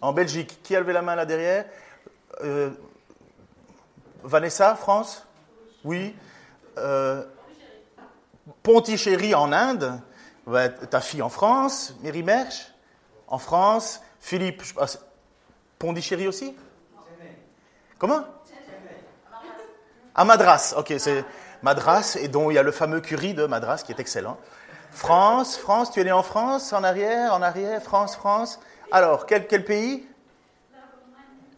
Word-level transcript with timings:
En 0.00 0.12
Belgique. 0.12 0.60
Qui 0.62 0.76
a 0.76 0.80
levé 0.80 0.92
la 0.92 1.02
main 1.02 1.16
là 1.16 1.26
derrière? 1.26 1.66
Euh, 2.42 2.70
Vanessa, 4.22 4.76
France? 4.76 5.26
Oui. 5.84 6.14
Euh, 6.78 7.24
Pontichéry 8.62 9.34
en 9.34 9.52
Inde. 9.52 10.00
ta 10.90 11.00
fille 11.00 11.22
en 11.22 11.28
France. 11.28 11.94
Mary 12.02 12.22
Merch 12.22 12.72
En 13.26 13.38
France. 13.38 14.00
Philippe, 14.20 14.62
Pondichéry 15.78 16.28
aussi? 16.28 16.54
Comment? 18.00 18.24
À 20.14 20.24
Madras, 20.24 20.74
ok, 20.78 20.94
c'est 20.98 21.22
Madras, 21.62 22.16
et 22.18 22.28
dont 22.28 22.50
il 22.50 22.54
y 22.54 22.58
a 22.58 22.62
le 22.62 22.72
fameux 22.72 23.02
curry 23.02 23.34
de 23.34 23.44
Madras 23.44 23.82
qui 23.84 23.92
est 23.92 24.00
excellent. 24.00 24.38
France, 24.90 25.58
France, 25.58 25.92
tu 25.92 26.00
es 26.00 26.04
né 26.04 26.10
en 26.10 26.22
France, 26.22 26.72
en 26.72 26.82
arrière, 26.82 27.34
en 27.34 27.42
arrière, 27.42 27.82
France, 27.82 28.16
France. 28.16 28.58
Alors, 28.90 29.26
quel, 29.26 29.46
quel 29.46 29.66
pays? 29.66 30.08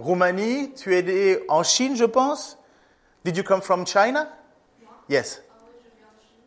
Roumanie, 0.00 0.75
tu 0.75 0.97
es 0.97 1.02
né 1.02 1.39
en 1.48 1.62
Chine, 1.62 1.94
je 1.94 2.05
pense? 2.05 2.58
Did 3.24 3.36
you 3.36 3.45
come 3.45 3.62
from 3.62 3.86
China? 3.86 4.28
Yes. 5.08 5.45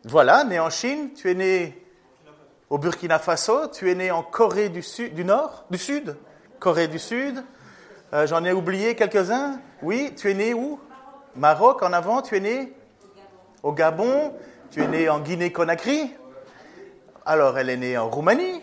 Voilà, 0.04 0.44
né 0.44 0.60
en 0.60 0.68
Chine, 0.68 1.14
tu 1.14 1.30
es 1.30 1.34
né 1.34 1.82
au 2.68 2.76
Burkina 2.76 3.18
Faso, 3.18 3.68
tu 3.68 3.90
es 3.90 3.94
né 3.94 4.10
en 4.10 4.22
Corée 4.22 4.68
du 4.68 4.82
du 5.10 5.24
Nord, 5.24 5.64
du 5.70 5.78
Sud, 5.78 6.18
Corée 6.60 6.86
du 6.86 6.98
Sud, 6.98 7.42
euh, 8.12 8.26
j'en 8.26 8.44
ai 8.44 8.52
oublié 8.52 8.94
quelques-uns. 8.94 9.60
Oui, 9.82 10.12
tu 10.16 10.30
es 10.30 10.34
né 10.34 10.54
où? 10.54 10.78
Maroc, 11.34 11.82
en 11.82 11.92
avant, 11.92 12.22
tu 12.22 12.36
es 12.36 12.40
né? 12.40 12.72
Au 13.62 13.72
Gabon. 13.72 14.32
Tu 14.70 14.82
es 14.82 14.88
né 14.88 15.08
en 15.08 15.20
Guinée-Conakry. 15.20 16.14
Alors, 17.24 17.58
elle 17.58 17.70
est 17.70 17.76
née 17.76 17.98
en 17.98 18.08
Roumanie. 18.08 18.62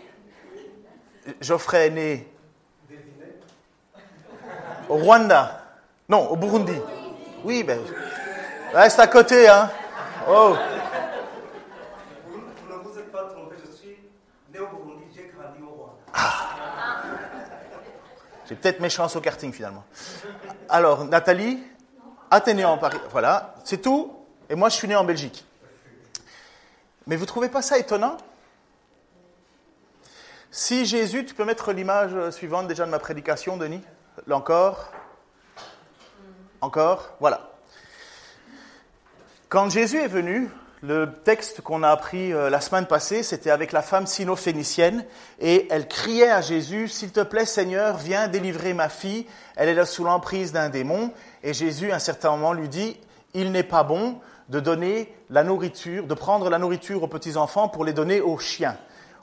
Geoffrey 1.40 1.86
est 1.86 1.90
né 1.90 2.28
au 4.88 4.96
Rwanda. 4.96 5.62
Non, 6.08 6.28
au 6.28 6.36
Burundi. 6.36 6.78
Oui, 7.44 7.62
ben, 7.62 7.78
reste 8.72 8.98
à 9.00 9.06
côté, 9.06 9.48
hein. 9.48 9.70
Oh. 10.28 10.54
J'ai 18.48 18.54
peut-être 18.54 18.80
mes 18.80 18.90
au 19.16 19.20
karting 19.20 19.52
finalement. 19.52 19.84
Alors, 20.68 21.04
Nathalie, 21.04 21.62
Athénée 22.30 22.64
en 22.64 22.78
Paris, 22.78 22.98
voilà, 23.10 23.54
c'est 23.64 23.80
tout. 23.80 24.12
Et 24.50 24.54
moi, 24.54 24.68
je 24.68 24.74
suis 24.74 24.88
né 24.88 24.96
en 24.96 25.04
Belgique. 25.04 25.44
Mais 27.06 27.16
vous 27.16 27.22
ne 27.22 27.28
trouvez 27.28 27.48
pas 27.48 27.62
ça 27.62 27.78
étonnant? 27.78 28.16
Si 30.50 30.84
Jésus, 30.86 31.24
tu 31.24 31.34
peux 31.34 31.44
mettre 31.44 31.72
l'image 31.72 32.30
suivante 32.30 32.68
déjà 32.68 32.86
de 32.86 32.90
ma 32.90 32.98
prédication, 32.98 33.56
Denis? 33.56 33.82
Encore 34.30 34.92
Encore 36.60 37.14
Voilà. 37.20 37.50
Quand 39.48 39.70
Jésus 39.70 39.98
est 39.98 40.08
venu, 40.08 40.50
le 40.86 41.10
texte 41.24 41.62
qu'on 41.62 41.82
a 41.82 41.88
appris 41.88 42.32
euh, 42.32 42.50
la 42.50 42.60
semaine 42.60 42.84
passée, 42.84 43.22
c'était 43.22 43.50
avec 43.50 43.72
la 43.72 43.80
femme 43.80 44.06
sino-phénicienne, 44.06 45.04
et 45.40 45.66
elle 45.70 45.88
criait 45.88 46.30
à 46.30 46.42
Jésus, 46.42 46.88
S'il 46.88 47.10
te 47.10 47.20
plaît 47.20 47.46
Seigneur, 47.46 47.96
viens 47.96 48.28
délivrer 48.28 48.74
ma 48.74 48.90
fille, 48.90 49.24
elle 49.56 49.70
est 49.70 49.74
là 49.74 49.86
sous 49.86 50.04
l'emprise 50.04 50.52
d'un 50.52 50.68
démon. 50.68 51.10
Et 51.42 51.54
Jésus, 51.54 51.90
à 51.90 51.96
un 51.96 52.00
certain 52.00 52.32
moment, 52.32 52.52
lui 52.52 52.68
dit, 52.68 52.98
Il 53.32 53.50
n'est 53.50 53.62
pas 53.62 53.82
bon 53.82 54.18
de 54.50 54.60
donner 54.60 55.10
la 55.30 55.42
nourriture, 55.42 56.06
de 56.06 56.14
prendre 56.14 56.50
la 56.50 56.58
nourriture 56.58 57.02
aux 57.02 57.08
petits-enfants 57.08 57.68
pour 57.68 57.86
les 57.86 57.94
donner 57.94 58.20
aux 58.20 58.38
chiens, 58.38 58.76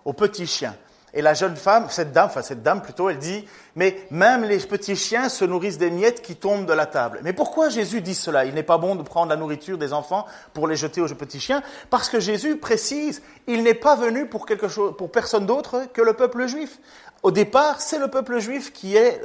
aux 0.03 0.13
petits 0.13 0.47
chiens. 0.47 0.75
Et 1.13 1.21
la 1.21 1.33
jeune 1.33 1.55
femme, 1.55 1.87
cette 1.89 2.13
dame, 2.13 2.27
enfin 2.27 2.41
cette 2.41 2.63
dame 2.63 2.81
plutôt, 2.81 3.09
elle 3.09 3.17
dit, 3.17 3.45
mais 3.75 4.07
même 4.11 4.43
les 4.43 4.57
petits 4.59 4.95
chiens 4.95 5.27
se 5.27 5.43
nourrissent 5.43 5.77
des 5.77 5.91
miettes 5.91 6.21
qui 6.21 6.35
tombent 6.35 6.65
de 6.65 6.73
la 6.73 6.85
table. 6.85 7.19
Mais 7.23 7.33
pourquoi 7.33 7.69
Jésus 7.69 8.01
dit 8.01 8.15
cela? 8.15 8.45
Il 8.45 8.53
n'est 8.53 8.63
pas 8.63 8.77
bon 8.77 8.95
de 8.95 9.03
prendre 9.03 9.29
la 9.29 9.35
nourriture 9.35 9.77
des 9.77 9.91
enfants 9.91 10.25
pour 10.53 10.67
les 10.67 10.77
jeter 10.77 11.01
aux 11.01 11.07
petits 11.07 11.41
chiens, 11.41 11.61
parce 11.89 12.07
que 12.07 12.19
Jésus 12.19 12.57
précise, 12.57 13.21
il 13.47 13.63
n'est 13.63 13.73
pas 13.73 13.95
venu 13.95 14.27
pour 14.27 14.45
quelque 14.45 14.69
chose, 14.69 14.95
pour 14.97 15.11
personne 15.11 15.45
d'autre 15.45 15.87
que 15.93 16.01
le 16.01 16.13
peuple 16.13 16.47
juif. 16.47 16.79
Au 17.23 17.31
départ, 17.31 17.81
c'est 17.81 17.99
le 17.99 18.07
peuple 18.07 18.39
juif 18.39 18.73
qui 18.73 18.95
est, 18.95 19.21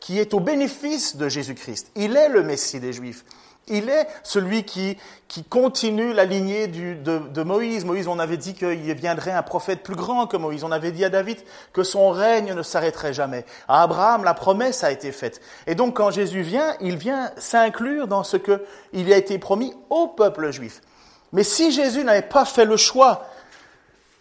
qui 0.00 0.20
est 0.20 0.34
au 0.34 0.40
bénéfice 0.40 1.16
de 1.16 1.28
Jésus-Christ. 1.28 1.90
Il 1.96 2.16
est 2.16 2.28
le 2.28 2.42
Messie 2.42 2.80
des 2.80 2.92
Juifs. 2.92 3.24
Il 3.68 3.88
est 3.88 4.06
celui 4.22 4.64
qui, 4.64 4.98
qui 5.26 5.42
continue 5.42 6.12
la 6.12 6.24
lignée 6.24 6.66
de, 6.66 7.42
Moïse. 7.42 7.84
Moïse, 7.84 8.08
on 8.08 8.18
avait 8.18 8.36
dit 8.36 8.54
qu'il 8.54 8.94
viendrait 8.94 9.32
un 9.32 9.42
prophète 9.42 9.82
plus 9.82 9.96
grand 9.96 10.26
que 10.26 10.36
Moïse. 10.36 10.64
On 10.64 10.72
avait 10.72 10.92
dit 10.92 11.04
à 11.04 11.08
David 11.08 11.38
que 11.72 11.82
son 11.82 12.10
règne 12.10 12.52
ne 12.52 12.62
s'arrêterait 12.62 13.14
jamais. 13.14 13.46
À 13.66 13.82
Abraham, 13.82 14.22
la 14.24 14.34
promesse 14.34 14.84
a 14.84 14.90
été 14.90 15.12
faite. 15.12 15.40
Et 15.66 15.74
donc, 15.74 15.96
quand 15.96 16.10
Jésus 16.10 16.42
vient, 16.42 16.76
il 16.80 16.96
vient 16.96 17.30
s'inclure 17.38 18.06
dans 18.06 18.22
ce 18.22 18.36
que 18.36 18.64
il 18.92 19.10
a 19.12 19.16
été 19.16 19.38
promis 19.38 19.74
au 19.88 20.08
peuple 20.08 20.50
juif. 20.50 20.82
Mais 21.32 21.42
si 21.42 21.72
Jésus 21.72 22.04
n'avait 22.04 22.22
pas 22.22 22.44
fait 22.44 22.66
le 22.66 22.76
choix 22.76 23.26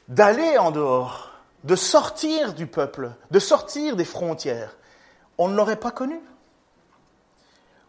d'aller 0.07 0.57
en 0.57 0.71
dehors, 0.71 1.31
de 1.63 1.75
sortir 1.75 2.53
du 2.53 2.65
peuple, 2.65 3.11
de 3.31 3.39
sortir 3.39 3.95
des 3.95 4.05
frontières, 4.05 4.75
on 5.37 5.47
ne 5.47 5.55
l'aurait 5.55 5.75
pas 5.75 5.91
connu 5.91 6.19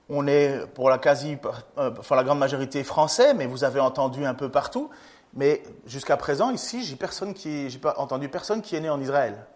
on 0.09 0.27
est 0.27 0.67
pour 0.75 0.91
la 0.91 0.99
quasi, 0.99 1.39
euh, 1.79 1.91
enfin 1.99 2.17
la 2.17 2.25
grande 2.25 2.39
majorité 2.39 2.85
français, 2.85 3.35
mais 3.35 3.47
vous 3.47 3.65
avez 3.65 3.81
entendu 3.81 4.25
un 4.25 4.35
peu 4.35 4.51
partout. 4.51 4.91
Mais 5.35 5.63
jusqu'à 5.87 6.17
présent, 6.17 6.51
ici, 6.51 6.85
j'ai 6.85 6.97
personne 6.97 7.35
qui, 7.35 7.69
j'ai 7.71 7.79
pas 7.79 7.95
entendu 7.99 8.29
personne 8.29 8.63
qui 8.63 8.77
est 8.77 8.81
né 8.81 8.91
en 8.91 9.01
Israël. 9.01 9.47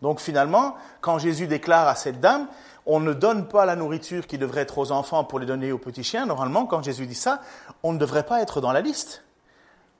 Donc 0.00 0.20
finalement, 0.20 0.76
quand 1.00 1.18
Jésus 1.18 1.46
déclare 1.46 1.86
à 1.86 1.94
cette 1.94 2.20
dame, 2.20 2.46
on 2.86 3.00
ne 3.00 3.12
donne 3.12 3.46
pas 3.46 3.66
la 3.66 3.76
nourriture 3.76 4.26
qui 4.26 4.38
devrait 4.38 4.62
être 4.62 4.78
aux 4.78 4.92
enfants 4.92 5.24
pour 5.24 5.38
les 5.38 5.46
donner 5.46 5.72
aux 5.72 5.78
petits 5.78 6.04
chiens. 6.04 6.24
Normalement, 6.24 6.64
quand 6.64 6.82
Jésus 6.82 7.06
dit 7.06 7.14
ça, 7.14 7.40
on 7.82 7.92
ne 7.92 7.98
devrait 7.98 8.22
pas 8.22 8.40
être 8.40 8.62
dans 8.62 8.72
la 8.72 8.80
liste. 8.80 9.22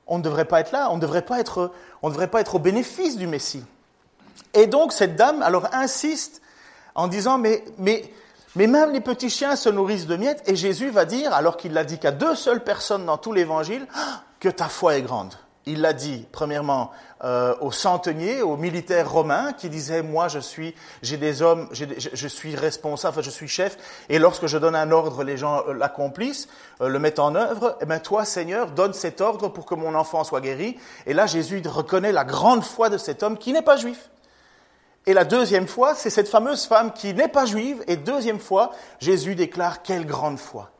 On 0.07 0.19
ne 0.19 0.23
devrait 0.23 0.47
pas 0.47 0.61
être 0.61 0.73
là. 0.73 0.91
On 0.91 0.97
ne 0.97 1.01
devrait 1.01 1.23
pas 1.23 1.39
être, 1.39 1.73
on 2.01 2.09
ne 2.09 2.13
devrait 2.13 2.29
pas 2.29 2.41
être 2.41 2.55
au 2.55 2.59
bénéfice 2.59 3.19
du 3.19 3.27
Messie. 3.27 3.65
Et 4.55 4.67
donc 4.67 4.93
cette 4.93 5.17
dame, 5.17 5.43
alors 5.43 5.69
insiste 5.73 6.41
en 6.95 7.07
disant, 7.07 7.39
mais, 7.39 7.63
mais 7.79 8.11
mais 8.57 8.67
même 8.67 8.93
les 8.93 9.01
petits 9.01 9.31
chiens 9.31 9.57
se 9.57 9.69
nourrissent 9.69 10.07
de 10.07 10.17
miettes 10.17 10.43
et 10.47 10.57
Jésus 10.57 10.91
va 10.91 11.05
dire, 11.05 11.33
alors 11.33 11.57
qu'il 11.57 11.73
l'a 11.73 11.85
dit 11.85 11.99
qu'à 11.99 12.11
deux 12.11 12.35
seules 12.35 12.65
personnes 12.65 13.07
dans 13.07 13.19
tout 13.19 13.33
l'évangile, 13.33 13.87
que 14.41 14.49
ta 14.49 14.69
foi 14.69 14.97
est 14.97 15.03
grande. 15.03 15.35
Il 15.67 15.83
l'a 15.83 15.93
dit 15.93 16.27
premièrement 16.33 16.91
euh, 17.23 17.55
aux 17.61 17.71
centeniers, 17.71 18.41
aux 18.41 18.57
militaires 18.57 19.11
romains 19.13 19.53
qui 19.53 19.69
disaient 19.69 20.03
moi 20.03 20.27
je 20.29 20.39
suis, 20.39 20.75
j'ai 21.03 21.19
des 21.19 21.43
hommes, 21.43 21.69
je, 21.71 22.29
suis 22.29 22.57
responsable, 22.57 23.23
je 23.23 23.29
suis 23.29 23.47
chef, 23.47 23.77
et 24.09 24.19
lorsque 24.19 24.47
je 24.47 24.57
donne 24.57 24.75
un 24.75 24.91
ordre, 24.91 25.23
les 25.23 25.37
gens 25.37 25.63
euh, 25.69 25.75
l'accomplissent, 25.75 26.49
euh, 26.81 26.89
le 26.89 26.99
mettent 26.99 27.19
en 27.19 27.35
œuvre. 27.35 27.77
Eh 27.83 27.85
bien 27.85 27.99
toi 27.99 28.25
Seigneur, 28.25 28.71
donne 28.71 28.95
cet 28.95 29.21
ordre 29.21 29.49
pour 29.49 29.67
que 29.67 29.75
mon 29.75 29.95
enfant 29.95 30.25
soit 30.25 30.41
guéri. 30.41 30.79
Et 31.07 31.13
là 31.13 31.27
Jésus 31.27 31.63
reconnaît 31.67 32.13
la 32.13 32.25
grande 32.25 32.65
foi 32.65 32.89
de 32.89 32.97
cet 32.97 33.23
homme 33.23 33.37
qui 33.37 33.53
n'est 33.53 33.63
pas 33.63 33.77
juif. 33.77 34.09
Et 35.07 35.15
la 35.15 35.25
deuxième 35.25 35.67
fois, 35.67 35.95
c'est 35.95 36.11
cette 36.11 36.29
fameuse 36.29 36.67
femme 36.67 36.93
qui 36.93 37.15
n'est 37.15 37.29
pas 37.29 37.47
juive. 37.47 37.83
Et 37.87 37.97
deuxième 37.97 38.39
fois, 38.41 38.73
Jésus 38.99 39.35
déclare 39.35 39.83
quelle 39.83 40.07
grande 40.07 40.39
foi. 40.39 40.71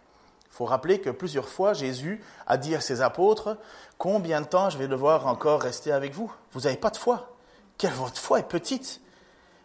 Il 0.47 0.55
faut 0.55 0.67
rappeler 0.67 1.01
que 1.01 1.11
plusieurs 1.11 1.49
fois, 1.49 1.73
Jésus 1.73 2.23
a 2.47 2.59
dit 2.59 2.75
à 2.75 2.81
ses 2.81 3.01
apôtres, 3.01 3.57
combien 3.97 4.43
de 4.43 4.47
temps 4.47 4.69
je 4.69 4.77
vais 4.77 4.89
devoir 4.89 5.27
encore 5.27 5.63
rester 5.63 5.91
avec 5.91 6.13
vous? 6.13 6.31
Vous 6.53 6.63
n'avez 6.63 6.77
pas 6.77 6.91
de 6.91 6.99
foi. 6.99 7.35
Quelle 7.79 7.93
votre 7.93 8.19
foi 8.19 8.41
est 8.41 8.49
petite. 8.49 9.01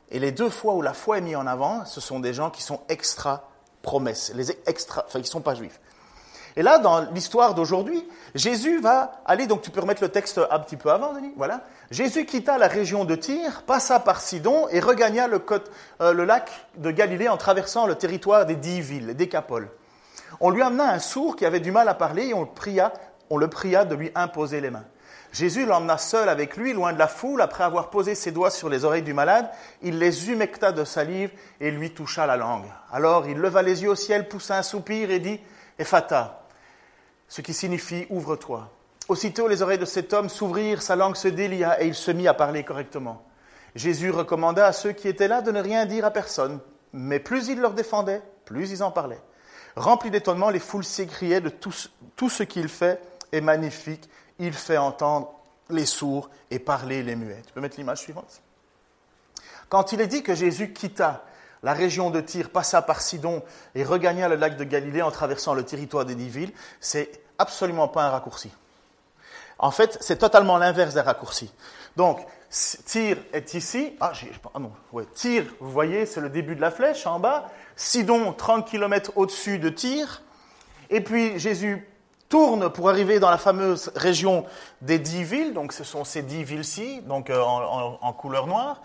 Et 0.09 0.19
les 0.19 0.31
deux 0.31 0.49
fois 0.49 0.73
où 0.73 0.81
la 0.81 0.93
foi 0.93 1.17
est 1.17 1.21
mise 1.21 1.35
en 1.35 1.47
avant, 1.47 1.85
ce 1.85 1.99
sont 1.99 2.21
des 2.21 2.33
gens 2.33 2.49
qui 2.49 2.63
sont 2.63 2.79
extra 2.87 3.49
promesses, 3.81 4.31
les 4.35 4.51
extra, 4.67 5.03
enfin 5.05 5.19
qui 5.19 5.27
ne 5.27 5.31
sont 5.31 5.41
pas 5.41 5.55
juifs. 5.55 5.79
Et 6.57 6.61
là, 6.61 6.79
dans 6.79 7.01
l'histoire 7.11 7.53
d'aujourd'hui, 7.53 8.07
Jésus 8.33 8.79
va 8.79 9.21
aller, 9.25 9.45
donc 9.45 9.61
tu 9.61 9.71
peux 9.71 9.81
remettre 9.81 10.01
le 10.01 10.09
texte 10.09 10.39
un 10.49 10.59
petit 10.59 10.77
peu 10.77 10.89
avant, 10.89 11.13
Denis, 11.13 11.33
voilà. 11.35 11.61
Jésus 11.91 12.25
quitta 12.25 12.57
la 12.57 12.67
région 12.67 13.03
de 13.03 13.15
Tyr, 13.15 13.63
passa 13.63 13.99
par 13.99 14.21
Sidon 14.21 14.67
et 14.69 14.79
regagna 14.79 15.27
le, 15.27 15.43
euh, 16.01 16.13
le 16.13 16.23
lac 16.23 16.49
de 16.77 16.91
Galilée 16.91 17.27
en 17.27 17.37
traversant 17.37 17.87
le 17.87 17.95
territoire 17.95 18.45
des 18.45 18.55
dix 18.55 18.79
villes, 18.79 19.07
des 19.07 19.13
Décapoles. 19.13 19.69
On 20.39 20.49
lui 20.49 20.61
amena 20.61 20.91
un 20.91 20.99
sourd 20.99 21.35
qui 21.35 21.45
avait 21.45 21.59
du 21.59 21.71
mal 21.71 21.89
à 21.89 21.93
parler 21.93 22.27
et 22.27 22.33
on 22.33 22.41
le 22.41 22.47
pria, 22.47 22.93
on 23.29 23.37
le 23.37 23.49
pria 23.49 23.83
de 23.83 23.95
lui 23.95 24.11
imposer 24.15 24.61
les 24.61 24.69
mains. 24.69 24.85
Jésus 25.33 25.65
l'emmena 25.65 25.97
seul 25.97 26.29
avec 26.29 26.55
lui, 26.55 26.71
loin 26.71 26.93
de 26.93 26.97
la 26.97 27.09
foule. 27.09 27.41
Après 27.41 27.65
avoir 27.65 27.89
posé 27.89 28.15
ses 28.15 28.31
doigts 28.31 28.49
sur 28.49 28.69
les 28.69 28.85
oreilles 28.85 29.03
du 29.03 29.13
malade, 29.13 29.49
il 29.81 29.99
les 29.99 30.29
humecta 30.29 30.71
de 30.71 30.85
salive 30.85 31.31
et 31.59 31.71
lui 31.71 31.93
toucha 31.93 32.25
la 32.25 32.37
langue. 32.37 32.65
Alors 32.93 33.27
il 33.27 33.37
leva 33.37 33.61
les 33.61 33.83
yeux 33.83 33.89
au 33.89 33.95
ciel, 33.95 34.29
poussa 34.29 34.57
un 34.57 34.63
soupir 34.63 35.11
et 35.11 35.19
dit 35.19 35.41
Ephata, 35.77 36.44
ce 37.27 37.41
qui 37.41 37.53
signifie 37.53 38.05
ouvre-toi. 38.09 38.71
Aussitôt 39.07 39.47
les 39.47 39.61
oreilles 39.61 39.77
de 39.77 39.85
cet 39.85 40.13
homme 40.13 40.29
s'ouvrirent, 40.29 40.81
sa 40.81 40.95
langue 40.95 41.15
se 41.15 41.27
délia 41.27 41.81
et 41.81 41.87
il 41.87 41.95
se 41.95 42.11
mit 42.11 42.27
à 42.27 42.33
parler 42.33 42.63
correctement. 42.63 43.23
Jésus 43.75 44.09
recommanda 44.09 44.65
à 44.65 44.73
ceux 44.73 44.93
qui 44.93 45.07
étaient 45.07 45.27
là 45.27 45.41
de 45.41 45.51
ne 45.51 45.61
rien 45.61 45.85
dire 45.85 46.05
à 46.05 46.11
personne, 46.11 46.59
mais 46.93 47.19
plus 47.19 47.47
il 47.47 47.59
leur 47.59 47.73
défendait, 47.73 48.21
plus 48.45 48.71
ils 48.71 48.83
en 48.83 48.91
parlaient. 48.91 49.21
Remplis 49.75 50.11
d'étonnement, 50.11 50.49
les 50.49 50.59
foules 50.59 50.85
s'écriaient 50.85 51.41
de 51.41 51.49
tout, 51.49 52.29
ce 52.29 52.43
qu'il 52.43 52.69
fait 52.69 53.01
est 53.31 53.41
magnifique 53.41 54.09
il 54.39 54.53
fait 54.53 54.77
entendre 54.77 55.33
les 55.69 55.85
sourds 55.85 56.29
et 56.51 56.59
parler 56.59 57.03
les 57.03 57.15
muets. 57.15 57.41
Tu 57.45 57.53
peux 57.53 57.61
mettre 57.61 57.77
l'image 57.77 57.99
suivante? 57.99 58.41
Quand 59.69 59.93
il 59.93 60.01
est 60.01 60.07
dit 60.07 60.23
que 60.23 60.35
Jésus 60.35 60.73
quitta 60.73 61.23
la 61.65 61.73
région 61.73 62.11
de 62.11 62.21
Tyr, 62.21 62.51
passa 62.51 62.83
par 62.83 63.01
Sidon 63.01 63.41
et 63.73 63.83
regagna 63.83 64.29
le 64.29 64.35
lac 64.35 64.55
de 64.55 64.63
Galilée 64.63 65.01
en 65.01 65.09
traversant 65.09 65.55
le 65.55 65.63
territoire 65.63 66.05
des 66.05 66.13
dix 66.13 66.29
villes, 66.29 66.51
c'est 66.79 67.09
absolument 67.39 67.87
pas 67.87 68.03
un 68.03 68.11
raccourci. 68.11 68.51
En 69.57 69.71
fait, 69.71 69.97
c'est 69.99 70.17
totalement 70.17 70.59
l'inverse 70.59 70.93
des 70.93 71.01
raccourcis. 71.01 71.51
Donc, 71.97 72.19
Tyr 72.85 73.17
est 73.33 73.55
ici. 73.55 73.95
Ah, 73.99 74.11
ah 74.53 74.59
non, 74.59 74.71
ouais. 74.93 75.05
Tyr, 75.15 75.43
vous 75.59 75.71
voyez, 75.71 76.05
c'est 76.05 76.21
le 76.21 76.29
début 76.29 76.55
de 76.55 76.61
la 76.61 76.69
flèche 76.69 77.07
en 77.07 77.19
bas. 77.19 77.49
Sidon, 77.75 78.31
30 78.31 78.67
km 78.67 79.13
au-dessus 79.15 79.57
de 79.57 79.69
Tyr. 79.69 80.21
Et 80.91 81.01
puis 81.01 81.39
Jésus 81.39 81.89
tourne 82.29 82.69
pour 82.69 82.89
arriver 82.89 83.19
dans 83.19 83.31
la 83.31 83.39
fameuse 83.39 83.91
région 83.95 84.45
des 84.81 84.99
dix 84.99 85.23
villes, 85.23 85.53
donc 85.53 85.73
ce 85.73 85.83
sont 85.83 86.03
ces 86.03 86.21
dix 86.21 86.43
villes-ci, 86.43 87.01
donc 87.01 87.29
euh, 87.29 87.41
en, 87.41 88.13
couleur 88.13 88.45
noire. 88.45 88.81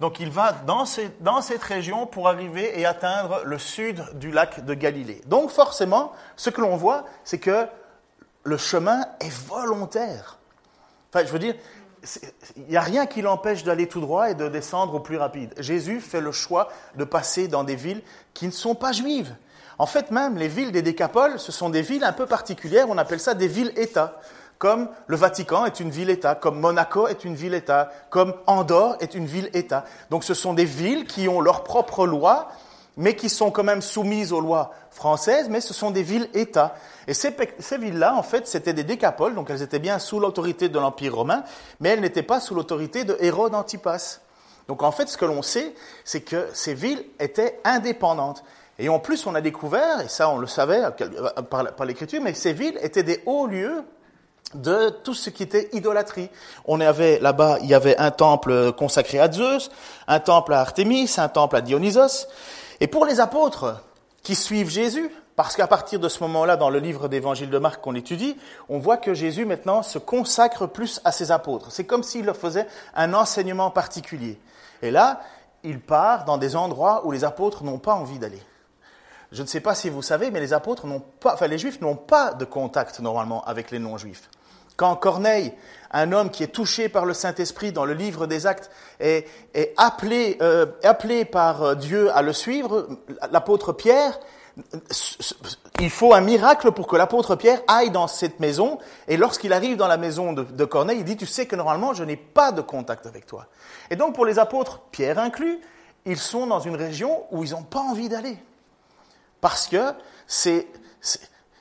Donc 0.00 0.20
il 0.20 0.30
va 0.30 0.52
dans, 0.52 0.84
dans, 1.20 1.42
cette 1.42 1.62
région 1.62 2.06
pour 2.06 2.28
arriver 2.28 2.78
et 2.78 2.86
atteindre 2.86 3.42
le 3.44 3.58
sud 3.58 4.02
du 4.14 4.30
lac 4.30 4.64
de 4.64 4.74
Galilée. 4.74 5.20
Donc 5.26 5.50
forcément, 5.50 6.12
ce 6.36 6.50
que 6.50 6.60
l'on 6.60 6.76
voit, 6.76 7.04
c'est 7.24 7.38
que 7.38 7.66
le 8.44 8.56
chemin 8.56 9.04
est 9.20 9.32
volontaire. 9.46 10.38
Enfin, 11.12 11.24
je 11.26 11.32
veux 11.32 11.38
dire, 11.38 11.54
il 12.56 12.64
n'y 12.68 12.76
a 12.76 12.80
rien 12.80 13.06
qui 13.06 13.22
l'empêche 13.22 13.62
d'aller 13.64 13.86
tout 13.86 14.00
droit 14.00 14.30
et 14.30 14.34
de 14.34 14.48
descendre 14.48 14.94
au 14.94 15.00
plus 15.00 15.16
rapide. 15.16 15.54
Jésus 15.58 16.00
fait 16.00 16.20
le 16.20 16.32
choix 16.32 16.68
de 16.96 17.04
passer 17.04 17.48
dans 17.48 17.64
des 17.64 17.76
villes 17.76 18.02
qui 18.34 18.46
ne 18.46 18.50
sont 18.50 18.74
pas 18.74 18.92
juives. 18.92 19.34
En 19.78 19.86
fait, 19.86 20.10
même 20.10 20.36
les 20.36 20.48
villes 20.48 20.72
des 20.72 20.82
décapoles, 20.82 21.38
ce 21.38 21.52
sont 21.52 21.70
des 21.70 21.82
villes 21.82 22.04
un 22.04 22.12
peu 22.12 22.26
particulières, 22.26 22.86
on 22.88 22.98
appelle 22.98 23.20
ça 23.20 23.34
des 23.34 23.48
villes-États. 23.48 24.20
Comme 24.62 24.90
le 25.08 25.16
Vatican 25.16 25.66
est 25.66 25.80
une 25.80 25.90
ville-État, 25.90 26.36
comme 26.36 26.60
Monaco 26.60 27.08
est 27.08 27.24
une 27.24 27.34
ville-État, 27.34 27.90
comme 28.10 28.32
Andorre 28.46 28.94
est 29.00 29.16
une 29.16 29.26
ville-État. 29.26 29.84
Donc 30.08 30.22
ce 30.22 30.34
sont 30.34 30.54
des 30.54 30.64
villes 30.64 31.04
qui 31.04 31.26
ont 31.26 31.40
leurs 31.40 31.64
propres 31.64 32.06
lois, 32.06 32.48
mais 32.96 33.16
qui 33.16 33.28
sont 33.28 33.50
quand 33.50 33.64
même 33.64 33.82
soumises 33.82 34.32
aux 34.32 34.40
lois 34.40 34.72
françaises, 34.92 35.48
mais 35.50 35.60
ce 35.60 35.74
sont 35.74 35.90
des 35.90 36.04
villes-États. 36.04 36.76
Et 37.08 37.12
ces, 37.12 37.34
villes-là, 37.76 38.14
en 38.14 38.22
fait, 38.22 38.46
c'était 38.46 38.72
des 38.72 38.84
décapoles, 38.84 39.34
donc 39.34 39.50
elles 39.50 39.62
étaient 39.62 39.80
bien 39.80 39.98
sous 39.98 40.20
l'autorité 40.20 40.68
de 40.68 40.78
l'Empire 40.78 41.16
romain, 41.16 41.42
mais 41.80 41.88
elles 41.88 42.00
n'étaient 42.00 42.22
pas 42.22 42.38
sous 42.38 42.54
l'autorité 42.54 43.02
de 43.02 43.16
Hérode 43.18 43.56
Antipas. 43.56 44.20
Donc 44.68 44.84
en 44.84 44.92
fait, 44.92 45.08
ce 45.08 45.16
que 45.16 45.24
l'on 45.24 45.42
sait, 45.42 45.74
c'est 46.04 46.20
que 46.20 46.46
ces 46.52 46.74
villes 46.74 47.04
étaient 47.18 47.58
indépendantes. 47.64 48.44
Et 48.78 48.88
en 48.88 49.00
plus, 49.00 49.26
on 49.26 49.34
a 49.34 49.40
découvert, 49.40 50.02
et 50.02 50.08
ça 50.08 50.28
on 50.28 50.38
le 50.38 50.46
savait 50.46 50.82
par, 51.50 51.84
l'écriture, 51.84 52.22
mais 52.22 52.32
ces 52.34 52.52
villes 52.52 52.78
étaient 52.80 53.02
des 53.02 53.24
hauts 53.26 53.48
lieux 53.48 53.82
de 54.54 54.90
tout 54.90 55.14
ce 55.14 55.30
qui 55.30 55.42
était 55.42 55.68
idolâtrie. 55.72 56.28
On 56.66 56.80
avait 56.80 57.18
là-bas, 57.20 57.58
il 57.62 57.68
y 57.68 57.74
avait 57.74 57.96
un 57.98 58.10
temple 58.10 58.72
consacré 58.72 59.18
à 59.18 59.30
Zeus, 59.30 59.70
un 60.06 60.20
temple 60.20 60.52
à 60.52 60.60
Artémis, 60.60 61.10
un 61.16 61.28
temple 61.28 61.56
à 61.56 61.60
Dionysos. 61.60 62.26
Et 62.80 62.86
pour 62.86 63.06
les 63.06 63.20
apôtres 63.20 63.82
qui 64.22 64.34
suivent 64.34 64.68
Jésus, 64.68 65.10
parce 65.36 65.56
qu'à 65.56 65.66
partir 65.66 65.98
de 65.98 66.08
ce 66.08 66.22
moment-là, 66.24 66.56
dans 66.56 66.68
le 66.68 66.78
livre 66.78 67.08
d'évangile 67.08 67.48
de 67.48 67.58
Marc 67.58 67.80
qu'on 67.80 67.94
étudie, 67.94 68.36
on 68.68 68.78
voit 68.78 68.98
que 68.98 69.14
Jésus 69.14 69.46
maintenant 69.46 69.82
se 69.82 69.98
consacre 69.98 70.66
plus 70.66 71.00
à 71.04 71.12
ses 71.12 71.30
apôtres. 71.32 71.72
C'est 71.72 71.84
comme 71.84 72.02
s'il 72.02 72.26
leur 72.26 72.36
faisait 72.36 72.66
un 72.94 73.14
enseignement 73.14 73.70
particulier. 73.70 74.38
Et 74.82 74.90
là, 74.90 75.20
il 75.64 75.80
part 75.80 76.24
dans 76.24 76.38
des 76.38 76.54
endroits 76.54 77.06
où 77.06 77.12
les 77.12 77.24
apôtres 77.24 77.64
n'ont 77.64 77.78
pas 77.78 77.94
envie 77.94 78.18
d'aller. 78.18 78.42
Je 79.32 79.40
ne 79.40 79.46
sais 79.46 79.60
pas 79.60 79.74
si 79.74 79.88
vous 79.88 80.02
savez, 80.02 80.30
mais 80.30 80.40
les 80.40 80.52
apôtres 80.52 80.86
n'ont 80.86 81.00
pas, 81.00 81.32
enfin 81.32 81.46
les 81.46 81.58
juifs 81.58 81.80
n'ont 81.80 81.96
pas 81.96 82.34
de 82.34 82.44
contact 82.44 83.00
normalement 83.00 83.42
avec 83.44 83.70
les 83.70 83.78
non-juifs. 83.78 84.28
Quand 84.76 84.94
Corneille, 84.96 85.54
un 85.90 86.12
homme 86.12 86.30
qui 86.30 86.42
est 86.42 86.48
touché 86.48 86.90
par 86.90 87.06
le 87.06 87.14
Saint-Esprit 87.14 87.72
dans 87.72 87.86
le 87.86 87.94
livre 87.94 88.26
des 88.26 88.46
Actes, 88.46 88.70
est, 89.00 89.26
appelé, 89.78 90.36
euh, 90.42 90.66
appelé 90.84 91.24
par 91.24 91.62
euh, 91.62 91.74
Dieu 91.74 92.14
à 92.14 92.20
le 92.20 92.34
suivre, 92.34 92.88
l'apôtre 93.30 93.72
Pierre, 93.72 94.18
il 95.80 95.90
faut 95.90 96.12
un 96.12 96.20
miracle 96.20 96.72
pour 96.72 96.86
que 96.86 96.96
l'apôtre 96.96 97.36
Pierre 97.36 97.62
aille 97.68 97.90
dans 97.90 98.06
cette 98.06 98.38
maison. 98.38 98.78
Et 99.08 99.16
lorsqu'il 99.16 99.54
arrive 99.54 99.78
dans 99.78 99.88
la 99.88 99.96
maison 99.96 100.34
de, 100.34 100.42
de, 100.42 100.64
Corneille, 100.66 100.98
il 100.98 101.04
dit, 101.04 101.16
tu 101.16 101.26
sais 101.26 101.46
que 101.46 101.56
normalement, 101.56 101.94
je 101.94 102.04
n'ai 102.04 102.16
pas 102.16 102.52
de 102.52 102.60
contact 102.60 103.06
avec 103.06 103.24
toi. 103.24 103.46
Et 103.90 103.96
donc, 103.96 104.14
pour 104.14 104.26
les 104.26 104.38
apôtres, 104.38 104.80
Pierre 104.90 105.18
inclus, 105.18 105.58
ils 106.04 106.18
sont 106.18 106.46
dans 106.46 106.60
une 106.60 106.76
région 106.76 107.24
où 107.30 107.44
ils 107.44 107.52
n'ont 107.52 107.62
pas 107.62 107.80
envie 107.80 108.10
d'aller. 108.10 108.36
Parce 109.42 109.66
que 109.66 109.92
c'est, 110.26 110.68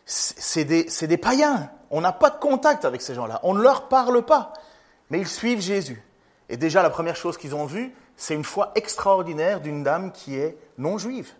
c'est, 0.06 0.64
des, 0.64 0.86
des 0.86 1.18
païens. 1.18 1.70
On 1.90 2.00
n'a 2.00 2.14
pas 2.14 2.30
de 2.30 2.38
contact 2.38 2.86
avec 2.86 3.02
ces 3.02 3.16
gens-là. 3.16 3.42
On 3.44 3.54
ne 3.54 3.62
leur 3.62 3.90
parle 3.90 4.24
pas. 4.24 4.54
Mais 5.10 5.20
ils 5.20 5.28
suivent 5.28 5.60
Jésus. 5.60 6.02
Et 6.48 6.58
déjà, 6.58 6.84
la 6.84 6.92
première 6.92 7.16
chose 7.16 7.38
qu'ils 7.38 7.56
ont 7.56 7.66
vue, 7.66 7.94
c'est 8.16 8.36
une 8.36 8.44
foi 8.44 8.72
extraordinaire 8.76 9.62
d'une 9.62 9.84
dame 9.84 10.12
qui 10.12 10.36
est 10.36 10.58
non 10.78 11.00
juive. 11.00 11.34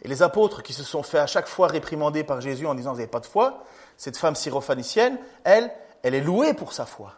Et 0.00 0.08
les 0.08 0.22
apôtres 0.22 0.62
qui 0.62 0.72
se 0.72 0.82
sont 0.82 1.02
fait 1.02 1.18
à 1.18 1.26
chaque 1.26 1.46
fois 1.46 1.68
réprimander 1.68 2.24
par 2.24 2.40
Jésus 2.40 2.66
en 2.66 2.74
disant 2.74 2.92
Vous 2.92 2.96
n'avez 2.96 3.10
pas 3.10 3.20
de 3.20 3.26
foi, 3.26 3.62
cette 3.98 4.16
femme 4.16 4.34
syrophanicienne, 4.34 5.18
elle, 5.44 5.70
elle 6.02 6.14
est 6.14 6.22
louée 6.22 6.54
pour 6.54 6.72
sa 6.72 6.86
foi. 6.86 7.12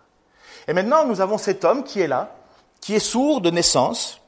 Et 0.67 0.73
maintenant, 0.73 1.07
nous 1.07 1.21
avons 1.21 1.39
cet 1.39 1.65
homme 1.65 1.85
qui 1.85 2.01
est 2.01 2.09
là, 2.09 2.35
qui 2.81 2.97
est 2.97 3.01
sourd 3.01 3.41
de 3.41 3.51
naissance. 3.51 4.21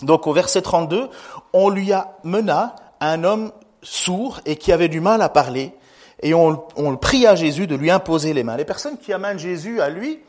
Donc 0.00 0.26
au 0.26 0.32
verset 0.32 0.62
32, 0.62 1.10
on 1.52 1.68
lui 1.68 1.92
a 1.92 2.16
mena 2.24 2.76
un 3.10 3.24
homme 3.24 3.52
sourd 3.82 4.40
et 4.46 4.56
qui 4.56 4.72
avait 4.72 4.88
du 4.88 5.00
mal 5.00 5.22
à 5.22 5.28
parler, 5.28 5.74
et 6.22 6.34
on, 6.34 6.64
on 6.76 6.96
prie 6.96 7.26
à 7.26 7.34
Jésus 7.34 7.66
de 7.66 7.74
lui 7.74 7.90
imposer 7.90 8.32
les 8.32 8.44
mains. 8.44 8.56
Les 8.56 8.64
personnes 8.64 8.96
qui 8.96 9.12
amènent 9.12 9.38
Jésus 9.38 9.80
à 9.80 9.88
lui, 9.88 10.20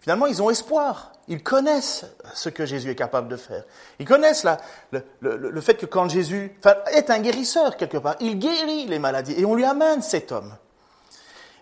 finalement, 0.00 0.26
ils 0.26 0.40
ont 0.40 0.50
espoir. 0.50 1.12
Ils 1.26 1.42
connaissent 1.42 2.04
ce 2.34 2.50
que 2.50 2.66
Jésus 2.66 2.90
est 2.90 2.94
capable 2.94 3.28
de 3.28 3.36
faire. 3.36 3.64
Ils 3.98 4.06
connaissent 4.06 4.46
le, 4.92 5.02
le, 5.20 5.60
fait 5.60 5.74
que 5.74 5.86
quand 5.86 6.08
Jésus 6.08 6.56
est 6.92 7.10
un 7.10 7.18
guérisseur 7.18 7.76
quelque 7.76 7.96
part, 7.96 8.16
il 8.20 8.38
guérit 8.38 8.86
les 8.86 8.98
maladies 8.98 9.34
et 9.38 9.44
on 9.44 9.54
lui 9.54 9.64
amène 9.64 10.02
cet 10.02 10.32
homme. 10.32 10.54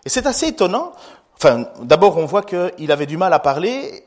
Et 0.05 0.09
c'est 0.09 0.25
assez 0.27 0.47
étonnant. 0.47 0.91
D'abord, 1.81 2.17
on 2.17 2.25
voit 2.25 2.43
qu'il 2.43 2.91
avait 2.91 3.05
du 3.05 3.17
mal 3.17 3.33
à 3.33 3.39
parler 3.39 4.02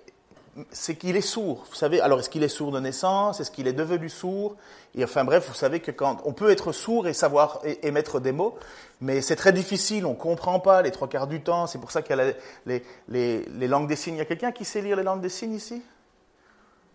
c'est 0.70 0.96
qu'il 0.96 1.16
est 1.16 1.20
sourd. 1.20 1.64
Vous 1.68 1.75
savez, 1.75 2.00
alors 2.00 2.20
est-ce 2.20 2.30
qu'il 2.30 2.42
est 2.42 2.48
sourd 2.48 2.72
de 2.72 2.80
naissance? 2.80 3.40
Est-ce 3.40 3.50
qu'il 3.50 3.66
est 3.66 3.72
devenu 3.72 4.08
sourd? 4.08 4.56
Et 4.94 5.04
enfin 5.04 5.25
bref, 5.25 5.48
vous 5.48 5.54
savez 5.54 5.80
que 5.80 5.90
quand 5.90 6.20
on 6.25 6.32
peut 6.32 6.50
être 6.50 6.72
sourd 6.72 7.06
et 7.06 7.12
savoir 7.12 7.60
émettre 7.82 8.20
des 8.20 8.32
mots, 8.32 8.58
mais 9.00 9.20
c'est 9.20 9.36
très 9.36 9.52
difficile, 9.52 10.06
on 10.06 10.14
comprend 10.14 10.60
pas 10.60 10.82
les 10.82 10.90
trois 10.90 11.08
quarts 11.08 11.26
du 11.26 11.42
temps. 11.42 11.66
C'est 11.66 11.78
pour 11.78 11.90
ça 11.90 12.02
qu'il 12.02 12.16
y 12.16 12.20
a 12.20 12.32
les, 12.66 12.82
les, 13.08 13.68
langues 13.68 13.88
des 13.88 13.96
signes. 13.96 14.14
Il 14.14 14.18
y 14.18 14.22
a 14.22 14.26
quelqu'un 14.26 14.52
qui 14.52 14.64
sait 14.64 14.80
lire 14.80 14.96
les 14.96 15.02
langues 15.02 15.20
des 15.20 15.28
signes 15.28 15.54
ici? 15.54 15.82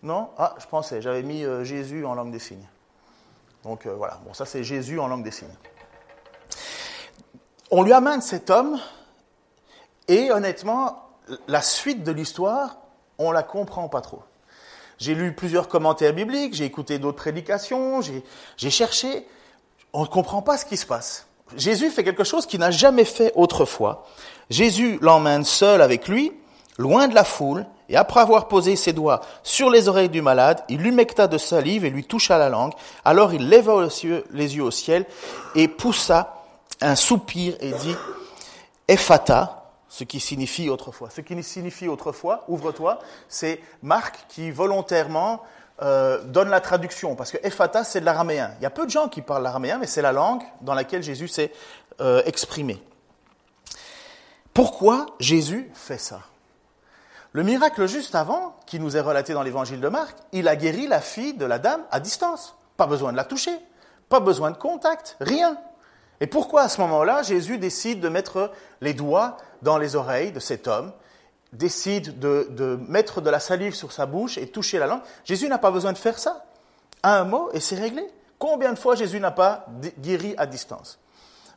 Non? 0.01 0.29
Ah, 0.37 0.55
je 0.59 0.65
pensais, 0.65 1.01
j'avais 1.01 1.21
mis 1.21 1.43
euh, 1.43 1.63
Jésus 1.63 2.05
en 2.05 2.15
langue 2.15 2.31
des 2.31 2.39
signes. 2.39 2.67
Donc 3.63 3.85
euh, 3.85 3.93
voilà, 3.93 4.19
bon 4.25 4.33
ça 4.33 4.45
c'est 4.45 4.63
Jésus 4.63 4.99
en 4.99 5.07
langue 5.07 5.23
des 5.23 5.31
signes. 5.31 5.47
On 7.69 7.83
lui 7.83 7.93
amène 7.93 8.21
cet 8.21 8.49
homme, 8.49 8.79
et 10.07 10.31
honnêtement, 10.31 11.09
la 11.47 11.61
suite 11.61 12.03
de 12.03 12.11
l'histoire, 12.11 12.80
on 13.27 13.31
la 13.31 13.43
comprend 13.43 13.87
pas 13.87 14.01
trop. 14.01 14.21
J'ai 14.97 15.15
lu 15.15 15.33
plusieurs 15.33 15.67
commentaires 15.67 16.13
bibliques, 16.13 16.53
j'ai 16.53 16.65
écouté 16.65 16.99
d'autres 16.99 17.17
prédications, 17.17 18.01
j'ai 18.01 18.69
cherché, 18.69 19.25
on 19.93 20.01
ne 20.01 20.07
comprend 20.07 20.41
pas 20.41 20.57
ce 20.57 20.65
qui 20.65 20.77
se 20.77 20.85
passe. 20.85 21.25
Jésus 21.57 21.89
fait 21.89 22.03
quelque 22.03 22.23
chose 22.23 22.45
qu'il 22.45 22.59
n'a 22.59 22.71
jamais 22.71 23.05
fait 23.05 23.31
autrefois. 23.35 24.05
Jésus 24.49 24.99
l'emmène 25.01 25.43
seul 25.43 25.81
avec 25.81 26.07
lui, 26.07 26.31
loin 26.77 27.07
de 27.07 27.15
la 27.15 27.23
foule, 27.23 27.65
et 27.89 27.97
après 27.97 28.21
avoir 28.21 28.47
posé 28.47 28.77
ses 28.77 28.93
doigts 28.93 29.21
sur 29.43 29.69
les 29.69 29.89
oreilles 29.89 30.09
du 30.09 30.21
malade, 30.21 30.63
il 30.69 30.81
l'humecta 30.81 31.27
de 31.27 31.37
salive 31.37 31.83
et 31.83 31.89
lui 31.89 32.05
toucha 32.05 32.37
la 32.37 32.47
langue. 32.47 32.71
Alors 33.03 33.33
il 33.33 33.49
leva 33.49 33.85
les 34.31 34.55
yeux 34.55 34.63
au 34.63 34.71
ciel 34.71 35.05
et 35.55 35.67
poussa 35.67 36.37
un 36.79 36.95
soupir 36.95 37.55
et 37.59 37.71
dit 37.71 37.95
Ephata, 38.87 39.60
ce 39.91 40.05
qui 40.05 40.21
signifie 40.21 40.69
autrefois. 40.69 41.09
Ce 41.09 41.19
qui 41.19 41.43
signifie 41.43 41.89
autrefois, 41.89 42.45
ouvre-toi, 42.47 42.99
c'est 43.27 43.59
Marc 43.83 44.25
qui 44.29 44.49
volontairement 44.49 45.41
euh, 45.81 46.23
donne 46.23 46.49
la 46.49 46.61
traduction, 46.61 47.17
parce 47.17 47.29
que 47.29 47.37
Ephata, 47.45 47.83
c'est 47.83 47.99
de 47.99 48.05
l'araméen. 48.05 48.53
Il 48.59 48.63
y 48.63 48.65
a 48.65 48.69
peu 48.69 48.85
de 48.85 48.89
gens 48.89 49.09
qui 49.09 49.21
parlent 49.21 49.43
l'araméen, 49.43 49.79
mais 49.79 49.87
c'est 49.87 50.01
la 50.01 50.13
langue 50.13 50.43
dans 50.61 50.73
laquelle 50.73 51.03
Jésus 51.03 51.27
s'est 51.27 51.51
euh, 51.99 52.23
exprimé. 52.25 52.81
Pourquoi 54.53 55.07
Jésus 55.19 55.69
fait 55.73 55.97
ça? 55.97 56.21
Le 57.33 57.43
miracle 57.43 57.85
juste 57.85 58.15
avant, 58.15 58.55
qui 58.65 58.79
nous 58.79 58.95
est 58.95 59.01
relaté 59.01 59.33
dans 59.33 59.43
l'évangile 59.43 59.81
de 59.81 59.89
Marc, 59.89 60.15
il 60.31 60.47
a 60.47 60.55
guéri 60.55 60.87
la 60.87 61.01
fille 61.01 61.33
de 61.33 61.45
la 61.45 61.59
dame 61.59 61.83
à 61.91 61.99
distance. 61.99 62.55
Pas 62.77 62.87
besoin 62.87 63.11
de 63.11 63.17
la 63.17 63.25
toucher, 63.25 63.59
pas 64.07 64.21
besoin 64.21 64.51
de 64.51 64.57
contact, 64.57 65.17
rien. 65.19 65.57
Et 66.21 66.27
pourquoi 66.27 66.61
à 66.61 66.69
ce 66.69 66.79
moment-là, 66.81 67.23
Jésus 67.23 67.57
décide 67.57 67.99
de 67.99 68.07
mettre 68.07 68.51
les 68.79 68.93
doigts 68.93 69.37
dans 69.63 69.79
les 69.79 69.95
oreilles 69.95 70.31
de 70.31 70.39
cet 70.39 70.67
homme, 70.67 70.93
décide 71.51 72.19
de, 72.19 72.79
mettre 72.87 73.21
de 73.21 73.29
la 73.29 73.39
salive 73.39 73.73
sur 73.73 73.91
sa 73.91 74.05
bouche 74.05 74.37
et 74.37 74.47
toucher 74.47 74.77
la 74.77 74.85
langue? 74.85 75.01
Jésus 75.25 75.49
n'a 75.49 75.57
pas 75.57 75.71
besoin 75.71 75.91
de 75.93 75.97
faire 75.97 76.19
ça. 76.19 76.45
Un 77.01 77.23
mot 77.23 77.49
et 77.53 77.59
c'est 77.59 77.75
réglé. 77.75 78.07
Combien 78.37 78.71
de 78.71 78.77
fois 78.77 78.95
Jésus 78.95 79.19
n'a 79.19 79.31
pas 79.31 79.65
guéri 79.99 80.35
à 80.37 80.45
distance? 80.45 80.99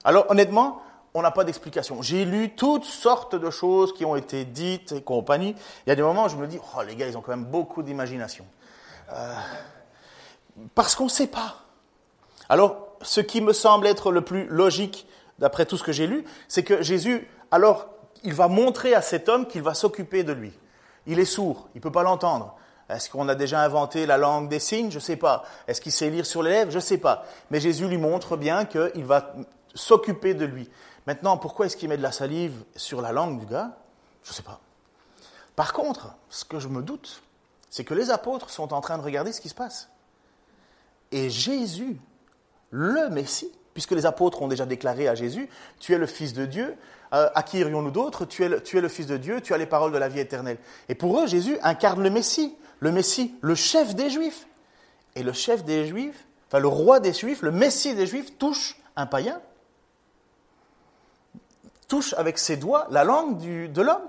Alors 0.03 0.31
honnêtement, 0.31 0.81
on 1.13 1.21
n'a 1.21 1.31
pas 1.31 1.45
d'explication. 1.45 2.01
J'ai 2.01 2.25
lu 2.25 2.55
toutes 2.55 2.85
sortes 2.85 3.37
de 3.37 3.51
choses 3.51 3.93
qui 3.93 4.07
ont 4.07 4.17
été 4.17 4.47
dites 4.47 4.93
et 4.93 5.03
compagnie. 5.03 5.55
Il 5.87 5.91
y 5.91 5.93
a 5.93 5.95
des 5.95 6.03
moments 6.03 6.25
où 6.25 6.29
je 6.31 6.37
me 6.37 6.47
dis, 6.47 6.59
oh 6.59 6.83
les 6.83 6.97
gars, 6.97 7.07
ils 7.07 7.19
ont 7.19 7.21
quand 7.21 7.33
même 7.33 7.45
beaucoup 7.45 7.83
d'imagination. 7.83 8.47
Euh, 9.13 9.35
parce 10.75 10.95
qu'on 10.97 11.05
ne 11.05 11.11
sait 11.11 11.27
pas. 11.27 11.57
Alors, 12.49 12.84
ce 13.05 13.21
qui 13.21 13.41
me 13.41 13.53
semble 13.53 13.87
être 13.87 14.11
le 14.11 14.23
plus 14.23 14.47
logique, 14.47 15.07
d'après 15.39 15.67
tout 15.67 15.77
ce 15.77 15.85
que 15.85 15.93
j'ai 15.93 16.07
lu, 16.07 16.25
c'est 16.49 16.65
que 16.65 16.83
Jésus, 16.83 17.29
alors, 17.51 17.89
il 18.23 18.35
va 18.35 18.49
montrer 18.49 18.95
à 18.95 19.03
cet 19.03 19.29
homme 19.29 19.47
qu'il 19.47 19.63
va 19.63 19.75
s'occuper 19.75 20.25
de 20.25 20.33
lui. 20.33 20.53
Il 21.07 21.19
est 21.19 21.25
sourd, 21.25 21.69
il 21.75 21.79
ne 21.79 21.83
peut 21.83 21.93
pas 21.93 22.03
l'entendre. 22.03 22.57
Est-ce 22.89 23.09
qu'on 23.09 23.29
a 23.29 23.35
déjà 23.35 23.61
inventé 23.61 24.07
la 24.07 24.17
langue 24.19 24.49
des 24.49 24.59
signes? 24.59 24.91
Je 24.91 24.97
ne 24.97 25.01
sais 25.01 25.17
pas. 25.17 25.45
Est-ce 25.67 25.81
qu'il 25.81 25.93
sait 25.93 26.11
lire 26.11 26.27
sur 26.27 26.43
les 26.43 26.51
lèvres? 26.51 26.71
Je 26.71 26.77
ne 26.77 26.83
sais 26.83 26.99
pas. 26.99 27.25
Mais 27.51 27.61
Jésus 27.61 27.89
lui 27.89 27.99
montre 27.99 28.37
bien 28.37 28.67
qu'il 28.67 29.05
va 29.05 29.35
s'occuper 29.75 30.35
de 30.35 30.45
lui. 30.45 30.69
Maintenant, 31.07 31.39
pourquoi 31.39 31.67
est-ce 31.67 31.77
qu'il 31.77 31.89
met 31.89 31.97
de 31.97 32.03
la 32.03 32.13
salive 32.13 32.65
sur 32.77 33.01
la 33.01 33.13
langue 33.13 33.41
du 33.41 33.47
gars? 33.47 33.71
Je 34.23 34.31
ne 34.31 34.35
sais 34.35 34.43
pas. 34.43 34.61
Par 35.57 35.73
contre, 35.73 36.15
ce 36.29 36.45
que 36.45 36.59
je 36.59 36.69
me 36.69 36.83
doute, 36.83 37.23
c'est 37.71 37.85
que 37.85 37.95
les 37.95 38.11
apôtres 38.11 38.51
sont 38.51 38.73
en 38.73 38.81
train 38.81 38.99
de 38.99 39.03
regarder 39.03 39.33
ce 39.33 39.41
qui 39.41 39.49
se 39.49 39.55
passe. 39.55 39.89
Et 41.11 41.31
Jésus, 41.31 41.99
le 42.75 43.09
Messie, 43.09 43.53
puisque 43.73 43.93
les 43.93 44.05
apôtres 44.05 44.43
ont 44.43 44.49
déjà 44.49 44.67
déclaré 44.67 45.07
à 45.07 45.15
Jésus, 45.15 45.49
tu 45.79 45.95
es 45.95 45.99
le 45.99 46.07
Fils 46.07 46.33
de 46.33 46.45
Dieu, 46.45 46.75
euh, 47.13 47.29
à 47.35 47.43
qui 47.45 47.59
irions-nous 47.59 47.93
d'autres? 47.93 48.25
Tu 48.25 48.43
es, 48.45 48.49
le, 48.49 48.89
Fils 48.89 49.07
de 49.07 49.17
Dieu, 49.17 49.41
tu 49.41 49.55
as 49.55 49.59
les 49.59 49.67
paroles 49.67 49.93
de 49.93 49.99
la 49.99 50.09
vie 50.09 50.21
éternelle. 50.21 50.59
Et 50.89 50.95
pour 50.95 51.21
eux, 51.21 51.27
Jésus 51.27 51.57
incarne 51.63 52.03
le 52.03 52.11
Messie, 52.11 52.57
le 52.81 52.91
Messie, 52.91 53.35
le 53.41 53.55
chef 53.55 53.95
des 53.95 54.11
Juifs. 54.11 54.49
Et 55.15 55.23
le 55.23 55.33
chef 55.33 55.65
des 55.65 55.87
Juifs, 55.87 56.27
enfin 56.49 56.59
le 56.59 56.67
roi 56.67 56.99
des 56.99 57.13
Juifs, 57.13 57.43
le 57.43 57.53
Messie 57.53 57.95
des 57.95 58.07
Juifs, 58.07 58.37
touche 58.37 58.77
un 58.97 59.07
païen 59.07 59.41
touche 61.89 62.15
avec 62.15 62.39
ses 62.39 62.57
doigts 62.57 62.87
la 62.91 63.05
langue 63.05 63.39
de 63.39 63.83
l'homme. 63.83 64.03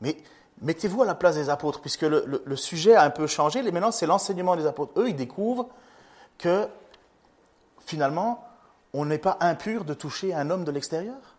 Mais 0.00 0.16
mettez-vous 0.62 1.02
à 1.02 1.06
la 1.06 1.14
place 1.14 1.34
des 1.34 1.50
apôtres, 1.50 1.80
puisque 1.80 2.02
le, 2.02 2.56
sujet 2.56 2.94
a 2.94 3.02
un 3.02 3.10
peu 3.10 3.26
changé. 3.26 3.62
Maintenant, 3.62 3.90
c'est 3.90 4.06
l'enseignement 4.06 4.56
des 4.56 4.66
apôtres. 4.66 4.92
Eux, 4.96 5.08
ils 5.08 5.16
découvrent 5.16 5.68
que 6.38 6.66
finalement, 7.90 8.44
on 8.92 9.04
n'est 9.04 9.18
pas 9.18 9.36
impur 9.40 9.84
de 9.84 9.94
toucher 9.94 10.34
un 10.34 10.50
homme 10.50 10.64
de 10.64 10.70
l'extérieur. 10.70 11.36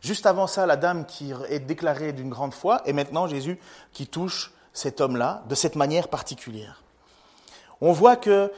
Juste 0.00 0.26
avant 0.26 0.46
ça, 0.46 0.66
la 0.66 0.76
dame 0.76 1.06
qui 1.06 1.32
est 1.48 1.60
déclarée 1.60 2.12
d'une 2.12 2.28
grande 2.28 2.52
foi, 2.52 2.82
et 2.84 2.92
maintenant 2.92 3.26
Jésus 3.26 3.58
qui 3.92 4.06
touche 4.06 4.52
cet 4.72 5.00
homme-là 5.00 5.42
de 5.48 5.54
cette 5.54 5.76
manière 5.76 6.08
particulière. 6.08 6.82
On 7.80 7.92
voit 7.92 8.16
que 8.16 8.52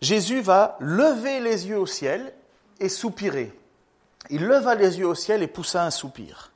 Jésus 0.00 0.40
va 0.40 0.76
lever 0.80 1.40
les 1.40 1.68
yeux 1.68 1.78
au 1.78 1.86
ciel 1.86 2.32
et 2.80 2.88
soupirer 2.88 3.54
il 4.30 4.46
leva 4.46 4.74
les 4.74 4.98
yeux 4.98 5.06
au 5.06 5.14
ciel 5.14 5.42
et 5.42 5.46
poussa 5.46 5.84
un 5.84 5.90
soupir. 5.90 6.52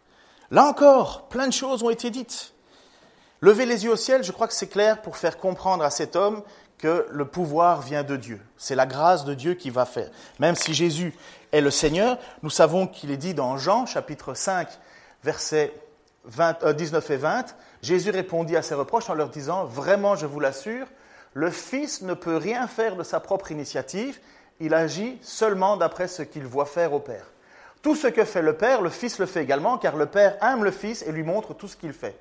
Là 0.50 0.64
encore, 0.64 1.28
plein 1.28 1.48
de 1.48 1.52
choses 1.52 1.82
ont 1.82 1.90
été 1.90 2.10
dites. 2.10 2.52
Lever 3.40 3.66
les 3.66 3.84
yeux 3.84 3.92
au 3.92 3.96
ciel, 3.96 4.22
je 4.22 4.32
crois 4.32 4.48
que 4.48 4.54
c'est 4.54 4.68
clair 4.68 5.02
pour 5.02 5.16
faire 5.16 5.38
comprendre 5.38 5.84
à 5.84 5.90
cet 5.90 6.16
homme 6.16 6.42
que 6.78 7.06
le 7.10 7.24
pouvoir 7.24 7.80
vient 7.82 8.02
de 8.02 8.16
Dieu. 8.16 8.40
C'est 8.56 8.74
la 8.74 8.86
grâce 8.86 9.24
de 9.24 9.34
Dieu 9.34 9.54
qui 9.54 9.70
va 9.70 9.86
faire. 9.86 10.10
Même 10.38 10.54
si 10.54 10.74
Jésus 10.74 11.14
est 11.52 11.60
le 11.60 11.70
Seigneur, 11.70 12.18
nous 12.42 12.50
savons 12.50 12.86
qu'il 12.86 13.10
est 13.10 13.16
dit 13.16 13.34
dans 13.34 13.56
Jean 13.56 13.86
chapitre 13.86 14.34
5, 14.34 14.68
versets 15.24 15.72
19 16.28 17.10
et 17.10 17.16
20, 17.16 17.56
Jésus 17.82 18.10
répondit 18.10 18.56
à 18.56 18.62
ses 18.62 18.74
reproches 18.74 19.08
en 19.10 19.14
leur 19.14 19.28
disant, 19.28 19.64
Vraiment, 19.64 20.16
je 20.16 20.26
vous 20.26 20.40
l'assure, 20.40 20.86
le 21.34 21.50
Fils 21.50 22.02
ne 22.02 22.14
peut 22.14 22.36
rien 22.36 22.66
faire 22.66 22.96
de 22.96 23.02
sa 23.02 23.20
propre 23.20 23.52
initiative, 23.52 24.18
il 24.58 24.74
agit 24.74 25.18
seulement 25.22 25.76
d'après 25.76 26.08
ce 26.08 26.22
qu'il 26.22 26.46
voit 26.46 26.66
faire 26.66 26.92
au 26.92 26.98
Père. 26.98 27.26
Tout 27.82 27.94
ce 27.94 28.08
que 28.08 28.24
fait 28.24 28.42
le 28.42 28.54
Père, 28.54 28.80
le 28.80 28.90
Fils 28.90 29.18
le 29.18 29.26
fait 29.26 29.42
également, 29.42 29.78
car 29.78 29.96
le 29.96 30.06
Père 30.06 30.36
aime 30.42 30.64
le 30.64 30.70
Fils 30.70 31.02
et 31.02 31.12
lui 31.12 31.22
montre 31.22 31.54
tout 31.54 31.68
ce 31.68 31.76
qu'il 31.76 31.92
fait. 31.92 32.18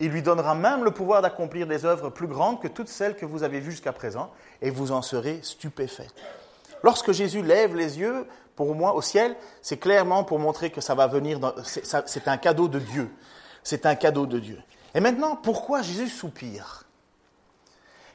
Il 0.00 0.10
lui 0.10 0.22
donnera 0.22 0.54
même 0.54 0.84
le 0.84 0.92
pouvoir 0.92 1.22
d'accomplir 1.22 1.66
des 1.66 1.84
œuvres 1.84 2.10
plus 2.10 2.28
grandes 2.28 2.60
que 2.60 2.68
toutes 2.68 2.88
celles 2.88 3.16
que 3.16 3.26
vous 3.26 3.42
avez 3.42 3.60
vues 3.60 3.72
jusqu'à 3.72 3.92
présent, 3.92 4.30
et 4.62 4.70
vous 4.70 4.92
en 4.92 5.02
serez 5.02 5.40
stupéfaits. 5.42 6.12
Lorsque 6.82 7.12
Jésus 7.12 7.42
lève 7.42 7.74
les 7.74 7.98
yeux, 7.98 8.26
pour 8.54 8.74
moi, 8.74 8.94
au 8.94 9.02
ciel, 9.02 9.36
c'est 9.62 9.76
clairement 9.76 10.24
pour 10.24 10.38
montrer 10.38 10.70
que 10.70 10.80
ça 10.80 10.94
va 10.94 11.06
venir, 11.06 11.40
c'est 11.64 12.28
un 12.28 12.36
cadeau 12.36 12.68
de 12.68 12.78
Dieu. 12.78 13.10
C'est 13.64 13.86
un 13.86 13.96
cadeau 13.96 14.26
de 14.26 14.38
Dieu. 14.38 14.62
Et 14.94 15.00
maintenant, 15.00 15.36
pourquoi 15.36 15.82
Jésus 15.82 16.08
soupire? 16.08 16.84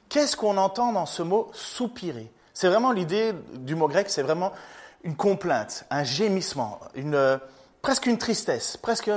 Qu'est-ce 0.09 0.35
qu'on 0.35 0.57
entend 0.57 0.93
dans 0.93 1.05
ce 1.05 1.21
mot 1.21 1.51
soupirer? 1.53 2.31
C'est 2.53 2.67
vraiment 2.67 2.91
l'idée 2.91 3.33
du 3.53 3.75
mot 3.75 3.87
grec, 3.87 4.09
c'est 4.09 4.21
vraiment 4.21 4.51
une 5.03 5.15
complainte, 5.15 5.85
un 5.89 6.03
gémissement, 6.03 6.79
une, 6.95 7.39
presque 7.81 8.05
une 8.05 8.17
tristesse, 8.17 8.77
presque... 8.77 9.11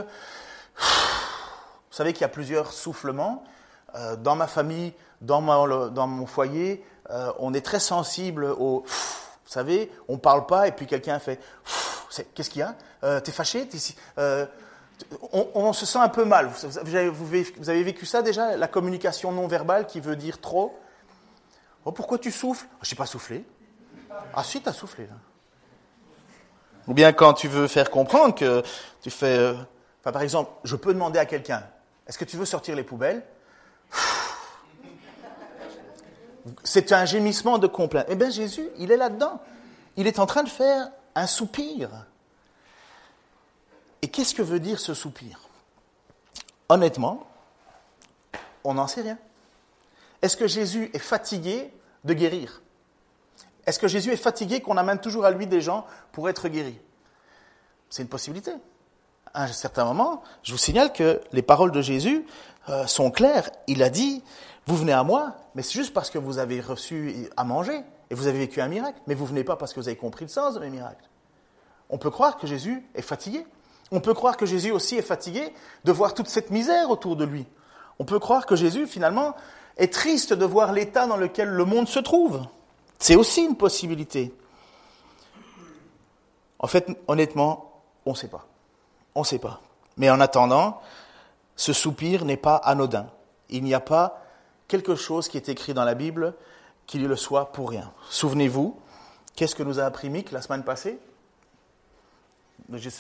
Vous 1.97 2.03
savez 2.03 2.13
qu'il 2.13 2.21
y 2.21 2.25
a 2.25 2.29
plusieurs 2.29 2.75
soufflements. 2.75 3.43
Euh, 3.95 4.17
dans 4.17 4.37
ma 4.37 4.47
famille, 4.47 4.93
dans, 5.23 5.41
mon 5.41 6.27
foyer, 6.27 6.85
euh, 7.09 7.33
on 7.39 7.55
est 7.55 7.65
très 7.65 7.81
sensible 7.81 8.45
au... 8.45 8.85
Vous 8.85 9.51
savez, 9.51 9.91
on 10.07 10.13
ne 10.13 10.19
parle 10.19 10.45
pas 10.45 10.69
et 10.69 10.73
puis 10.73 10.87
quelqu'un 10.87 11.19
fait... 11.19 11.41
Qu'est-ce 12.35 12.51
qu'il 12.51 12.61
y 12.61 12.63
a? 12.63 12.75
Euh, 13.03 13.21
T'es 13.21 13.33
fâché? 13.33 13.67
On, 15.33 15.73
se 15.73 15.87
sent 15.87 15.99
un 15.99 16.11
peu 16.11 16.27
mal. 16.27 16.51
Vous 16.83 17.71
avez, 17.71 17.83
vécu 17.83 18.05
ça 18.05 18.21
déjà 18.21 18.59
La 18.59 18.69
communication 18.69 19.33
non 19.33 19.47
verbale 19.47 19.87
qui 19.87 20.01
veut 20.01 20.17
dire 20.17 20.39
trop? 20.39 20.79
Oh, 21.87 21.93
Pourquoi 21.93 22.19
tu 22.19 22.31
souffles? 22.31 22.67
Je 22.83 22.93
n'ai 22.93 22.99
pas 22.99 23.07
soufflé. 23.07 23.43
Ah 24.35 24.45
si, 24.45 24.61
tu 24.61 24.69
as 24.69 24.75
soufflé. 24.75 25.07
Là. 25.07 25.15
Ou 26.89 26.93
bien 26.93 27.15
quand 27.15 27.33
tu 27.33 27.49
veux 27.49 27.69
faire 27.69 27.91
comprendre 27.91 28.35
que 28.35 28.63
tu 29.01 29.09
fais... 29.09 29.55
Par 30.03 30.21
exemple, 30.21 30.51
je 30.63 30.77
peux 30.77 30.93
demander 30.93 31.19
à 31.19 31.25
quelqu'un, 31.25 31.63
est-ce 32.07 32.19
que 32.19 32.25
tu 32.25 32.37
veux 32.37 32.45
sortir 32.45 32.77
les 32.77 32.85
poubelles? 32.85 33.25
C'est 36.63 36.93
un 36.93 37.05
gémissement 37.05 37.59
de 37.59 37.67
complainte. 37.67 38.07
Eh 38.09 38.15
bien, 38.15 38.31
Jésus, 38.31 38.69
il 38.79 38.93
est 38.93 38.97
là-dedans. 38.97 39.41
Il 39.97 40.07
est 40.07 40.19
en 40.19 40.27
train 40.27 40.45
de 40.45 40.49
faire 40.49 40.91
un 41.15 41.27
soupir. 41.27 42.07
Et 44.03 44.09
qu'est-ce 44.09 44.35
que 44.35 44.43
veut 44.43 44.61
dire 44.61 44.79
ce 44.79 44.95
soupir? 44.95 45.41
Honnêtement, 46.69 47.27
on 48.63 48.75
n'en 48.75 48.87
sait 48.87 49.03
rien. 49.03 49.19
Est-ce 50.23 50.37
que 50.37 50.47
Jésus 50.47 50.91
est 50.93 50.99
fatigué 50.99 51.73
de 52.05 52.15
guérir? 52.15 52.63
Est-ce 53.67 53.81
que 53.81 53.89
Jésus 53.89 54.13
est 54.13 54.17
fatigué 54.17 54.61
qu'on 54.61 54.77
amène 54.77 55.01
toujours 55.01 55.25
à 55.25 55.33
lui 55.33 55.47
des 55.47 55.61
gens 55.61 55.87
pour 56.13 56.29
être 56.29 56.49
guéris? 56.49 56.79
C'est 57.91 58.03
une 58.03 58.09
possibilité. 58.09 58.53
À 59.37 59.43
un 59.43 59.49
certain 59.49 59.85
moment, 59.85 60.23
je 60.43 60.53
vous 60.53 60.59
signale 60.59 60.95
que 60.95 61.21
les 61.33 61.43
paroles 61.43 61.71
de 61.71 61.83
Jésus 61.83 62.25
euh, 62.71 62.87
sont 62.87 63.11
claires. 63.11 63.51
Il 63.67 63.83
a 63.83 63.91
dit, 63.91 64.25
vous 64.67 64.77
venez 64.77 64.95
à 64.95 65.05
moi, 65.05 65.37
mais 65.55 65.61
c'est 65.61 65.75
juste 65.75 65.93
parce 65.93 66.09
que 66.09 66.17
vous 66.17 66.39
avez 66.39 66.63
reçu 66.63 67.29
à 67.37 67.45
manger 67.45 67.83
et 68.09 68.15
vous 68.15 68.29
avez 68.29 68.39
vécu 68.39 68.63
un 68.63 68.69
miracle. 68.69 68.99
Mais 69.07 69.15
vous 69.15 69.27
venez 69.27 69.45
pas 69.45 69.57
parce 69.57 69.75
que 69.75 69.81
vous 69.81 69.89
avez 69.89 69.97
compris 69.99 70.25
le 70.25 70.31
sens 70.31 70.55
de 70.55 70.61
mes 70.61 70.71
miracles. 70.71 71.05
On 71.91 71.99
peut 71.99 72.09
croire 72.09 72.39
que 72.39 72.47
Jésus 72.47 72.83
est 72.95 73.03
fatigué. 73.03 73.47
On 73.93 74.01
peut 74.01 74.15
croire 74.15 74.39
que 74.39 74.47
Jésus 74.47 74.71
aussi 74.71 74.97
est 74.97 75.03
fatigué 75.03 75.53
de 75.85 75.93
voir 75.93 76.15
toute 76.15 76.29
cette 76.29 76.51
misère 76.51 76.89
autour 76.89 77.15
de 77.15 77.27
lui. 77.27 77.47
On 77.99 78.07
peut 78.07 78.19
croire 78.19 78.47
que 78.47 78.57
Jésus, 78.57 78.87
finalement, 78.87 79.37
est 79.77 79.93
triste 79.93 80.33
de 80.33 80.47
voir 80.47 80.73
l'état 80.73 81.07
dans 81.07 81.19
lequel 81.19 81.51
le 81.51 81.65
monde 81.67 81.89
se 81.89 81.99
trouve. 81.99 82.41
C'est 82.99 83.17
aussi 83.17 83.45
une 83.45 83.57
possibilité. 83.59 84.35
En 86.59 86.69
fait, 86.69 86.89
honnêtement, 87.07 87.83
on 88.07 88.13
ne 88.13 88.17
sait 88.17 88.29
pas. 88.29 88.47
On 89.17 89.21
ne 89.21 89.25
sait 89.25 89.39
pas. 89.39 89.63
Mais 89.97 90.11
en 90.11 90.21
attendant, 90.21 90.83
ce 91.57 91.73
soupir 91.73 92.27
n'est 92.27 92.37
pas 92.37 92.57
anodin. 92.57 93.07
Il 93.49 93.65
n'y 93.65 93.73
a 93.73 93.81
pas 93.81 94.23
quelque 94.69 94.95
chose 94.95 95.29
qui 95.29 95.39
est 95.39 95.49
écrit 95.49 95.73
dans 95.73 95.85
la 95.85 95.95
Bible 95.95 96.35
qui 96.87 96.99
le 96.99 97.17
soit 97.17 97.51
pour 97.53 97.71
rien. 97.71 97.91
Souvenez-vous, 98.11 98.79
qu'est-ce 99.35 99.55
que 99.55 99.63
nous 99.63 99.81
a 99.81 99.85
appris 99.85 100.11
Mick 100.11 100.33
la 100.33 100.43
semaine 100.43 100.65
passée? 100.65 100.99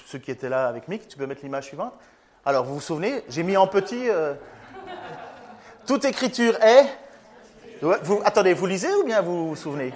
Ceux 0.06 0.18
qui 0.18 0.30
étaient 0.30 0.48
là 0.48 0.68
avec 0.68 0.88
Mick, 0.88 1.06
tu 1.06 1.18
peux 1.18 1.26
mettre 1.26 1.42
l'image 1.42 1.66
suivante? 1.66 1.92
Alors, 2.46 2.64
vous 2.64 2.76
vous 2.76 2.80
souvenez, 2.80 3.22
j'ai 3.28 3.42
mis 3.42 3.58
en 3.58 3.66
petit. 3.66 4.08
Euh, 4.08 4.32
toute 5.86 6.06
écriture 6.06 6.56
est. 6.62 6.86
Vous, 7.82 8.22
attendez, 8.24 8.54
vous 8.54 8.66
lisez 8.66 8.94
ou 8.94 9.04
bien 9.04 9.20
vous 9.20 9.50
vous 9.50 9.56
souvenez? 9.56 9.92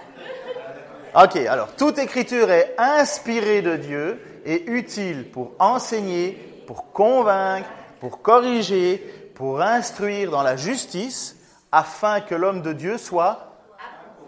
Ok, 1.15 1.37
alors, 1.37 1.75
toute 1.77 1.99
écriture 1.99 2.51
est 2.51 2.75
inspirée 2.77 3.63
de 3.63 3.77
Dieu 3.77 4.21
et 4.45 4.71
utile 4.71 5.31
pour 5.31 5.53
enseigner, 5.59 6.33
pour 6.67 6.93
convaincre, 6.93 7.69
pour 8.01 8.23
corriger, 8.23 8.97
pour 9.35 9.61
instruire 9.61 10.31
dans 10.31 10.43
la 10.43 10.57
justice, 10.57 11.37
afin 11.73 12.21
que 12.21 12.35
l'homme 12.35 12.63
de 12.63 12.73
Dieu 12.73 12.99
soit 12.99 13.51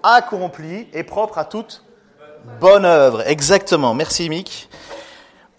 accompli 0.02 0.88
et 0.92 1.02
propre 1.02 1.38
à 1.38 1.44
toute 1.44 1.84
bonne 2.60 2.84
œuvre. 2.84 3.26
Exactement. 3.26 3.94
Merci, 3.94 4.28
Mick. 4.28 4.68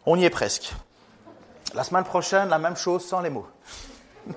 On 0.05 0.17
y 0.17 0.25
est 0.25 0.29
presque. 0.29 0.73
La 1.73 1.83
semaine 1.83 2.03
prochaine, 2.03 2.49
la 2.49 2.59
même 2.59 2.75
chose 2.75 3.05
sans 3.05 3.21
les 3.21 3.29
mots. 3.29 3.47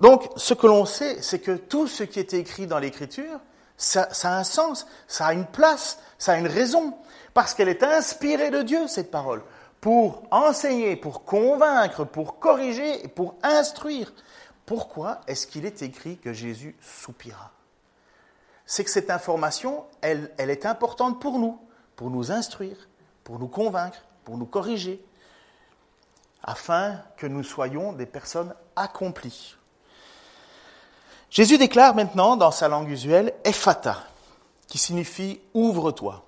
Donc, 0.00 0.28
ce 0.36 0.54
que 0.54 0.66
l'on 0.66 0.86
sait, 0.86 1.20
c'est 1.20 1.40
que 1.40 1.52
tout 1.56 1.86
ce 1.86 2.04
qui 2.04 2.18
est 2.18 2.32
écrit 2.34 2.66
dans 2.66 2.78
l'Écriture, 2.78 3.38
ça, 3.76 4.08
a 4.24 4.38
un 4.38 4.44
sens, 4.44 4.86
ça 5.06 5.26
a 5.26 5.32
une 5.32 5.46
place, 5.46 5.98
ça 6.18 6.32
a 6.32 6.36
une 6.36 6.46
raison, 6.46 6.94
parce 7.34 7.54
qu'elle 7.54 7.68
est 7.68 7.82
inspirée 7.82 8.50
de 8.50 8.62
Dieu, 8.62 8.86
cette 8.88 9.10
parole, 9.10 9.42
pour 9.80 10.22
enseigner, 10.30 10.96
pour 10.96 11.24
convaincre, 11.24 12.04
pour 12.04 12.38
corriger 12.38 13.04
et 13.04 13.08
pour 13.08 13.36
instruire. 13.42 14.12
Pourquoi 14.66 15.20
est-ce 15.26 15.46
qu'il 15.46 15.64
est 15.64 15.82
écrit 15.82 16.18
que 16.18 16.32
Jésus 16.32 16.76
soupira? 16.80 17.50
C'est 18.66 18.84
que 18.84 18.90
cette 18.90 19.10
information, 19.10 19.84
elle, 20.00 20.32
elle 20.38 20.50
est 20.50 20.66
importante 20.66 21.20
pour 21.20 21.38
nous, 21.38 21.58
pour 21.96 22.10
nous 22.10 22.30
instruire, 22.30 22.88
pour 23.24 23.38
nous 23.38 23.48
convaincre, 23.48 24.04
pour 24.24 24.36
nous 24.36 24.46
corriger, 24.46 25.04
afin 26.42 27.00
que 27.16 27.26
nous 27.26 27.42
soyons 27.42 27.92
des 27.92 28.06
personnes 28.06 28.54
accomplies. 28.76 29.56
Jésus 31.30 31.58
déclare 31.58 31.94
maintenant 31.94 32.36
dans 32.36 32.50
sa 32.50 32.68
langue 32.68 32.88
usuelle 32.88 33.34
Ephata, 33.44 34.04
qui 34.66 34.78
signifie 34.78 35.40
ouvre-toi. 35.54 36.24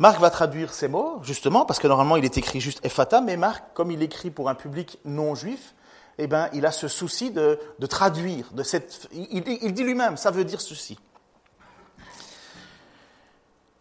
Marc 0.00 0.18
va 0.18 0.30
traduire 0.30 0.72
ces 0.72 0.88
mots, 0.88 1.20
justement, 1.22 1.66
parce 1.66 1.78
que 1.78 1.86
normalement 1.86 2.16
il 2.16 2.24
est 2.24 2.38
écrit 2.38 2.58
juste 2.58 2.82
Ephata, 2.86 3.20
mais 3.20 3.36
Marc, 3.36 3.74
comme 3.74 3.90
il 3.90 4.02
écrit 4.02 4.30
pour 4.30 4.48
un 4.48 4.54
public 4.54 4.98
non 5.04 5.34
juif, 5.34 5.74
eh 6.16 6.26
ben, 6.26 6.48
il 6.54 6.64
a 6.64 6.72
ce 6.72 6.88
souci 6.88 7.30
de, 7.30 7.58
traduire. 7.86 8.50
De 8.52 8.62
cette, 8.62 9.08
il, 9.12 9.44
il 9.62 9.74
dit 9.74 9.84
lui-même, 9.84 10.16
ça 10.16 10.30
veut 10.30 10.44
dire 10.44 10.62
ceci. 10.62 10.98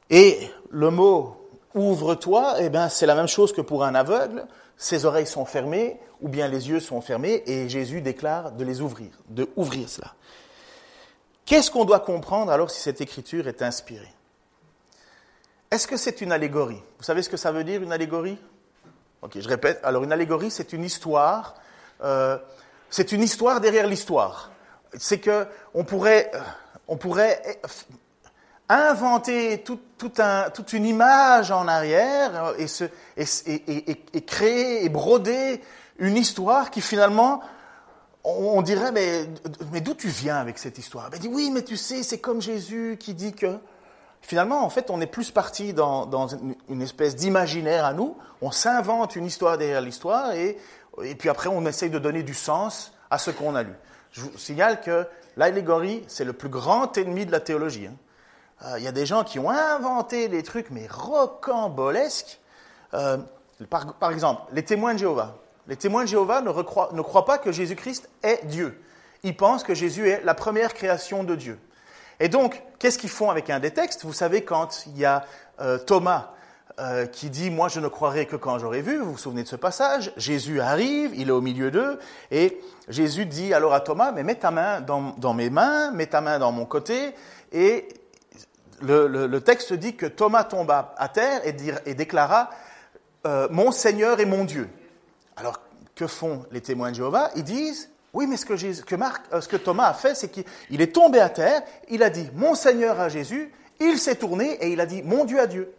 Et 0.09 0.38
le 0.69 0.91
mot 0.91 1.49
ouvre-toi, 1.73 2.55
eh 2.59 2.69
ben, 2.69 2.89
c'est 2.89 3.05
la 3.05 3.15
même 3.15 3.27
chose 3.27 3.53
que 3.53 3.61
pour 3.61 3.85
un 3.85 3.95
aveugle 3.95 4.45
ses 4.75 5.05
oreilles 5.05 5.25
sont 5.27 5.45
fermées 5.45 6.01
ou 6.19 6.27
bien 6.27 6.49
les 6.49 6.67
yeux 6.67 6.81
sont 6.81 6.99
fermés 6.99 7.43
et 7.45 7.69
Jésus 7.69 8.01
déclare 8.01 8.51
de 8.51 8.65
les 8.65 8.81
ouvrir, 8.81 9.11
de 9.29 9.47
ouvrir 9.55 9.88
cela. 9.88 10.15
Qu'est-ce 11.45 11.71
qu'on 11.71 11.85
doit 11.85 12.01
comprendre 12.01 12.51
alors 12.51 12.69
si 12.71 12.81
cette 12.81 12.99
écriture 12.99 13.47
est 13.47 13.61
inspirée? 13.61 14.13
Est-ce 15.71 15.88
que 15.88 15.97
c'est 15.97 16.21
une 16.21 16.31
allégorie? 16.31 16.81
Vous 16.97 17.03
savez 17.03 17.21
ce 17.21 17.29
que 17.29 17.38
ça 17.38 17.51
veut 17.51 17.63
dire 17.63 17.83
une 17.83 17.91
allégorie? 17.91 18.39
Ok, 19.21 19.39
je 19.39 19.47
répète. 19.47 19.79
Alors 19.83 20.03
une 20.03 20.11
allégorie, 20.11 20.49
c'est 20.49 20.73
une 20.73 20.83
histoire. 20.83 21.55
Euh, 22.01 22.39
c'est 22.89 23.11
une 23.11 23.21
histoire 23.21 23.61
derrière 23.61 23.85
l'histoire. 23.85 24.51
C'est 24.97 25.19
que 25.19 25.45
on 25.75 25.83
pourrait, 25.83 26.31
euh, 26.89 26.95
pourrait 26.95 27.61
inventer 28.67 29.63
toute 29.63 30.73
une 30.73 30.85
image 30.85 31.51
en 31.51 31.67
arrière 31.67 32.53
et, 32.57 32.67
se, 32.67 32.85
créer 34.25 34.85
et 34.85 34.89
broder 34.89 35.61
une 35.99 36.17
histoire 36.17 36.71
qui 36.71 36.81
finalement, 36.81 37.41
on, 38.23 38.61
dirait, 38.63 38.91
mais, 38.91 39.27
d'où 39.81 39.93
tu 39.93 40.07
viens 40.07 40.38
avec 40.38 40.57
cette 40.57 40.79
histoire? 40.79 41.11
Ben, 41.11 41.19
Oui, 41.29 41.51
mais 41.53 41.63
tu 41.63 41.77
sais, 41.77 42.01
c'est 42.01 42.19
comme 42.19 42.41
Jésus 42.41 42.97
qui 42.99 43.13
dit 43.13 43.33
que... 43.33 43.59
Finalement, 44.21 44.63
en 44.63 44.69
fait, 44.69 44.89
on 44.89 45.01
est 45.01 45.07
plus 45.07 45.31
parti 45.31 45.73
dans, 45.73 46.27
une 46.69 46.81
espèce 46.81 47.15
d'imaginaire 47.15 47.85
à 47.85 47.93
nous, 47.93 48.15
on 48.41 48.51
s'invente 48.51 49.15
une 49.15 49.25
histoire 49.25 49.57
derrière 49.57 49.81
l'histoire 49.81 50.33
et, 50.33 50.57
puis 51.17 51.29
après 51.29 51.48
on 51.50 51.65
essaye 51.65 51.89
de 51.89 52.00
donner 52.00 52.24
du 52.24 52.33
sens 52.33 52.94
à 53.09 53.17
ce 53.17 53.31
qu'on 53.31 53.55
a 53.55 53.63
lu. 53.63 53.74
Je 54.11 54.22
vous 54.22 54.37
signale 54.37 54.81
que 54.81 55.07
l'allégorie, 55.37 56.03
c'est 56.07 56.25
le 56.25 56.33
plus 56.33 56.50
grand 56.50 56.98
ennemi 56.98 57.25
de 57.25 57.31
la 57.31 57.39
théologie. 57.39 57.87
Hein. 57.87 57.96
Euh, 58.65 58.75
il 58.77 58.83
y 58.83 58.87
a 58.87 58.91
des 58.91 59.05
gens 59.05 59.24
qui 59.24 59.39
ont 59.39 59.50
inventé 59.50 60.27
des 60.27 60.44
trucs, 60.44 60.70
mais 60.70 60.87
rocambolesques. 60.89 62.39
Euh, 62.94 63.17
par, 63.70 64.11
exemple, 64.11 64.41
les 64.53 64.63
témoins 64.63 64.94
de 64.94 65.00
Jéhovah. 65.00 65.37
Les 65.67 65.75
témoins 65.75 66.03
de 66.03 66.09
Jéhovah 66.09 66.41
ne 66.41 67.01
croient 67.01 67.25
pas 67.25 67.37
que 67.37 67.51
Jésus-Christ 67.51 68.09
est 68.24 68.46
Dieu. 68.46 68.81
Ils 69.24 69.35
pensent 69.35 69.63
que 69.63 69.74
Jésus 69.74 70.09
est 70.09 70.24
la 70.24 70.33
première 70.33 70.74
création 70.74 71.24
de 71.24 71.35
Dieu. 71.35 71.59
Et 72.20 72.29
donc, 72.29 72.62
qu'est-ce 72.79 72.98
qu'ils 72.98 73.10
font 73.10 73.29
avec 73.29 73.50
un 73.50 73.60
des 73.60 73.72
textes? 73.72 74.03
Vous 74.05 74.14
savez, 74.14 74.44
quand 74.44 74.86
il 74.88 74.98
y 74.98 75.05
a 75.05 75.25
euh, 75.60 75.77
Thomas 75.77 76.32
qui 77.12 77.29
dit 77.29 77.50
Moi, 77.50 77.68
je 77.68 77.82
ne 77.82 77.90
croirai 77.90 78.25
que 78.25 78.38
quand 78.38 78.58
j'aurai 78.58 78.82
vu, 78.82 79.00
vous 79.00 79.12
vous 79.12 79.18
souvenez 79.18 79.44
de 79.44 79.50
ce 79.50 79.58
passage? 79.58 80.14
Jésus 80.16 80.62
arrive, 80.62 81.12
il 81.14 81.27
est 81.27 81.32
au 81.32 81.42
milieu 81.42 81.72
d'eux, 81.72 82.00
et 82.32 82.58
Jésus 82.88 83.25
dit 83.25 83.53
alors 83.53 83.74
à 83.74 83.82
Thomas 83.82 84.14
Mais 84.14 84.24
mets 84.24 84.36
ta 84.36 84.50
main 84.50 84.79
dans, 84.79 85.14
dans, 85.18 85.34
mes 85.34 85.50
mains, 85.50 85.92
mets 85.92 86.05
ta 86.05 86.22
main 86.22 86.40
dans 86.40 86.53
mon 86.53 86.66
côté, 86.66 87.14
et 87.51 87.90
le, 88.82 89.40
texte 89.40 89.74
dit 89.74 89.96
que 89.96 90.05
Thomas 90.05 90.44
tomba 90.44 90.94
à 90.98 91.10
terre 91.10 91.42
et, 91.46 91.94
déclara 91.94 92.50
euh, 93.25 93.48
Mon 93.51 93.72
Seigneur 93.72 94.20
et 94.20 94.25
mon 94.25 94.46
Dieu. 94.46 94.70
Alors, 95.36 95.60
que 95.96 96.08
font 96.08 96.46
les 96.51 96.62
témoins 96.62 96.92
de 96.92 96.96
Jéhovah? 96.96 97.32
Ils 97.36 97.44
disent 97.44 97.90
Oui, 98.13 98.25
mais 98.27 98.37
ce 98.37 98.45
que, 98.45 98.95
Marc, 98.95 99.24
euh, 99.33 99.41
ce 99.41 99.48
que 99.48 99.57
Thomas 99.57 99.87
a 99.87 99.93
fait, 99.93 100.15
c'est 100.15 100.29
qu'il 100.29 100.81
est 100.81 100.93
tombé 100.93 101.19
à 101.19 101.29
terre, 101.29 101.61
il 101.89 102.01
a 102.01 102.09
dit 102.09 102.29
Mon 102.33 102.55
Seigneur 102.55 103.00
à 103.00 103.09
Jésus, 103.09 103.53
il 103.79 104.00
s'est 104.00 104.15
tourné 104.15 104.53
et 104.61 104.72
il 104.72 104.81
a 104.81 104.85
dit 104.85 105.03
Mon 105.03 105.25
Dieu 105.25 105.39
à 105.39 105.48
Dieu. 105.48 105.74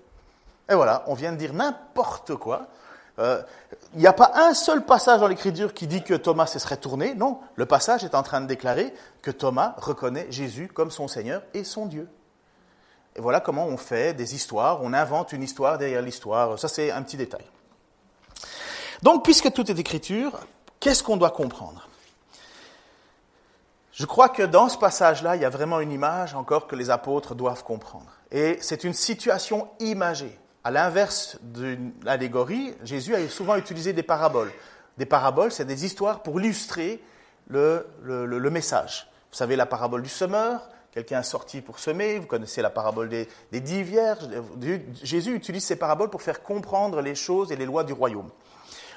Et 0.68 0.74
voilà, 0.74 1.02
on 1.08 1.14
vient 1.14 1.32
de 1.32 1.36
dire 1.36 1.52
n'importe 1.52 2.36
quoi. 2.36 2.68
Euh, 3.18 3.42
il 3.94 4.00
n'y 4.00 4.06
a 4.06 4.12
pas 4.12 4.32
un 4.34 4.54
seul 4.54 4.84
passage 4.84 5.20
dans 5.20 5.28
l'Écriture 5.28 5.74
qui 5.74 5.86
dit 5.86 6.02
que 6.02 6.14
Thomas 6.14 6.46
se 6.46 6.58
serait 6.58 6.76
tourné. 6.76 7.14
Non, 7.14 7.40
le 7.56 7.66
passage 7.66 8.04
est 8.04 8.14
en 8.14 8.22
train 8.22 8.40
de 8.40 8.46
déclarer 8.46 8.94
que 9.20 9.30
Thomas 9.30 9.74
reconnaît 9.78 10.26
Jésus 10.30 10.68
comme 10.68 10.90
son 10.90 11.08
Seigneur 11.08 11.42
et 11.52 11.64
son 11.64 11.86
Dieu. 11.86 12.08
Et 13.16 13.20
voilà 13.20 13.40
comment 13.40 13.66
on 13.66 13.76
fait 13.76 14.14
des 14.14 14.36
histoires, 14.36 14.80
on 14.82 14.92
invente 14.92 15.32
une 15.32 15.42
histoire 15.42 15.76
derrière 15.76 16.00
l'histoire. 16.00 16.58
Ça, 16.58 16.68
c'est 16.68 16.92
un 16.92 17.02
petit 17.02 17.16
détail. 17.16 17.44
Donc, 19.02 19.24
puisque 19.24 19.52
tout 19.52 19.68
est 19.70 19.78
écriture, 19.78 20.38
qu'est-ce 20.78 21.02
qu'on 21.02 21.16
doit 21.16 21.30
comprendre? 21.30 21.89
Je 23.92 24.06
crois 24.06 24.28
que 24.28 24.42
dans 24.42 24.68
ce 24.68 24.78
passage-là, 24.78 25.36
il 25.36 25.42
y 25.42 25.44
a 25.44 25.50
vraiment 25.50 25.80
une 25.80 25.92
image 25.92 26.34
encore 26.34 26.66
que 26.66 26.76
les 26.76 26.90
apôtres 26.90 27.34
doivent 27.34 27.64
comprendre. 27.64 28.10
Et 28.30 28.58
c'est 28.60 28.84
une 28.84 28.94
situation 28.94 29.68
imagée. 29.80 30.38
À 30.62 30.70
l'inverse 30.70 31.38
d'une 31.42 31.92
allégorie, 32.06 32.74
Jésus 32.84 33.14
a 33.14 33.28
souvent 33.28 33.56
utilisé 33.56 33.92
des 33.92 34.02
paraboles. 34.02 34.52
Des 34.98 35.06
paraboles, 35.06 35.50
c'est 35.50 35.64
des 35.64 35.84
histoires 35.84 36.22
pour 36.22 36.40
illustrer 36.40 37.02
le, 37.48 37.86
le 38.02 38.50
message. 38.50 39.08
Vous 39.30 39.36
savez 39.36 39.56
la 39.56 39.66
parabole 39.66 40.02
du 40.02 40.08
semeur, 40.08 40.68
Quelqu'un 40.92 41.22
sorti 41.22 41.60
pour 41.60 41.78
semer, 41.78 42.18
vous 42.18 42.26
connaissez 42.26 42.62
la 42.62 42.70
parabole 42.70 43.08
des, 43.08 43.28
dix 43.52 43.82
vierges. 43.84 44.26
Jésus 45.04 45.34
utilise 45.36 45.64
ces 45.64 45.76
paraboles 45.76 46.10
pour 46.10 46.20
faire 46.20 46.42
comprendre 46.42 47.00
les 47.00 47.14
choses 47.14 47.52
et 47.52 47.56
les 47.56 47.64
lois 47.64 47.84
du 47.84 47.92
royaume. 47.92 48.28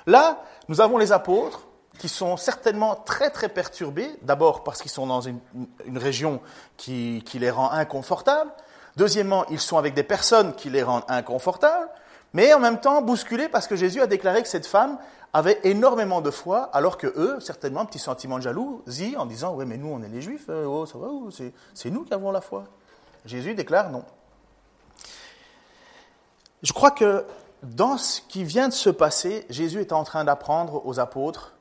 Là, 0.07 0.43
nous 0.69 0.81
avons 0.81 0.97
les 0.97 1.11
apôtres 1.11 1.67
qui 1.99 2.09
sont 2.09 2.37
certainement 2.37 2.95
très 2.95 3.29
très 3.29 3.49
perturbés, 3.49 4.09
d'abord 4.21 4.63
parce 4.63 4.81
qu'ils 4.81 4.91
sont 4.91 5.07
dans 5.07 5.21
une, 5.21 5.39
région 5.95 6.41
qui, 6.77 7.23
les 7.33 7.51
rend 7.51 7.71
inconfortables, 7.71 8.51
deuxièmement, 8.97 9.45
ils 9.49 9.59
sont 9.59 9.77
avec 9.77 9.93
des 9.93 10.03
personnes 10.03 10.53
qui 10.53 10.69
les 10.69 10.83
rendent 10.83 11.05
inconfortables, 11.07 11.89
mais 12.33 12.53
en 12.53 12.59
même 12.59 12.79
temps 12.79 13.01
bousculés 13.01 13.47
parce 13.47 13.67
que 13.67 13.75
Jésus 13.75 14.01
a 14.01 14.07
déclaré 14.07 14.41
que 14.41 14.47
cette 14.47 14.65
femme 14.65 14.97
avaient 15.33 15.59
énormément 15.63 16.21
de 16.21 16.31
foi, 16.31 16.69
alors 16.73 16.97
que 16.97 17.07
eux, 17.07 17.39
certainement, 17.39 17.81
un 17.81 17.85
petit 17.85 17.99
sentiment 17.99 18.37
de 18.37 18.43
jalousie 18.43 19.15
en 19.17 19.25
disant 19.25 19.53
Ouais, 19.55 19.65
mais 19.65 19.77
nous, 19.77 19.89
on 19.91 20.01
est 20.03 20.09
les 20.09 20.21
juifs, 20.21 20.45
euh, 20.49 20.65
oh, 20.65 21.29
c'est 21.31 21.89
nous 21.89 22.03
qui 22.03 22.13
avons 22.13 22.31
la 22.31 22.41
foi? 22.41 22.65
Jésus 23.25 23.55
déclare 23.55 23.89
non. 23.89 24.03
Je 26.61 26.71
crois 26.71 26.91
que 26.91 27.25
dans 27.63 27.97
ce 27.97 28.21
qui 28.21 28.43
vient 28.43 28.67
de 28.67 28.73
se 28.73 28.89
passer, 28.89 29.45
Jésus 29.49 29.79
est 29.79 29.93
en 29.93 30.03
train 30.03 30.23
d'apprendre 30.23 30.85
aux 30.85 30.99
apôtres 30.99 31.52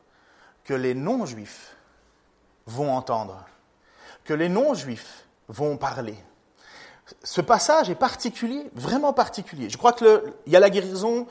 que 0.73 0.77
les 0.79 0.95
non-juifs 0.95 1.77
vont 2.65 2.95
entendre, 2.95 3.45
que 4.25 4.33
les 4.33 4.49
non-juifs 4.49 5.27
vont 5.49 5.77
parler. 5.77 6.17
Ce 7.23 7.43
passage 7.43 7.91
est 7.91 7.95
particulier, 7.95 8.71
vraiment 8.73 9.13
particulier. 9.13 9.69
Je 9.69 9.77
crois 9.77 9.93
qu'il 9.93 10.09
y 10.47 10.57
a 10.57 10.61
la 10.61 10.71
guérison 10.71 11.27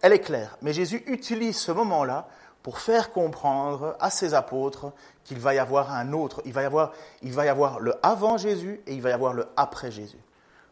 elle 0.00 0.12
est 0.12 0.20
claire. 0.20 0.56
Mais 0.62 0.72
Jésus 0.72 1.02
utilise 1.08 1.56
ce 1.56 1.72
moment-là 1.72 2.28
pour 2.62 2.78
faire 2.78 3.10
comprendre 3.10 3.96
à 3.98 4.10
ses 4.10 4.32
apôtres 4.32 4.92
qu'il 5.24 5.40
va 5.40 5.54
y 5.54 5.58
avoir 5.58 5.92
un 5.92 6.12
autre, 6.12 6.40
il 6.44 6.52
va 6.52 6.62
y 6.62 6.66
avoir, 6.66 6.92
il 7.20 7.32
va 7.32 7.46
y 7.46 7.48
avoir 7.48 7.80
le 7.80 7.94
avant 8.00 8.36
Jésus 8.36 8.80
et 8.86 8.94
il 8.94 9.02
va 9.02 9.10
y 9.10 9.12
avoir 9.12 9.32
le 9.32 9.48
après 9.56 9.90
Jésus. 9.90 10.20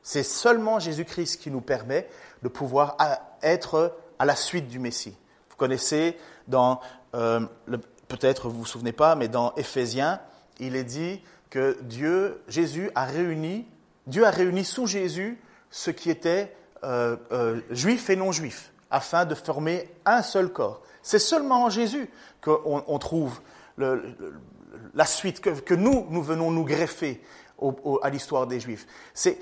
C'est 0.00 0.22
seulement 0.22 0.78
Jésus-Christ 0.78 1.40
qui 1.40 1.50
nous 1.50 1.60
permet 1.60 2.08
de 2.44 2.48
pouvoir 2.48 2.96
être 3.42 3.96
à 4.20 4.26
la 4.26 4.36
suite 4.36 4.68
du 4.68 4.78
Messie. 4.78 5.16
Vous 5.50 5.56
connaissez 5.56 6.16
dans, 6.46 6.80
euh, 7.14 7.40
peut-être 8.16 8.48
vous 8.48 8.58
vous 8.58 8.66
souvenez 8.66 8.92
pas, 8.92 9.14
mais 9.14 9.28
dans 9.28 9.54
Éphésiens, 9.54 10.20
il 10.60 10.76
est 10.76 10.84
dit 10.84 11.20
que 11.50 11.78
Dieu, 11.82 12.42
Jésus 12.46 12.90
a 12.94 13.04
réuni, 13.04 13.66
Dieu 14.06 14.26
a 14.26 14.30
réuni 14.30 14.64
sous 14.64 14.86
Jésus 14.86 15.38
ce 15.70 15.90
qui 15.90 16.10
était 16.10 16.54
euh, 16.84 17.16
euh, 17.32 17.60
juif 17.70 18.10
et 18.10 18.16
non 18.16 18.30
juif, 18.30 18.72
afin 18.90 19.24
de 19.24 19.34
former 19.34 19.88
un 20.04 20.22
seul 20.22 20.50
corps. 20.50 20.82
C'est 21.02 21.18
seulement 21.18 21.64
en 21.64 21.70
Jésus 21.70 22.08
qu'on 22.42 22.98
trouve 22.98 23.40
la 23.78 25.06
suite, 25.06 25.40
que, 25.40 25.74
nous, 25.74 26.06
nous 26.10 26.22
venons 26.22 26.50
nous 26.50 26.64
greffer 26.64 27.20
à 28.02 28.10
l'histoire 28.10 28.46
des 28.46 28.60
Juifs. 28.60 28.86
C'est, 29.14 29.38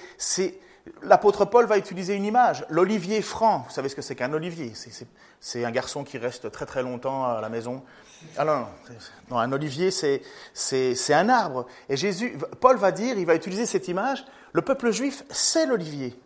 l'apôtre 1.02 1.44
Paul 1.44 1.66
va 1.66 1.78
utiliser 1.78 2.14
une 2.14 2.24
image, 2.24 2.64
l'olivier 2.68 3.22
franc. 3.22 3.64
Vous 3.66 3.72
savez 3.72 3.88
ce 3.88 3.96
que 3.96 4.02
c'est 4.02 4.14
qu'un 4.14 4.32
olivier? 4.32 4.72
C'est, 5.40 5.64
un 5.64 5.70
garçon 5.70 6.04
qui 6.04 6.18
reste 6.18 6.50
très 6.50 6.66
très 6.66 6.82
longtemps 6.82 7.24
à 7.24 7.40
la 7.40 7.48
maison. 7.48 7.82
Ah 8.36 8.44
non, 8.44 8.66
un 9.30 9.52
olivier, 9.52 9.90
c'est, 9.90 10.22
c'est 10.54 11.14
un 11.14 11.28
arbre. 11.28 11.66
Et 11.88 11.96
Jésus, 11.96 12.36
Paul 12.60 12.76
va 12.76 12.92
dire, 12.92 13.18
il 13.18 13.26
va 13.26 13.34
utiliser 13.34 13.66
cette 13.66 13.88
image, 13.88 14.24
le 14.52 14.62
peuple 14.62 14.90
juif, 14.90 15.24
c'est 15.30 15.66
l'olivier. 15.66 16.18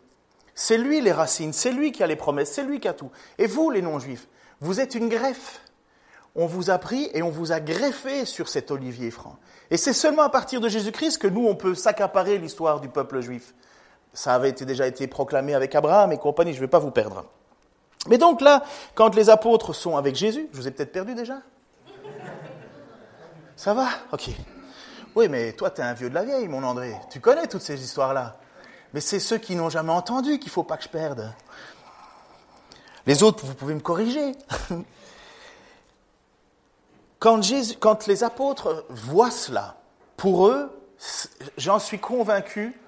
C'est 0.55 0.79
lui 0.79 1.01
les 1.01 1.13
racines, 1.13 1.53
c'est 1.53 1.73
lui 1.73 1.93
qui 1.93 2.03
a 2.03 2.07
les 2.07 2.17
promesses, 2.17 2.53
c'est 2.53 2.63
lui 2.63 2.81
qui 2.81 2.89
a 2.89 2.93
tout. 2.93 3.11
Et 3.39 3.47
vous, 3.47 3.71
les 3.71 3.83
non-juifs, 3.83 4.29
vous 4.61 4.81
êtes 4.81 4.95
une 4.95 5.09
greffe. 5.09 5.61
On 6.37 6.47
vous 6.47 6.71
a 6.71 6.79
pris 6.79 7.11
et 7.13 7.23
on 7.23 7.31
vous 7.31 7.53
a 7.53 7.61
greffé 7.61 8.25
sur 8.25 8.49
cet 8.49 8.71
olivier 8.73 9.11
franc. 9.11 9.37
Et 9.71 9.77
c'est 9.77 9.93
seulement 9.93 10.23
à 10.23 10.31
partir 10.31 10.61
de 10.61 10.69
Jésus-Christ 10.69 11.19
que 11.19 11.29
nous, 11.29 11.47
on 11.47 11.55
peut 11.55 11.75
s'accaparer 11.75 12.39
l'histoire 12.39 12.81
du 12.81 12.89
peuple 12.89 13.21
juif. 13.21 13.55
Ça 14.15 14.35
avait 14.35 14.53
déjà 14.53 14.87
été 14.87 15.07
proclamé 15.07 15.55
avec 15.55 15.75
Abraham 15.75 16.13
et 16.13 16.19
compagnie, 16.19 16.53
je 16.53 16.59
ne 16.59 16.63
vais 16.63 16.69
pas 16.69 16.79
vous 16.79 16.93
perdre. 16.93 17.25
Mais 18.07 18.19
donc 18.19 18.41
là, 18.41 18.63
quand 18.95 19.15
les 19.15 19.29
apôtres 19.29 19.75
sont 19.75 19.97
avec 19.97 20.15
Jésus, 20.15 20.49
je 20.53 20.59
vous 20.59 20.69
ai 20.69 20.71
peut-être 20.71 20.93
perdu 20.93 21.15
déjà 21.15 21.39
Ça 23.57 23.75
va? 23.75 23.89
Ok. 24.13 24.31
Oui, 25.17 25.29
mais 25.29 25.53
toi, 25.53 25.71
tu 25.71 25.81
es 25.81 25.85
un 25.85 25.95
vieux 25.95 26.11
de 26.11 26.15
la 26.15 26.25
vieille, 26.25 26.49
mon 26.49 26.63
André. 26.65 26.95
Tu 27.11 27.21
connais 27.21 27.47
toutes 27.47 27.63
ces 27.63 27.83
histoires-là. 27.83 28.37
Mais 28.93 29.01
c'est 29.01 29.21
ceux 29.21 29.39
qui 29.39 29.57
n'ont 29.57 29.71
jamais 29.71 29.93
entendu 29.93 30.39
qu'il 30.39 30.49
ne 30.49 30.53
faut 30.53 30.63
pas 30.63 30.77
que 30.77 30.85
je 30.85 30.89
perde. 30.89 31.33
Les 33.07 33.23
autres, 33.23 33.45
vous 33.45 33.55
pouvez 33.55 33.75
me 33.75 33.81
corriger. 33.81 34.33
Quand, 37.19 37.43
Jésus, 37.43 37.77
quand 37.81 38.07
les 38.07 38.23
apôtres 38.23 38.85
voient 38.91 39.31
cela, 39.31 39.77
pour 40.19 40.49
eux, 40.49 40.71
j'en 41.57 41.79
suis 41.79 41.99
convaincu, 41.99 42.79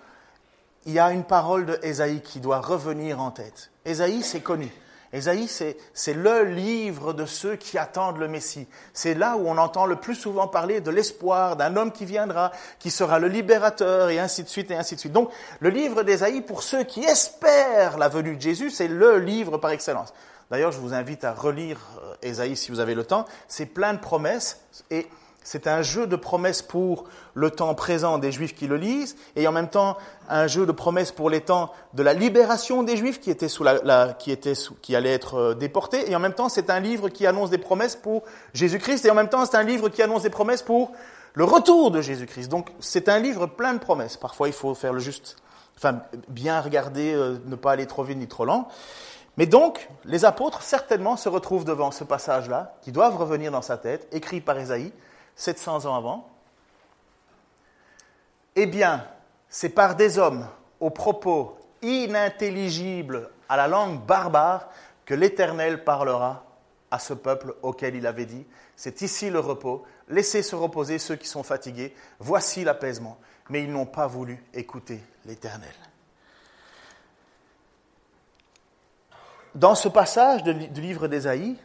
il 0.86 0.92
y 0.92 0.98
a 0.98 1.10
une 1.12 1.24
parole 1.24 1.66
de 1.66 1.78
Ésaïe 1.82 2.20
qui 2.22 2.40
doit 2.40 2.60
revenir 2.60 3.20
en 3.20 3.30
tête. 3.30 3.70
Ésaïe, 3.84 4.22
c'est 4.22 4.40
connu. 4.40 4.70
Ésaïe, 5.12 5.48
c'est 5.48 6.14
le 6.14 6.44
livre 6.44 7.12
de 7.12 7.26
ceux 7.26 7.56
qui 7.56 7.78
attendent 7.78 8.18
le 8.18 8.28
Messie. 8.28 8.66
C'est 8.92 9.14
là 9.14 9.36
où 9.36 9.48
on 9.48 9.56
entend 9.56 9.86
le 9.86 9.96
plus 9.96 10.14
souvent 10.14 10.48
parler 10.48 10.80
de 10.80 10.90
l'espoir 10.90 11.56
d'un 11.56 11.76
homme 11.76 11.92
qui 11.92 12.04
viendra, 12.04 12.52
qui 12.78 12.90
sera 12.90 13.18
le 13.18 13.28
libérateur, 13.28 14.10
et 14.10 14.18
ainsi 14.18 14.42
de 14.42 14.48
suite, 14.48 14.70
et 14.70 14.76
ainsi 14.76 14.94
de 14.94 15.00
suite. 15.00 15.12
Donc, 15.12 15.30
le 15.60 15.70
livre 15.70 16.02
d'Ésaïe, 16.02 16.40
pour 16.40 16.62
ceux 16.62 16.84
qui 16.84 17.02
espèrent 17.04 17.98
la 17.98 18.08
venue 18.08 18.36
de 18.36 18.40
Jésus, 18.40 18.70
c'est 18.70 18.88
le 18.88 19.18
livre 19.18 19.58
par 19.58 19.70
excellence. 19.70 20.12
D'ailleurs, 20.50 20.72
je 20.72 20.78
vous 20.78 20.94
invite 20.94 21.24
à 21.24 21.32
relire 21.32 21.80
euh, 22.02 22.14
Ésaïe 22.22 22.56
si 22.56 22.70
vous 22.70 22.80
avez 22.80 22.94
le 22.94 23.04
temps. 23.04 23.24
C'est 23.48 23.66
plein 23.66 23.94
de 23.94 23.98
promesses 23.98 24.60
et 24.90 25.08
c'est 25.46 25.68
un 25.68 25.80
jeu 25.80 26.08
de 26.08 26.16
promesses 26.16 26.60
pour 26.60 27.04
le 27.34 27.52
temps 27.52 27.72
présent 27.76 28.18
des 28.18 28.32
Juifs 28.32 28.52
qui 28.52 28.66
le 28.66 28.76
lisent 28.76 29.14
et 29.36 29.46
en 29.46 29.52
même 29.52 29.68
temps 29.68 29.96
un 30.28 30.48
jeu 30.48 30.66
de 30.66 30.72
promesses 30.72 31.12
pour 31.12 31.30
les 31.30 31.40
temps 31.40 31.72
de 31.94 32.02
la 32.02 32.14
libération 32.14 32.82
des 32.82 32.96
Juifs 32.96 33.20
qui 33.20 33.30
étaient 33.30 33.48
sous 33.48 33.62
la, 33.62 34.12
qui 34.18 34.32
étaient 34.32 34.54
qui 34.82 34.96
allaient 34.96 35.12
être 35.12 35.34
euh, 35.36 35.54
déportés 35.54 36.10
et 36.10 36.16
en 36.16 36.18
même 36.18 36.32
temps 36.32 36.48
c'est 36.48 36.68
un 36.68 36.80
livre 36.80 37.10
qui 37.10 37.28
annonce 37.28 37.50
des 37.50 37.58
promesses 37.58 37.94
pour 37.94 38.24
Jésus-Christ 38.54 39.04
et 39.04 39.10
en 39.10 39.14
même 39.14 39.28
temps 39.28 39.46
c'est 39.46 39.56
un 39.56 39.62
livre 39.62 39.88
qui 39.88 40.02
annonce 40.02 40.22
des 40.22 40.30
promesses 40.30 40.62
pour 40.62 40.90
le 41.34 41.44
retour 41.44 41.92
de 41.92 42.00
Jésus-Christ. 42.00 42.48
Donc 42.48 42.72
c'est 42.80 43.08
un 43.08 43.20
livre 43.20 43.46
plein 43.46 43.72
de 43.72 43.78
promesses. 43.78 44.16
Parfois 44.16 44.48
il 44.48 44.54
faut 44.54 44.74
faire 44.74 44.92
le 44.92 44.98
juste, 44.98 45.36
enfin 45.76 46.00
bien 46.26 46.60
regarder, 46.60 47.14
euh, 47.14 47.36
ne 47.46 47.54
pas 47.54 47.70
aller 47.70 47.86
trop 47.86 48.02
vite 48.02 48.18
ni 48.18 48.26
trop 48.26 48.46
lent. 48.46 48.66
Mais 49.36 49.46
donc, 49.46 49.88
les 50.06 50.24
apôtres 50.24 50.62
certainement 50.62 51.16
se 51.16 51.28
retrouvent 51.28 51.66
devant 51.66 51.90
ce 51.90 52.04
passage-là, 52.04 52.74
qui 52.80 52.90
doivent 52.90 53.18
revenir 53.18 53.52
dans 53.52 53.60
sa 53.60 53.76
tête, 53.76 54.08
écrit 54.10 54.40
par 54.40 54.58
Ésaïe, 54.58 54.92
700 55.36 55.84
ans 55.86 55.94
avant. 55.94 56.28
Eh 58.56 58.66
bien, 58.66 59.06
c'est 59.48 59.68
par 59.68 59.94
des 59.94 60.18
hommes 60.18 60.48
aux 60.80 60.90
propos 60.90 61.58
inintelligibles 61.82 63.30
à 63.48 63.56
la 63.56 63.68
langue 63.68 64.04
barbare 64.04 64.68
que 65.04 65.14
l'Éternel 65.14 65.84
parlera 65.84 66.44
à 66.90 66.98
ce 66.98 67.14
peuple 67.14 67.54
auquel 67.62 67.94
il 67.94 68.06
avait 68.06 68.26
dit, 68.26 68.46
c'est 68.74 69.02
ici 69.02 69.30
le 69.30 69.40
repos, 69.40 69.84
laissez 70.08 70.42
se 70.42 70.56
reposer 70.56 70.98
ceux 70.98 71.16
qui 71.16 71.28
sont 71.28 71.42
fatigués, 71.42 71.94
voici 72.18 72.64
l'apaisement. 72.64 73.18
Mais 73.48 73.62
ils 73.62 73.70
n'ont 73.70 73.86
pas 73.86 74.06
voulu 74.06 74.42
écouter 74.54 75.00
l'Éternel. 75.24 75.74
Dans 79.54 79.74
ce 79.74 79.88
passage 79.88 80.42
du 80.42 80.80
livre 80.80 81.08
d'Ésaïe, 81.08 81.56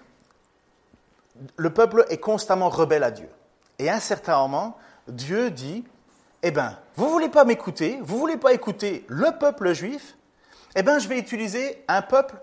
le 1.56 1.74
peuple 1.74 2.06
est 2.10 2.20
constamment 2.20 2.70
rebelle 2.70 3.04
à 3.04 3.12
Dieu. 3.12 3.30
Et 3.82 3.90
à 3.90 3.96
un 3.96 4.00
certain 4.00 4.38
moment, 4.38 4.78
Dieu 5.08 5.50
dit, 5.50 5.84
eh 6.44 6.52
bien, 6.52 6.78
vous 6.96 7.06
ne 7.06 7.10
voulez 7.10 7.30
pas 7.30 7.46
m'écouter, 7.46 7.98
vous 8.04 8.14
ne 8.14 8.20
voulez 8.20 8.38
pas 8.38 8.54
écouter 8.54 9.04
le 9.08 9.38
peuple 9.40 9.74
juif, 9.74 10.18
eh 10.76 10.84
bien, 10.84 11.00
je 11.00 11.08
vais 11.08 11.18
utiliser 11.18 11.84
un 11.88 12.04
peuple 12.04 12.36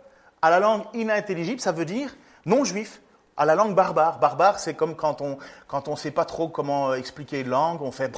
à 0.43 0.51
la 0.51 0.59
langue 0.59 0.83
inintelligible, 0.95 1.61
ça 1.61 1.71
veut 1.71 1.85
dire 1.85 2.17
non 2.45 2.65
juif, 2.65 3.01
à 3.37 3.45
la 3.45 3.55
langue 3.55 3.77
barbare. 3.77 4.19
Barbare, 4.19 4.59
c'est 4.59 4.75
comme 4.75 4.97
quand 4.97 5.23
on 5.23 5.39
quand 5.69 5.87
on 5.87 5.95
sait 5.95 6.11
pas 6.11 6.25
trop 6.25 6.49
comment 6.49 6.93
expliquer 6.95 7.41
une 7.41 7.51
langue, 7.51 7.83
on 7.83 7.93
fait 7.93 8.13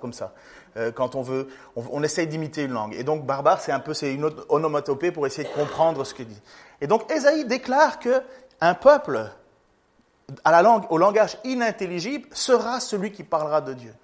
comme 0.00 0.14
ça. 0.14 0.32
Euh, 0.78 0.90
quand 0.90 1.14
on 1.14 1.20
veut, 1.20 1.48
on, 1.76 2.02
essaye 2.02 2.26
d'imiter 2.26 2.62
une 2.62 2.72
langue. 2.72 2.94
Et 2.94 3.04
donc 3.04 3.26
barbare, 3.26 3.60
c'est 3.60 3.72
un 3.72 3.80
peu 3.80 3.92
c'est 3.92 4.14
une 4.14 4.30
onomatopée 4.48 5.12
pour 5.12 5.26
essayer 5.26 5.46
de 5.46 5.52
comprendre 5.52 6.04
ce 6.04 6.14
qu'il 6.14 6.28
dit. 6.28 6.40
Et 6.80 6.86
donc 6.86 7.12
Ésaïe 7.12 7.44
déclare 7.44 7.98
que 7.98 8.22
un 8.62 8.72
peuple 8.72 9.30
au 10.90 10.98
langage 10.98 11.38
inintelligible 11.44 12.28
sera 12.32 12.80
celui 12.80 13.12
qui 13.12 13.24
parlera 13.24 13.60
de 13.60 13.72
Dieu. 13.72 13.94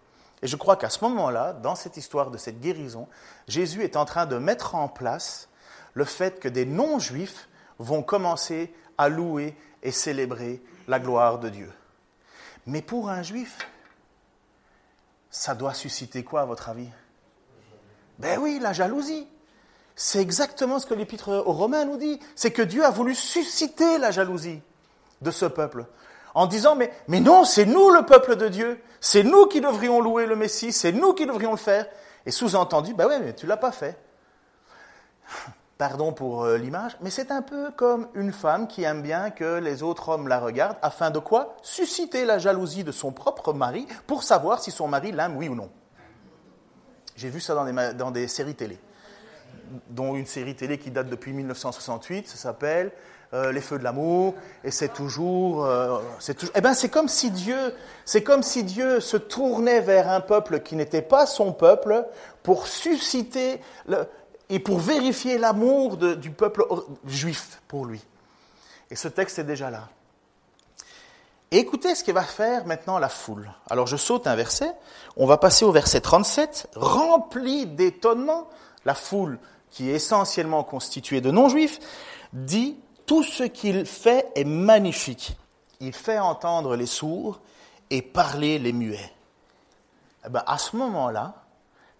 Et 0.42 0.46
je 0.46 0.56
crois 0.56 0.76
qu'à 0.76 0.90
ce 0.90 1.02
moment-là, 1.04 1.52
dans 1.54 1.74
cette 1.74 1.96
histoire 1.96 2.30
de 2.30 2.38
cette 2.38 2.60
guérison, 2.60 3.08
Jésus 3.48 3.82
est 3.82 3.96
en 3.96 4.04
train 4.04 4.26
de 4.26 4.36
mettre 4.36 4.74
en 4.74 4.88
place 4.88 5.48
le 5.94 6.04
fait 6.04 6.40
que 6.40 6.48
des 6.48 6.66
non-juifs 6.66 7.48
vont 7.78 8.02
commencer 8.02 8.74
à 8.98 9.08
louer 9.08 9.56
et 9.82 9.90
célébrer 9.90 10.62
la 10.88 10.98
gloire 10.98 11.38
de 11.38 11.48
Dieu. 11.48 11.72
Mais 12.66 12.82
pour 12.82 13.08
un 13.08 13.22
juif, 13.22 13.58
ça 15.30 15.54
doit 15.54 15.74
susciter 15.74 16.24
quoi 16.24 16.42
à 16.42 16.44
votre 16.44 16.68
avis? 16.68 16.88
Ben 18.18 18.38
oui, 18.38 18.58
la 18.60 18.72
jalousie. 18.72 19.26
C'est 19.96 20.20
exactement 20.20 20.78
ce 20.78 20.86
que 20.86 20.94
l'épître 20.94 21.30
aux 21.46 21.52
Romains 21.52 21.84
nous 21.84 21.96
dit. 21.96 22.20
C'est 22.34 22.50
que 22.50 22.62
Dieu 22.62 22.84
a 22.84 22.90
voulu 22.90 23.14
susciter 23.14 23.98
la 23.98 24.10
jalousie 24.10 24.60
de 25.20 25.30
ce 25.30 25.46
peuple. 25.46 25.86
En 26.34 26.46
disant, 26.46 26.76
mais, 26.76 27.20
non, 27.20 27.44
c'est 27.44 27.64
nous 27.64 27.90
le 27.90 28.04
peuple 28.04 28.36
de 28.36 28.48
Dieu. 28.48 28.82
C'est 29.00 29.22
nous 29.22 29.46
qui 29.46 29.60
devrions 29.60 30.00
louer 30.00 30.26
le 30.26 30.36
Messie. 30.36 30.72
C'est 30.72 30.92
nous 30.92 31.14
qui 31.14 31.26
devrions 31.26 31.52
le 31.52 31.56
faire. 31.56 31.86
Et 32.26 32.30
sous-entendu, 32.30 32.94
ben 32.94 33.06
oui, 33.08 33.14
mais 33.22 33.34
tu 33.34 33.46
l'as 33.46 33.56
pas 33.56 33.72
fait 33.72 33.98
pardon 35.78 36.12
pour 36.12 36.44
euh, 36.44 36.56
l'image, 36.56 36.96
mais 37.00 37.10
c'est 37.10 37.30
un 37.30 37.42
peu 37.42 37.70
comme 37.72 38.08
une 38.14 38.32
femme 38.32 38.68
qui 38.68 38.84
aime 38.84 39.02
bien 39.02 39.30
que 39.30 39.58
les 39.58 39.82
autres 39.82 40.08
hommes 40.08 40.28
la 40.28 40.38
regardent, 40.38 40.78
afin 40.82 41.10
de 41.10 41.18
quoi? 41.18 41.56
Susciter 41.62 42.24
la 42.24 42.38
jalousie 42.38 42.84
de 42.84 42.92
son 42.92 43.12
propre 43.12 43.52
mari 43.52 43.86
pour 44.06 44.22
savoir 44.22 44.60
si 44.60 44.70
son 44.70 44.88
mari 44.88 45.12
l'aime, 45.12 45.36
oui 45.36 45.48
ou 45.48 45.54
non. 45.54 45.70
J'ai 47.16 47.28
vu 47.28 47.40
ça 47.40 47.54
dans 47.54 47.64
des, 47.64 47.94
dans 47.94 48.10
des, 48.10 48.28
séries 48.28 48.54
télé, 48.54 48.78
dont 49.88 50.14
une 50.14 50.26
série 50.26 50.56
télé 50.56 50.78
qui 50.78 50.90
date 50.90 51.08
depuis 51.08 51.32
1968, 51.32 52.28
ça 52.28 52.36
s'appelle 52.36 52.92
euh, 53.34 53.52
Les 53.52 53.60
Feux 53.60 53.78
de 53.78 53.84
l'amour, 53.84 54.34
et 54.62 54.70
c'est 54.70 54.92
toujours, 54.92 55.64
euh, 55.64 55.98
c'est 56.20 56.34
toujours, 56.34 56.54
eh 56.56 56.60
ben 56.60 56.72
c'est 56.72 56.88
comme 56.88 57.08
si 57.08 57.30
Dieu, 57.30 57.74
c'est 58.04 58.22
comme 58.22 58.42
si 58.42 58.64
Dieu 58.64 59.00
se 59.00 59.16
tournait 59.16 59.80
vers 59.80 60.08
un 60.08 60.20
peuple 60.20 60.60
qui 60.60 60.76
n'était 60.76 61.02
pas 61.02 61.26
son 61.26 61.52
peuple 61.52 62.06
pour 62.42 62.66
susciter 62.68 63.60
et 64.48 64.58
pour 64.60 64.78
vérifier 64.78 65.36
l'amour 65.36 65.96
du 65.96 66.30
peuple 66.30 66.64
juif 67.06 67.60
pour 67.66 67.86
lui. 67.86 68.04
Et 68.90 68.96
ce 68.96 69.08
texte 69.08 69.38
est 69.40 69.44
déjà 69.44 69.70
là. 69.70 69.88
écoutez 71.50 71.94
ce 71.94 72.04
qu'il 72.04 72.14
va 72.14 72.22
faire 72.22 72.66
maintenant 72.66 72.98
la 72.98 73.08
foule. 73.08 73.50
Alors 73.68 73.86
je 73.88 73.96
saute 73.96 74.26
un 74.26 74.36
verset, 74.36 74.72
on 75.16 75.26
va 75.26 75.38
passer 75.38 75.64
au 75.64 75.72
verset 75.72 76.00
37, 76.00 76.68
rempli 76.76 77.66
d'étonnement, 77.66 78.48
la 78.84 78.94
foule, 78.94 79.38
qui 79.70 79.90
est 79.90 79.94
essentiellement 79.94 80.62
constituée 80.62 81.20
de 81.20 81.32
non-juifs, 81.32 81.80
dit, 82.32 82.76
tout 83.06 83.22
ce 83.22 83.44
qu'il 83.44 83.86
fait 83.86 84.30
est 84.34 84.44
magnifique. 84.44 85.36
Il 85.80 85.92
fait 85.92 86.18
entendre 86.18 86.76
les 86.76 86.86
sourds 86.86 87.40
et 87.90 88.02
parler 88.02 88.58
les 88.58 88.72
muets. 88.72 89.12
Eh 90.26 90.30
ben, 90.30 90.42
à 90.46 90.58
ce 90.58 90.76
moment-là, 90.76 91.44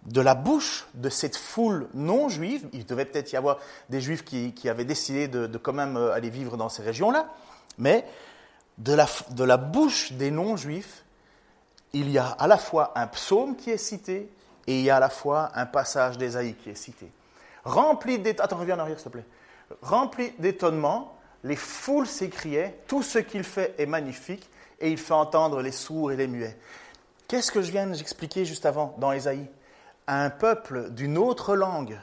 de 0.05 0.21
la 0.21 0.35
bouche 0.35 0.87
de 0.93 1.09
cette 1.09 1.35
foule 1.35 1.87
non 1.93 2.29
juive, 2.29 2.67
il 2.73 2.85
devait 2.85 3.05
peut-être 3.05 3.31
y 3.31 3.35
avoir 3.35 3.57
des 3.89 4.01
juifs 4.01 4.23
qui, 4.23 4.69
avaient 4.69 4.85
décidé 4.85 5.27
de, 5.27 5.57
quand 5.57 5.73
même 5.73 5.97
euh, 5.97 6.13
aller 6.13 6.29
vivre 6.29 6.57
dans 6.57 6.69
ces 6.69 6.83
régions-là, 6.83 7.27
mais 7.77 8.05
de 8.77 8.93
la, 8.93 9.07
de 9.31 9.43
la 9.43 9.57
bouche 9.57 10.13
des 10.13 10.31
non 10.31 10.57
juifs, 10.57 11.03
il 11.93 12.09
y 12.09 12.17
a 12.17 12.27
à 12.27 12.47
la 12.47 12.57
fois 12.57 12.91
un 12.95 13.07
psaume 13.07 13.55
qui 13.55 13.71
est 13.71 13.77
cité 13.77 14.29
et 14.67 14.79
il 14.79 14.83
y 14.83 14.89
a 14.89 14.97
à 14.97 14.99
la 14.99 15.09
fois 15.09 15.51
un 15.55 15.65
passage 15.65 16.17
d'Ésaïe 16.17 16.55
qui 16.55 16.69
est 16.69 16.75
cité. 16.75 17.09
Rempli 17.63 18.19
d'étonnement, 18.19 18.43
attends, 18.45 18.57
reviens 18.57 18.75
en 18.75 18.79
arrière 18.79 18.99
s'il 18.99 19.05
te 19.05 19.17
plaît. 19.17 19.25
Rempli 19.81 20.31
d'étonnement, 20.39 21.17
les 21.43 21.55
foules 21.55 22.07
s'écriaient, 22.07 22.79
tout 22.87 23.03
ce 23.03 23.19
qu'il 23.19 23.43
fait 23.43 23.75
est 23.77 23.85
magnifique, 23.85 24.49
et 24.79 24.89
il 24.89 24.97
fait 24.97 25.13
entendre 25.13 25.61
les 25.61 25.71
sourds 25.71 26.11
et 26.11 26.15
les 26.15 26.27
muets. 26.27 26.57
Qu'est-ce 27.27 27.51
que 27.51 27.61
je 27.61 27.71
viens 27.71 27.87
d'expliquer 27.87 28.45
juste 28.45 28.65
avant 28.65 28.95
dans 28.99 29.11
Ésaïe? 29.11 29.47
Un 30.07 30.29
peuple 30.29 30.91
d'une 30.91 31.17
autre 31.17 31.55
langue 31.55 31.97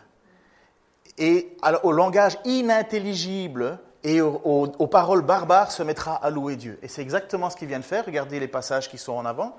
et 1.18 1.57
au 1.83 1.92
langage 1.92 2.38
inintelligible 2.44 3.79
et 4.03 4.20
aux, 4.20 4.87
paroles 4.90 5.22
barbares 5.22 5.70
se 5.70 5.85
mettra 5.85 6.14
à 6.16 6.31
louer 6.31 6.57
Dieu. 6.57 6.79
Et 6.83 6.88
c'est 6.88 7.03
exactement 7.03 7.51
ce 7.51 7.57
qu'il 7.57 7.68
vient 7.68 7.79
de 7.79 7.85
faire. 7.85 8.05
Regardez 8.05 8.40
les 8.40 8.48
passages 8.48 8.88
qui 8.90 8.98
sont 8.98 9.12
en 9.12 9.25
avant. 9.25 9.57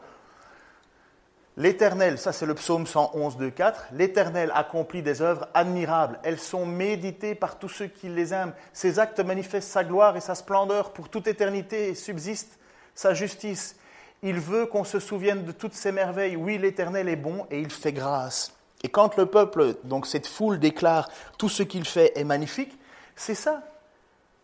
L'Éternel, 1.56 2.18
ça 2.18 2.32
c'est 2.32 2.48
le 2.48 2.56
psaume 2.56 2.88
111, 2.88 3.38
2, 3.38 3.52
4, 3.52 3.86
l'Éternel 3.94 4.52
accomplit 4.56 5.04
des 5.04 5.22
œuvres 5.22 5.48
admirables. 5.54 6.20
Elles 6.24 6.40
sont 6.40 6.66
méditées 6.66 7.36
par 7.36 7.60
tous 7.60 7.70
ceux 7.70 7.86
qui 7.86 8.10
les 8.10 8.34
aiment. 8.34 8.54
Ses 8.74 8.98
actes 8.98 9.20
manifestent 9.20 9.70
sa 9.70 9.84
gloire 9.84 10.18
et 10.18 10.22
sa 10.22 10.34
splendeur 10.34 10.94
pour 10.94 11.10
toute 11.10 11.28
éternité 11.28 11.90
et 11.90 11.96
subsiste 11.96 12.58
sa 12.96 13.14
justice. 13.14 13.76
Il 14.24 14.40
veut 14.40 14.66
qu'on 14.66 14.84
se 14.84 15.00
souvienne 15.00 15.44
de 15.44 15.52
toutes 15.52 15.76
ses 15.76 15.92
merveilles. 15.92 16.36
Oui, 16.36 16.58
l'Éternel 16.58 17.08
est 17.08 17.16
bon 17.16 17.46
et 17.52 17.60
il 17.60 17.70
fait 17.70 17.94
grâce. 17.94 18.54
Et 18.82 18.90
quand 18.90 19.16
le 19.16 19.28
peuple, 19.28 19.76
donc 19.84 20.08
cette 20.08 20.28
foule 20.28 20.60
déclare 20.60 21.10
tout 21.38 21.50
ce 21.50 21.62
qu'il 21.62 21.86
fait 21.86 22.18
est 22.18 22.24
magnifique, 22.24 22.78
c'est 23.16 23.36
ça. 23.36 23.62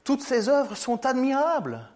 Toutes 0.03 0.21
ses 0.21 0.47
œuvres 0.47 0.75
sont 0.75 1.05
admirables. 1.07 1.87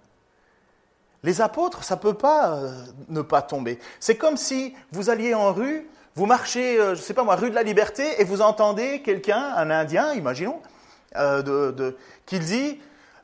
Les 1.24 1.40
apôtres, 1.40 1.84
ça 1.84 1.96
ne 1.96 2.02
peut 2.02 2.14
pas 2.14 2.58
euh, 2.58 2.84
ne 3.08 3.22
pas 3.22 3.42
tomber. 3.42 3.80
C'est 4.00 4.18
comme 4.18 4.36
si 4.36 4.76
vous 4.92 5.10
alliez 5.10 5.34
en 5.34 5.54
rue, 5.54 5.90
vous 6.16 6.26
marchez, 6.26 6.78
euh, 6.78 6.96
je 6.96 7.00
ne 7.00 7.04
sais 7.06 7.14
pas 7.14 7.24
moi, 7.24 7.36
rue 7.36 7.50
de 7.50 7.56
la 7.56 7.64
Liberté, 7.64 8.22
et 8.22 8.26
vous 8.26 8.42
entendez 8.42 9.02
quelqu'un, 9.02 9.54
un 9.56 9.70
Indien, 9.72 10.14
imaginons, 10.14 10.62
euh, 11.16 11.92
qui 12.26 12.40
dit 12.40 12.80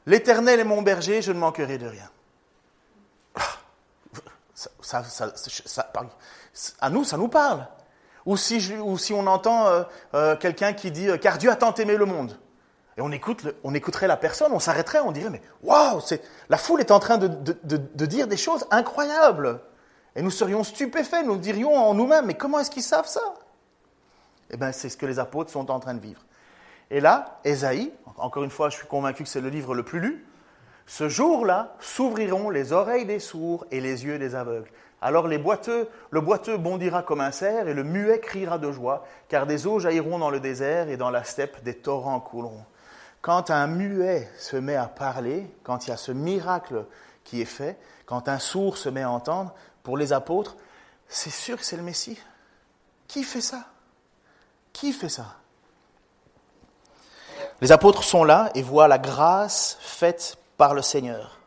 L'Éternel 0.05 0.61
est 0.61 0.65
mon 0.65 0.81
berger, 0.81 1.21
je 1.21 1.33
ne 1.33 1.39
manquerai 1.39 1.77
de 1.77 1.87
rien 1.87 2.09
à 6.81 6.89
nous, 6.89 7.03
ça 7.03 7.17
nous 7.17 7.27
parle. 7.27 7.65
Ou 8.25 8.35
si, 8.35 9.13
on 9.13 9.27
entend 9.27 9.85
quelqu'un 10.39 10.73
qui 10.73 10.91
dit 10.91 11.07
Car 11.21 11.37
Dieu 11.37 11.49
a 11.49 11.55
tant 11.55 11.73
aimé 11.75 11.95
le 11.95 12.05
monde. 12.05 12.37
Et 12.99 13.01
on, 13.01 13.13
écoute, 13.13 13.47
on 13.63 13.73
écouterait 13.73 14.07
la 14.07 14.17
personne, 14.17 14.51
on 14.51 14.59
s'arrêterait, 14.59 14.99
on 14.99 15.13
dirait 15.13 15.29
Mais 15.29 15.41
waouh, 15.63 16.01
la 16.49 16.57
foule 16.57 16.81
est 16.81 16.91
en 16.91 16.99
train 16.99 17.17
de, 17.17 17.27
de, 17.27 18.05
dire 18.05 18.27
des 18.27 18.35
choses 18.35 18.67
incroyables. 18.71 19.61
Et 20.17 20.21
nous 20.21 20.29
serions 20.29 20.65
stupéfaits, 20.65 21.23
nous 21.25 21.37
dirions 21.37 21.73
en 21.73 21.93
nous-mêmes 21.93 22.25
Mais 22.25 22.33
comment 22.33 22.59
est-ce 22.59 22.69
qu'ils 22.69 22.83
savent 22.83 23.07
ça? 23.07 23.21
Eh 24.51 24.57
bien, 24.57 24.73
c'est 24.73 24.89
ce 24.89 24.97
que 24.97 25.05
les 25.05 25.17
apôtres 25.17 25.49
sont 25.49 25.71
en 25.71 25.79
train 25.79 25.93
de 25.93 26.01
vivre. 26.01 26.19
Et 26.91 26.99
là, 26.99 27.39
Ésaïe, 27.45 27.93
encore 28.17 28.43
une 28.43 28.49
fois, 28.49 28.69
je 28.69 28.75
suis 28.75 28.87
convaincu 28.87 29.23
que 29.23 29.29
c'est 29.29 29.39
le 29.39 29.47
livre 29.47 29.73
le 29.73 29.83
plus 29.83 30.01
lu, 30.01 30.25
ce 30.85 31.07
jour-là 31.07 31.77
s'ouvriront 31.79 32.49
les 32.49 32.73
oreilles 32.73 33.05
des 33.05 33.19
sourds 33.19 33.65
et 33.71 33.79
les 33.79 34.03
yeux 34.03 34.19
des 34.19 34.35
aveugles. 34.35 34.71
Alors 35.01 35.29
les 35.29 35.37
boiteux, 35.37 35.87
le 36.09 36.19
boiteux 36.19 36.57
bondira 36.57 37.03
comme 37.03 37.21
un 37.21 37.31
cerf 37.31 37.69
et 37.69 37.73
le 37.73 37.85
muet 37.85 38.19
criera 38.19 38.57
de 38.57 38.69
joie, 38.73 39.05
car 39.29 39.45
des 39.45 39.67
eaux 39.67 39.79
jailliront 39.79 40.19
dans 40.19 40.31
le 40.31 40.41
désert 40.41 40.89
et 40.89 40.97
dans 40.97 41.11
la 41.11 41.23
steppe 41.23 41.63
des 41.63 41.75
torrents 41.75 42.19
couleront. 42.19 42.65
Quand 43.21 43.49
un 43.49 43.67
muet 43.67 44.29
se 44.37 44.55
met 44.55 44.75
à 44.75 44.87
parler, 44.87 45.53
quand 45.63 45.85
il 45.85 45.89
y 45.89 45.93
a 45.93 45.97
ce 45.97 46.11
miracle 46.11 46.85
qui 47.23 47.41
est 47.41 47.45
fait, 47.45 47.77
quand 48.05 48.29
un 48.29 48.39
sourd 48.39 48.77
se 48.77 48.89
met 48.89 49.03
à 49.03 49.11
entendre, 49.11 49.53
pour 49.83 49.97
les 49.97 50.13
apôtres, 50.13 50.55
c'est 51.07 51.29
sûr 51.29 51.57
que 51.57 51.65
c'est 51.65 51.77
le 51.77 51.83
Messie. 51.83 52.19
Qui 53.07 53.23
fait 53.23 53.41
ça? 53.41 53.65
Qui 54.71 54.93
fait 54.93 55.09
ça? 55.09 55.35
Les 57.61 57.71
apôtres 57.71 58.03
sont 58.03 58.23
là 58.23 58.51
et 58.55 58.61
voient 58.61 58.87
la 58.87 58.99
grâce 58.99 59.77
faite 59.81 60.37
par 60.57 60.73
le 60.73 60.81
Seigneur. 60.81 61.39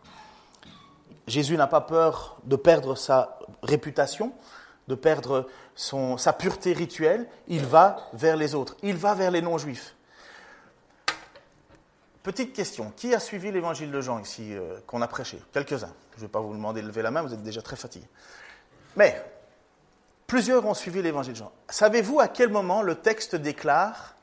Jésus 1.26 1.56
n'a 1.56 1.66
pas 1.66 1.80
peur 1.80 2.36
de 2.44 2.56
perdre 2.56 2.96
sa 2.96 3.38
réputation, 3.62 4.32
de 4.88 4.94
perdre 4.94 5.48
sa 5.74 6.32
pureté 6.32 6.72
rituelle. 6.72 7.28
Il 7.48 7.64
va 7.64 8.08
vers 8.12 8.36
les 8.36 8.54
autres, 8.54 8.76
il 8.82 8.96
va 8.96 9.14
vers 9.14 9.30
les 9.30 9.40
non-juifs. 9.40 9.94
Petite 12.22 12.52
question, 12.52 12.92
qui 12.96 13.14
a 13.14 13.20
suivi 13.20 13.50
l'évangile 13.50 13.90
de 13.90 14.00
Jean 14.00 14.20
ici 14.20 14.54
euh, 14.54 14.78
qu'on 14.86 15.02
a 15.02 15.08
prêché? 15.08 15.42
Quelques-uns. 15.52 15.92
Je 16.12 16.18
ne 16.18 16.20
vais 16.22 16.28
pas 16.28 16.40
vous 16.40 16.54
demander 16.54 16.80
de 16.80 16.86
lever 16.86 17.02
la 17.02 17.10
main, 17.10 17.22
vous 17.22 17.34
êtes 17.34 17.42
déjà 17.42 17.62
très 17.62 17.76
fatigué. 17.76 18.06
Mais 18.96 19.20
plusieurs 20.26 20.64
ont 20.64 20.74
suivi 20.74 21.02
l'évangile 21.02 21.32
de 21.32 21.38
Jean. 21.38 21.52
Savez-vous 21.68 22.20
à 22.20 22.28
quel 22.28 22.50
moment 22.50 22.82
le 22.82 22.94
texte 22.94 23.34
déclare 23.34 24.14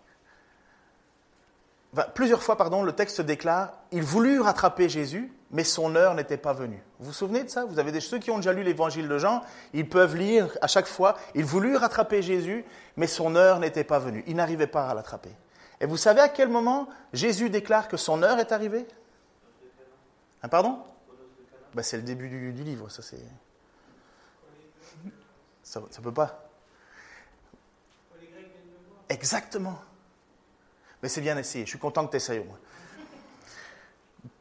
plusieurs 2.14 2.44
fois, 2.44 2.56
pardon, 2.56 2.84
le 2.84 2.94
texte 2.94 3.22
déclare 3.22 3.74
il 3.92 4.04
voulut 4.04 4.40
rattraper 4.40 4.90
Jésus, 4.90 5.34
mais 5.52 5.64
son 5.64 5.96
heure 5.96 6.14
n'était 6.14 6.38
pas 6.38 6.54
venue. 6.54 6.82
Vous 7.00 7.08
vous 7.08 7.14
souvenez 7.14 7.44
de 7.44 7.50
ça? 7.50 7.66
Vous 7.66 7.80
avez 7.80 7.92
des 7.92 8.00
ceux 8.00 8.20
qui 8.20 8.30
ont 8.30 8.38
déjà 8.38 8.54
lu 8.54 8.64
l'évangile 8.64 9.08
de 9.08 9.18
Jean, 9.18 9.42
ils 9.74 9.88
peuvent 9.88 10.16
lire 10.16 10.58
à 10.62 10.68
chaque 10.68 10.86
fois 10.86 11.18
il 11.34 11.44
voulut 11.44 11.76
rattraper 11.76 12.22
Jésus, 12.22 12.64
mais 12.96 13.08
son 13.08 13.36
heure 13.36 13.60
n'était 13.60 13.84
pas 13.84 14.00
venue. 14.00 14.24
Il 14.28 14.36
n'arrivait 14.36 14.68
pas 14.68 14.90
à 14.90 14.94
l'attraper. 14.94 15.32
Et 15.80 15.86
vous 15.86 15.98
savez 15.98 16.22
à 16.22 16.30
quel 16.30 16.50
moment 16.50 16.90
Jésus 17.14 17.50
déclare 17.50 17.88
que 17.88 17.98
son 17.98 18.22
heure 18.22 18.40
est 18.40 18.52
arrivée 18.52 18.86
hein, 20.44 20.50
Pardon 20.50 20.80
ben, 21.74 21.84
C'est 21.84 21.98
le 21.98 22.04
début 22.04 22.30
du, 22.30 22.64
livre, 22.64 22.90
ça 22.90 23.02
c'est. 23.02 23.24
Ça 25.64 25.80
ne 25.80 26.04
peut 26.04 26.14
pas. 26.14 26.50
Exactement. 29.08 29.80
Mais 31.02 31.10
c'est 31.10 31.22
bien 31.22 31.38
essayé, 31.38 31.66
je 31.66 31.70
suis 31.70 31.80
content 31.80 32.06
que 32.06 32.12
tu 32.12 32.18
essayes 32.18 32.40
au 32.40 32.44
moins. 32.44 32.60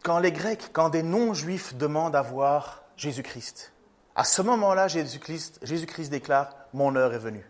Quand 0.03 0.18
les 0.18 0.33
Grecs, 0.33 0.70
quand 0.72 0.88
des 0.88 1.03
non-juifs 1.03 1.74
demandent 1.74 2.16
à 2.16 2.22
voir 2.22 2.83
Jésus-Christ, 2.96 3.72
à 4.16 4.24
ce 4.24 4.42
moment-là, 4.42 4.88
Jésus-Christ 4.88 5.61
Jésus 5.62 5.87
-Christ 5.87 6.09
déclare 6.09 6.57
Mon 6.72 6.96
heure 6.96 7.14
est 7.14 7.18
venue. 7.18 7.48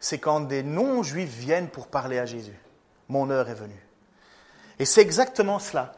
C'est 0.00 0.18
quand 0.18 0.40
des 0.40 0.62
non-juifs 0.62 1.30
viennent 1.30 1.70
pour 1.70 1.86
parler 1.86 2.18
à 2.18 2.26
Jésus. 2.26 2.58
Mon 3.10 3.28
heure 3.28 3.50
est 3.50 3.54
venue. 3.54 3.86
Et 4.78 4.84
c'est 4.84 5.02
exactement 5.02 5.58
cela. 5.58 5.92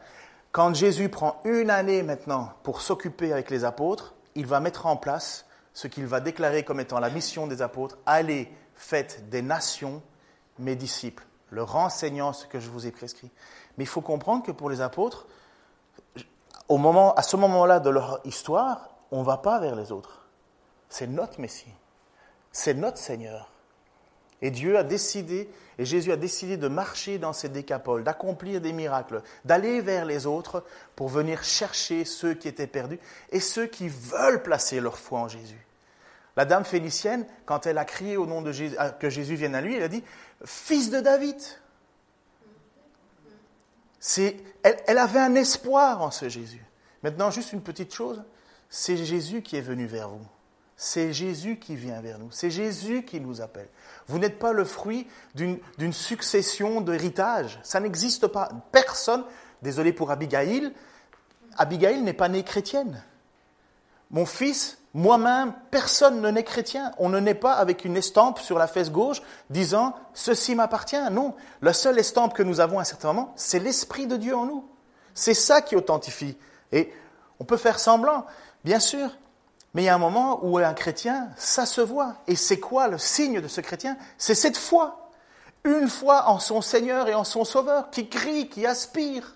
Quand 0.51 0.75
Jésus 0.75 1.09
prend 1.09 1.39
une 1.45 1.69
année 1.69 2.03
maintenant 2.03 2.51
pour 2.63 2.81
s'occuper 2.81 3.31
avec 3.31 3.49
les 3.49 3.63
apôtres, 3.63 4.13
il 4.35 4.45
va 4.45 4.59
mettre 4.59 4.87
en 4.87 4.97
place 4.97 5.45
ce 5.73 5.87
qu'il 5.87 6.07
va 6.07 6.19
déclarer 6.19 6.63
comme 6.63 6.79
étant 6.79 6.99
la 6.99 7.09
mission 7.09 7.47
des 7.47 7.61
apôtres 7.61 7.97
Allez, 8.05 8.51
faites 8.75 9.29
des 9.29 9.41
nations 9.41 10.01
mes 10.59 10.75
disciples 10.75 11.23
le 11.51 11.61
renseignant 11.61 12.33
ce 12.33 12.47
que 12.47 12.59
je 12.59 12.69
vous 12.69 12.87
ai 12.87 12.91
prescrit. 12.91 13.29
Mais 13.77 13.83
il 13.83 13.87
faut 13.87 14.01
comprendre 14.01 14.43
que 14.43 14.51
pour 14.51 14.71
les 14.71 14.81
apôtres, 14.81 15.27
au 16.67 16.77
moment, 16.77 17.13
à 17.13 17.21
ce 17.21 17.37
moment-là 17.37 17.79
de 17.79 17.91
leur 17.91 18.21
histoire, 18.25 18.89
on 19.11 19.19
ne 19.19 19.25
va 19.25 19.37
pas 19.37 19.59
vers 19.59 19.75
les 19.75 19.91
autres. 19.91 20.25
C'est 20.89 21.05
notre 21.05 21.39
Messie. 21.39 21.71
C'est 22.51 22.73
notre 22.73 22.97
Seigneur. 22.97 23.52
Et 24.43 24.51
Dieu 24.51 24.77
a 24.77 24.83
décidé, 24.83 25.49
et 25.79 25.85
Jésus 25.85 26.11
a 26.11 26.17
décidé 26.17 26.57
de 26.57 26.67
marcher 26.67 27.17
dans 27.17 27.33
ces 27.33 27.49
décapoles, 27.49 28.03
d'accomplir 28.03 28.61
des 28.61 28.73
miracles, 28.73 29.23
d'aller 29.45 29.81
vers 29.81 30.05
les 30.05 30.27
autres 30.27 30.63
pour 30.95 31.09
venir 31.09 31.43
chercher 31.43 32.05
ceux 32.05 32.35
qui 32.35 32.47
étaient 32.47 32.67
perdus 32.67 32.99
et 33.31 33.39
ceux 33.39 33.65
qui 33.65 33.87
veulent 33.87 34.43
placer 34.43 34.79
leur 34.79 34.99
foi 34.99 35.21
en 35.21 35.27
Jésus. 35.27 35.65
La 36.35 36.45
dame 36.45 36.65
phénicienne, 36.65 37.25
quand 37.45 37.65
elle 37.65 37.77
a 37.79 37.85
crié 37.85 38.17
au 38.17 38.25
nom 38.25 38.41
de 38.41 38.51
Jésus, 38.51 38.75
que 38.99 39.09
Jésus 39.09 39.35
vienne 39.35 39.55
à 39.55 39.61
lui, 39.61 39.75
elle 39.75 39.83
a 39.83 39.87
dit 39.87 40.03
Fils 40.45 40.91
de 40.91 40.99
David. 40.99 41.37
Elle 44.61 44.97
avait 44.97 45.19
un 45.19 45.35
espoir 45.35 46.01
en 46.01 46.11
ce 46.11 46.29
Jésus. 46.29 46.63
Maintenant, 47.01 47.31
juste 47.31 47.53
une 47.53 47.61
petite 47.61 47.93
chose 47.93 48.21
c'est 48.75 48.97
Jésus 48.97 49.43
qui 49.43 49.55
est 49.55 49.61
venu 49.61 49.85
vers 49.85 50.09
vous. 50.09 50.25
C'est 50.85 51.13
Jésus 51.13 51.59
qui 51.59 51.77
vient 51.77 52.01
vers 52.01 52.19
nous. 52.19 52.29
C'est 52.29 52.51
Jésus 52.51 53.05
qui 53.05 53.21
nous 53.21 53.39
appelle. 53.39 53.69
Vous 54.07 54.19
n'êtes 54.19 54.37
pas 54.37 54.51
le 54.51 54.65
fruit 54.65 55.07
d'une 55.33 55.93
succession 55.93 56.81
d'héritages. 56.81 57.57
Ça 57.63 57.79
n'existe 57.79 58.27
pas. 58.27 58.49
Personne, 58.73 59.23
désolé 59.61 59.93
pour 59.93 60.11
Abigail, 60.11 60.73
Abigail 61.57 62.01
n'est 62.01 62.11
pas 62.11 62.27
née 62.27 62.43
chrétienne. 62.43 63.01
Mon 64.11 64.25
fils 64.25 64.77
moi-même, 64.93 65.53
personne 65.71 66.19
ne 66.19 66.29
naît 66.29 66.43
chrétien. 66.43 66.91
On 66.97 67.07
ne 67.07 67.21
naît 67.21 67.33
pas 67.33 67.53
avec 67.53 67.85
une 67.85 67.95
estampe 67.95 68.39
sur 68.39 68.59
la 68.59 68.67
fesse 68.67 68.91
gauche 68.91 69.21
disant 69.49 69.95
Ceci 70.13 70.53
m'appartient. 70.53 71.09
Non. 71.11 71.33
La 71.61 71.71
seule 71.71 71.97
estampe 71.97 72.33
que 72.33 72.43
nous 72.43 72.59
avons 72.59 72.79
à 72.79 72.81
un 72.81 72.85
certain 72.85 73.13
moment, 73.13 73.31
c'est 73.37 73.59
l'Esprit 73.59 74.05
de 74.05 74.17
Dieu 74.17 74.35
en 74.35 74.47
nous. 74.47 74.67
C'est 75.13 75.33
ça 75.33 75.61
qui 75.61 75.77
authentifie. 75.77 76.37
Et 76.73 76.91
on 77.39 77.45
peut 77.45 77.55
faire 77.55 77.79
semblant, 77.79 78.25
bien 78.65 78.81
sûr, 78.81 79.11
Mais 79.73 79.83
il 79.83 79.85
y 79.85 79.89
a 79.89 79.95
un 79.95 79.99
moment 79.99 80.39
où 80.43 80.59
un 80.59 80.73
chrétien, 80.73 81.29
ça 81.35 81.65
se 81.65 81.81
voit. 81.81 82.15
Et 82.27 82.35
c'est 82.35 82.59
quoi 82.59 82.87
le 82.87 82.97
signe 82.97 83.41
de 83.41 83.47
ce 83.47 83.61
chrétien? 83.61 83.97
C'est 84.17 84.35
cette 84.35 84.57
foi. 84.57 85.09
Une 85.63 85.89
foi 85.89 86.27
en 86.27 86.39
son 86.39 86.61
Seigneur 86.61 87.07
et 87.07 87.15
en 87.15 87.23
son 87.23 87.43
Sauveur, 87.43 87.89
qui 87.89 88.07
crie, 88.07 88.49
qui 88.49 88.65
aspire. 88.65 89.35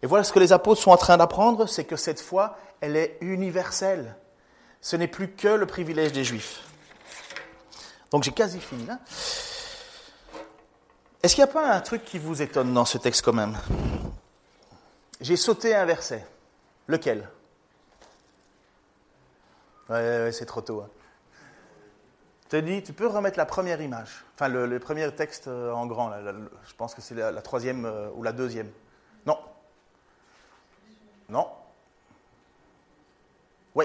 Et 0.00 0.06
voilà 0.06 0.24
ce 0.24 0.32
que 0.32 0.38
les 0.38 0.52
apôtres 0.52 0.80
sont 0.80 0.92
en 0.92 0.96
train 0.96 1.16
d'apprendre, 1.16 1.66
c'est 1.66 1.84
que 1.84 1.96
cette 1.96 2.20
foi, 2.20 2.56
elle 2.80 2.96
est 2.96 3.18
universelle. 3.20 4.16
Ce 4.80 4.96
n'est 4.96 5.08
plus 5.08 5.32
que 5.32 5.48
le 5.48 5.66
privilège 5.66 6.12
des 6.12 6.24
Juifs. 6.24 6.60
Donc 8.10 8.22
j'ai 8.22 8.32
quasi 8.32 8.60
fini. 8.60 8.86
Est-ce 11.22 11.34
qu'il 11.34 11.42
n'y 11.44 11.50
a 11.50 11.52
pas 11.52 11.72
un 11.74 11.80
truc 11.80 12.04
qui 12.04 12.18
vous 12.18 12.40
étonne 12.40 12.72
dans 12.72 12.84
ce 12.84 12.96
texte 12.96 13.22
quand 13.22 13.32
même? 13.32 13.58
J'ai 15.20 15.36
sauté 15.36 15.74
un 15.74 15.84
verset. 15.84 16.24
Lequel? 16.86 17.28
Ouais, 19.88 20.30
c'est 20.32 20.46
trop 20.46 20.60
tôt. 20.60 20.82
Hein. 20.82 20.90
Tu 22.50 22.92
peux 22.94 23.06
remettre 23.06 23.36
la 23.36 23.44
première 23.44 23.80
image, 23.82 24.24
enfin 24.34 24.48
le, 24.48 24.78
premier 24.78 25.10
texte 25.14 25.48
euh, 25.48 25.70
en 25.72 25.86
grand, 25.86 26.10
je 26.66 26.74
pense 26.74 26.94
que 26.94 27.02
c'est 27.02 27.14
la, 27.14 27.42
troisième 27.42 27.84
euh, 27.84 28.08
ou 28.14 28.22
la 28.22 28.32
deuxième. 28.32 28.70
Non. 29.26 29.38
Non. 31.28 31.48
Oui. 33.74 33.84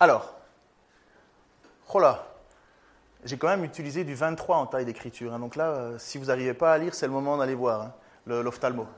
Alors, 0.00 0.34
j'ai 3.24 3.38
quand 3.38 3.46
même 3.46 3.64
utilisé 3.64 4.02
du 4.02 4.14
23 4.14 4.56
en 4.56 4.66
taille 4.66 4.84
d'écriture. 4.84 5.32
Hein. 5.32 5.38
donc 5.38 5.54
là, 5.54 5.68
euh, 5.68 5.98
si 5.98 6.18
vous 6.18 6.26
n'arrivez 6.26 6.54
pas 6.54 6.72
à 6.72 6.78
lire, 6.78 6.94
c'est 6.94 7.06
le 7.06 7.12
moment 7.12 7.36
d'aller 7.36 7.54
voir 7.54 7.82
hein, 7.82 7.92
l'ophtalmo. 8.26 8.88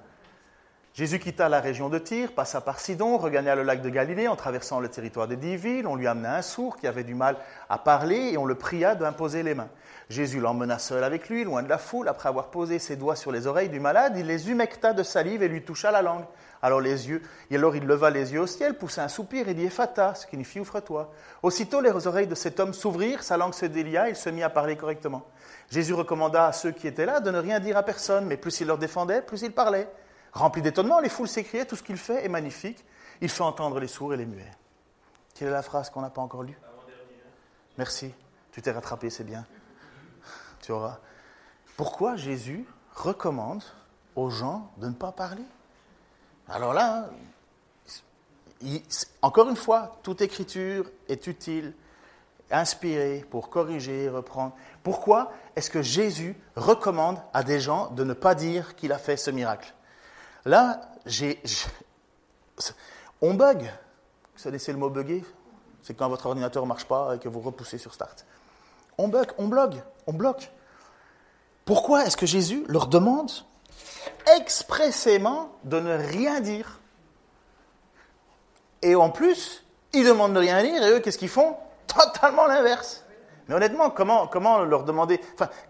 Jésus 0.96 1.18
quitta 1.18 1.50
la 1.50 1.61
région 1.61 1.90
de 1.90 1.98
Tyr, 1.98 2.32
passa 2.32 2.62
par 2.62 2.80
Sidon, 2.80 3.18
regagna 3.18 3.54
le 3.54 3.62
lac 3.62 3.82
de 3.82 3.90
Galilée 3.90 4.28
en 4.28 4.35
traversant 4.35 4.80
le 4.80 4.88
territoire 4.88 5.28
des 5.28 5.37
dix 5.37 5.56
villes. 5.56 5.87
On 5.87 5.94
lui 5.94 6.06
amena 6.06 6.37
un 6.37 6.40
sourd 6.40 6.78
qui 6.78 6.87
avait 6.87 7.04
du 7.04 7.14
mal 7.14 7.37
à 7.68 7.76
parler 7.76 8.30
et 8.32 8.38
on 8.38 8.46
le 8.46 8.54
pria 8.54 8.94
d'imposer 8.94 9.42
les 9.42 9.54
mains. 9.54 9.68
Jésus 10.09 10.40
l'emmena 10.40 10.78
seul 10.78 11.04
avec 11.04 11.28
lui, 11.28 11.44
loin 11.44 11.62
de 11.62 11.68
la 11.68 11.76
foule. 11.76 12.09
Après 12.09 12.30
avoir 12.30 12.46
posé 12.46 12.78
ses 12.78 12.96
doigts 12.96 13.14
sur 13.14 13.30
les 13.30 13.46
oreilles 13.46 13.68
du 13.68 13.78
malade, 13.78 14.14
il 14.16 14.26
les 14.26 14.48
humecta 14.50 14.94
de 14.94 15.02
salive 15.02 15.42
et 15.42 15.48
lui 15.48 15.62
toucha 15.62 15.90
la 15.90 16.00
langue. 16.00 16.24
Alors 16.62 16.80
les 16.80 17.11
yeux, 17.11 17.20
et 17.50 17.56
alors 17.56 17.76
il 17.76 17.85
leva 17.85 18.09
les 18.09 18.32
yeux 18.32 18.40
au 18.40 18.46
ciel, 18.46 18.78
poussa 18.78 19.04
un 19.04 19.09
soupir 19.09 19.50
et 19.50 19.52
dit 19.52 19.66
Ephata, 19.66 20.14
ce 20.14 20.24
qui 20.24 20.30
signifie 20.30 20.61
ouvre-toi. 20.61 21.12
Aussitôt 21.42 21.82
les 21.82 22.06
oreilles 22.06 22.26
de 22.26 22.35
cet 22.35 22.59
homme 22.59 22.72
s'ouvrirent, 22.72 23.22
sa 23.22 23.37
langue 23.37 23.52
se 23.52 23.66
délia, 23.66 24.09
il 24.09 24.16
se 24.16 24.30
mit 24.30 24.42
à 24.42 24.48
parler 24.48 24.76
correctement. 24.76 25.26
Jésus 25.70 25.92
recommanda 25.92 26.46
à 26.46 26.52
ceux 26.52 26.70
qui 26.70 26.88
étaient 26.88 27.04
là 27.04 27.20
de 27.20 27.30
ne 27.30 27.38
rien 27.38 27.61
dire 27.61 27.76
à 27.76 27.82
personne, 27.82 28.24
mais 28.24 28.38
plus 28.38 28.59
il 28.61 28.66
leur 28.66 28.78
défendait, 28.78 29.20
plus 29.20 29.42
il 29.42 29.52
parlait. 29.52 29.90
Rempli 30.37 30.61
d'étonnement, 30.61 31.01
les 31.01 31.09
foules 31.09 31.29
s'écriaient 31.29 31.64
Tout 31.64 31.77
ce 31.77 31.83
qu'il 31.83 31.96
fait 31.96 32.27
est 32.27 32.29
magnifique. 32.29 32.85
Il 33.22 33.31
fait 33.31 33.42
entendre 33.42 33.81
les 33.81 33.88
sourds 33.88 34.12
et 34.12 34.18
les 34.18 34.27
muets. 34.27 34.51
Quelle 35.35 35.49
est 35.49 35.53
la 35.53 35.62
phrase 35.62 35.88
qu'on 35.88 36.03
n'a 36.03 36.11
pas 36.11 36.20
encore 36.20 36.42
lue? 36.42 36.59
Merci. 37.79 38.12
Tu 38.53 38.61
t'es 38.61 38.70
rattrapé, 38.70 39.09
c'est 39.09 39.25
bien. 39.25 39.46
Tu 40.61 40.72
auras. 40.72 40.99
Pourquoi 41.79 42.16
Jésus 42.16 42.66
recommande 42.94 43.62
aux 44.14 44.29
gens 44.29 44.70
de 44.77 44.88
ne 44.88 44.92
pas 44.92 45.11
parler? 45.11 45.44
Alors 46.49 46.75
là, 46.75 47.09
encore 49.22 49.49
une 49.49 49.57
fois, 49.57 49.99
toute 50.03 50.20
écriture 50.20 50.90
est 51.09 51.27
utile, 51.27 51.72
inspirée 52.51 53.25
pour 53.31 53.49
corriger, 53.49 54.11
reprendre. 54.11 54.55
Pourquoi 54.83 55.33
est-ce 55.57 55.70
que 55.70 55.81
Jésus 55.81 56.37
recommande 56.57 57.18
à 57.33 57.42
des 57.42 57.59
gens 57.59 57.90
de 57.90 58.05
ne 58.05 58.12
pas 58.12 58.35
dire 58.35 58.77
qu'il 58.77 58.92
a 58.92 58.99
fait 58.99 59.16
ce 59.16 59.31
miracle? 59.31 59.72
Là, 60.46 60.80
j'ai, 61.04 61.42
on 63.20 63.35
bug. 63.35 63.62
Vous 64.37 64.42
connaissez 64.44 64.70
le 64.70 64.78
mot 64.78 64.88
bugger 64.88 65.24
C'est 65.82 65.94
quand 65.94 66.09
votre 66.09 66.26
ordinateur 66.26 66.62
ne 66.62 66.68
marche 66.68 66.85
pas 66.85 67.16
et 67.16 67.18
que 67.18 67.28
vous 67.28 67.40
repoussez 67.40 67.78
sur 67.78 67.92
Start. 67.92 68.24
On 68.96 69.09
bug, 69.09 69.32
on 69.38 69.48
bloque, 69.48 69.74
on 70.06 70.12
bloque. 70.12 70.52
Pourquoi 71.64 72.06
est-ce 72.06 72.16
que 72.16 72.26
Jésus 72.26 72.64
leur 72.68 72.87
demande 72.87 73.32
expressément 74.37 75.50
de 75.64 75.80
ne 75.80 75.96
rien 75.96 76.40
dire? 76.40 76.78
Et 78.82 78.94
en 78.94 79.11
plus, 79.11 79.64
ils 79.92 80.04
demandent 80.04 80.35
de 80.35 80.38
rien 80.38 80.62
dire 80.62 80.80
et 80.80 80.90
eux, 80.92 81.00
qu'est-ce 81.00 81.18
qu'ils 81.18 81.28
font? 81.28 81.56
Totalement 81.88 82.46
l'inverse. 82.46 83.04
Mais 83.48 83.56
honnêtement, 83.56 83.90
comment, 83.90 84.62
leur 84.62 84.85
demander, 84.85 85.20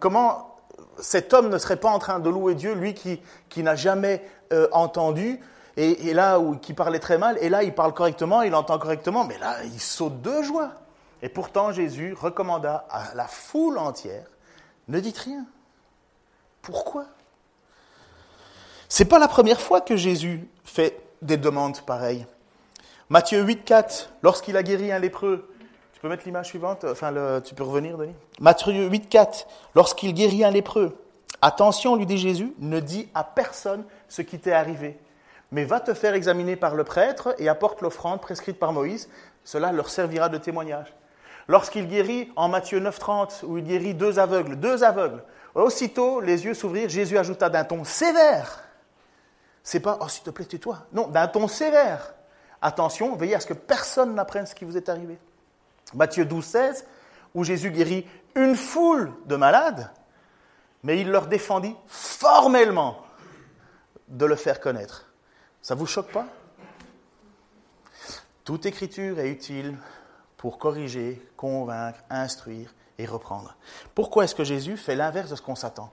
comment 0.00 0.55
cet 1.00 1.34
homme 1.34 1.48
ne 1.48 1.58
serait 1.58 1.76
pas 1.76 1.90
en 1.90 1.98
train 1.98 2.18
de 2.18 2.30
louer 2.30 2.54
Dieu, 2.54 2.74
lui 2.74 2.94
qui, 2.94 3.62
n'a 3.62 3.76
jamais 3.76 4.24
euh, 4.52 4.68
entendu, 4.72 5.40
et, 5.76 6.14
là 6.14 6.38
où 6.38 6.56
qui 6.56 6.72
parlait 6.72 6.98
très 6.98 7.18
mal, 7.18 7.36
et 7.40 7.48
là 7.48 7.62
il 7.62 7.74
parle 7.74 7.92
correctement, 7.92 8.42
il 8.42 8.54
entend 8.54 8.78
correctement, 8.78 9.24
mais 9.24 9.38
là 9.38 9.62
il 9.64 9.80
saute 9.80 10.22
de 10.22 10.42
joie. 10.42 10.72
Et 11.22 11.28
pourtant 11.28 11.72
Jésus 11.72 12.14
recommanda 12.14 12.86
à 12.90 13.14
la 13.14 13.26
foule 13.26 13.78
entière, 13.78 14.26
ne 14.88 15.00
dites 15.00 15.18
rien. 15.18 15.44
Pourquoi? 16.62 17.06
C'est 18.88 19.04
pas 19.04 19.18
la 19.18 19.28
première 19.28 19.60
fois 19.60 19.80
que 19.80 19.96
Jésus 19.96 20.48
fait 20.64 21.02
des 21.22 21.36
demandes 21.36 21.80
pareilles. 21.82 22.26
Matthieu 23.08 23.42
8, 23.42 23.64
4, 23.64 24.10
lorsqu'il 24.22 24.56
a 24.56 24.62
guéri 24.62 24.90
un 24.92 24.98
lépreux, 24.98 25.48
peux 26.06 26.10
mettre 26.10 26.24
l'image 26.24 26.46
suivante 26.46 26.84
Enfin, 26.84 27.12
tu 27.40 27.54
peux 27.54 27.64
revenir, 27.64 27.98
Denis? 27.98 28.14
Matthieu 28.38 28.72
8, 28.72 29.08
4. 29.08 29.46
Lorsqu'il 29.74 30.14
guérit 30.14 30.44
un 30.44 30.50
lépreux, 30.50 30.96
attention, 31.42 31.96
lui 31.96 32.06
dit 32.06 32.18
Jésus, 32.18 32.54
ne 32.60 32.78
dis 32.78 33.08
à 33.12 33.24
personne 33.24 33.84
ce 34.08 34.22
qui 34.22 34.38
t'est 34.38 34.52
arrivé, 34.52 35.00
mais 35.50 35.64
va 35.64 35.80
te 35.80 35.94
faire 35.94 36.14
examiner 36.14 36.54
par 36.54 36.76
le 36.76 36.84
prêtre 36.84 37.34
et 37.38 37.48
apporte 37.48 37.82
l'offrande 37.82 38.20
prescrite 38.20 38.58
par 38.58 38.72
Moïse. 38.72 39.08
Cela 39.42 39.72
leur 39.72 39.88
servira 39.88 40.28
de 40.28 40.38
témoignage. 40.38 40.94
Lorsqu'il 41.48 41.88
guérit 41.88 42.32
en 42.36 42.48
Matthieu 42.48 42.78
9, 42.78 42.98
30, 42.98 43.44
où 43.46 43.58
il 43.58 43.64
guérit 43.64 43.94
deux 43.94 44.20
aveugles, 44.20 44.56
deux 44.56 44.84
aveugles, 44.84 45.24
aussitôt 45.54 46.20
les 46.20 46.44
yeux 46.44 46.54
s'ouvrirent, 46.54 46.88
Jésus 46.88 47.18
ajouta 47.18 47.48
d'un 47.48 47.64
ton 47.64 47.84
sévère. 47.84 48.62
C'est 49.64 49.80
pas, 49.80 49.98
oh 50.00 50.08
s'il 50.08 50.22
te 50.22 50.30
plaît, 50.30 50.44
tais-toi. 50.44 50.78
Non, 50.92 51.08
d'un 51.08 51.26
ton 51.26 51.48
sévère. 51.48 52.14
Attention, 52.62 53.16
veillez 53.16 53.34
à 53.34 53.40
ce 53.40 53.46
que 53.46 53.54
personne 53.54 54.14
n'apprenne 54.14 54.46
ce 54.46 54.54
qui 54.54 54.64
vous 54.64 54.76
est 54.76 54.88
arrivé. 54.88 55.18
Matthieu 55.94 56.24
12, 56.24 56.44
16, 56.44 56.86
où 57.34 57.44
Jésus 57.44 57.70
guérit 57.70 58.06
une 58.34 58.56
foule 58.56 59.12
de 59.26 59.36
malades, 59.36 59.90
mais 60.82 61.00
il 61.00 61.10
leur 61.10 61.26
défendit 61.26 61.74
formellement 61.86 63.02
de 64.08 64.26
le 64.26 64.36
faire 64.36 64.60
connaître. 64.60 65.10
Ça 65.62 65.74
ne 65.74 65.80
vous 65.80 65.86
choque 65.86 66.12
pas? 66.12 66.26
Toute 68.44 68.66
écriture 68.66 69.18
est 69.18 69.28
utile 69.28 69.76
pour 70.36 70.58
corriger, 70.58 71.20
convaincre, 71.36 71.98
instruire 72.10 72.72
et 72.98 73.06
reprendre. 73.06 73.56
Pourquoi 73.94 74.24
est-ce 74.24 74.34
que 74.34 74.44
Jésus 74.44 74.76
fait 74.76 74.94
l'inverse 74.94 75.30
de 75.30 75.36
ce 75.36 75.42
qu'on 75.42 75.56
s'attend? 75.56 75.90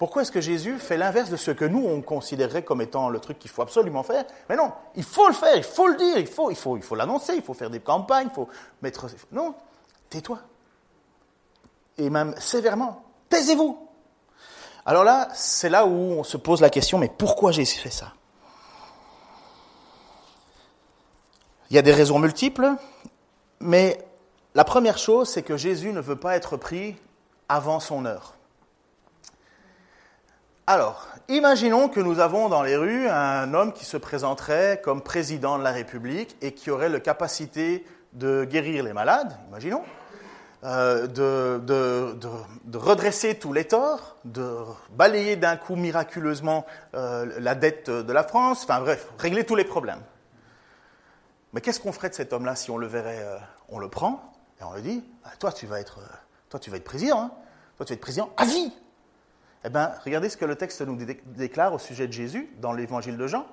Pourquoi 0.00 0.22
est-ce 0.22 0.32
que 0.32 0.40
Jésus 0.40 0.78
fait 0.78 0.96
l'inverse 0.96 1.28
de 1.28 1.36
ce 1.36 1.50
que 1.50 1.66
nous, 1.66 1.86
on 1.86 2.00
considérerait 2.00 2.64
comme 2.64 2.80
étant 2.80 3.10
le 3.10 3.20
truc 3.20 3.38
qu'il 3.38 3.50
faut 3.50 3.60
absolument 3.60 4.02
faire? 4.02 4.24
Mais 4.48 4.56
non, 4.56 4.72
il 4.96 5.04
faut 5.04 5.28
le 5.28 5.34
faire, 5.34 5.54
il 5.54 5.62
faut 5.62 5.88
le 5.88 5.96
dire, 5.96 6.16
il 6.16 6.26
faut, 6.26 6.50
il 6.50 6.56
faut, 6.56 6.78
il 6.78 6.82
faut 6.82 6.94
l'annoncer, 6.94 7.34
il 7.34 7.42
faut 7.42 7.52
faire 7.52 7.68
des 7.68 7.80
campagnes, 7.80 8.28
il 8.30 8.34
faut 8.34 8.48
mettre... 8.80 9.08
Non, 9.30 9.54
tais-toi. 10.08 10.38
Et 11.98 12.08
même 12.08 12.34
sévèrement, 12.38 13.04
taisez-vous. 13.28 13.90
Alors 14.86 15.04
là, 15.04 15.28
c'est 15.34 15.68
là 15.68 15.84
où 15.84 15.90
on 15.90 16.24
se 16.24 16.38
pose 16.38 16.62
la 16.62 16.70
question, 16.70 16.96
mais 16.96 17.10
pourquoi 17.10 17.52
Jésus 17.52 17.78
fait 17.78 17.90
ça? 17.90 18.14
Il 21.68 21.76
y 21.76 21.78
a 21.78 21.82
des 21.82 21.92
raisons 21.92 22.18
multiples, 22.18 22.72
mais 23.60 24.02
la 24.54 24.64
première 24.64 24.96
chose, 24.96 25.28
c'est 25.28 25.42
que 25.42 25.58
Jésus 25.58 25.92
ne 25.92 26.00
veut 26.00 26.18
pas 26.18 26.36
être 26.36 26.56
pris 26.56 26.96
avant 27.50 27.80
son 27.80 28.06
heure. 28.06 28.36
Alors, 30.72 31.08
imaginons 31.28 31.88
que 31.88 31.98
nous 31.98 32.20
avons 32.20 32.48
dans 32.48 32.62
les 32.62 32.76
rues 32.76 33.08
un 33.08 33.54
homme 33.54 33.72
qui 33.72 33.84
se 33.84 33.96
présenterait 33.96 34.80
comme 34.84 35.02
président 35.02 35.58
de 35.58 35.64
la 35.64 35.72
République 35.72 36.36
et 36.42 36.54
qui 36.54 36.70
aurait 36.70 36.88
la 36.88 37.00
capacité 37.00 37.84
de 38.12 38.44
guérir 38.44 38.84
les 38.84 38.92
malades, 38.92 39.36
imaginons, 39.48 39.82
euh, 40.62 41.08
de, 41.08 42.78
redresser 42.78 43.36
tous 43.36 43.52
les 43.52 43.64
torts, 43.64 44.16
de 44.24 44.58
balayer 44.92 45.34
d'un 45.34 45.56
coup 45.56 45.74
miraculeusement 45.74 46.64
euh, 46.94 47.26
la 47.40 47.56
dette 47.56 47.90
de 47.90 48.12
la 48.12 48.22
France, 48.22 48.62
enfin 48.62 48.80
bref, 48.80 49.08
régler 49.18 49.42
tous 49.42 49.56
les 49.56 49.64
problèmes. 49.64 50.02
Mais 51.52 51.60
qu'est-ce 51.60 51.80
qu'on 51.80 51.90
ferait 51.90 52.10
de 52.10 52.14
cet 52.14 52.32
homme-là 52.32 52.54
si 52.54 52.70
on 52.70 52.78
le 52.78 52.86
verrait 52.86 53.22
euh, 53.22 53.38
On 53.70 53.80
le 53.80 53.88
prend 53.88 54.32
et 54.60 54.62
on 54.62 54.72
lui 54.74 54.82
dit 54.82 55.04
ah, 55.24 55.30
Toi, 55.36 55.50
tu 55.50 55.66
vas 55.66 55.80
être, 55.80 55.98
toi, 56.48 56.60
tu 56.60 56.70
vas 56.70 56.76
être 56.76 56.84
président. 56.84 57.22
Hein. 57.22 57.32
toi, 57.76 57.84
tu 57.84 57.92
vas 57.92 57.94
être 57.94 58.00
président 58.00 58.30
à 58.36 58.44
vie. 58.44 58.72
Eh 59.64 59.68
bien, 59.68 59.92
regardez 60.04 60.28
ce 60.28 60.36
que 60.36 60.44
le 60.44 60.56
texte 60.56 60.80
nous 60.80 60.96
déclare 61.26 61.74
au 61.74 61.78
sujet 61.78 62.06
de 62.06 62.12
Jésus 62.12 62.50
dans 62.58 62.72
l'évangile 62.72 63.16
de 63.16 63.26
Jean, 63.26 63.46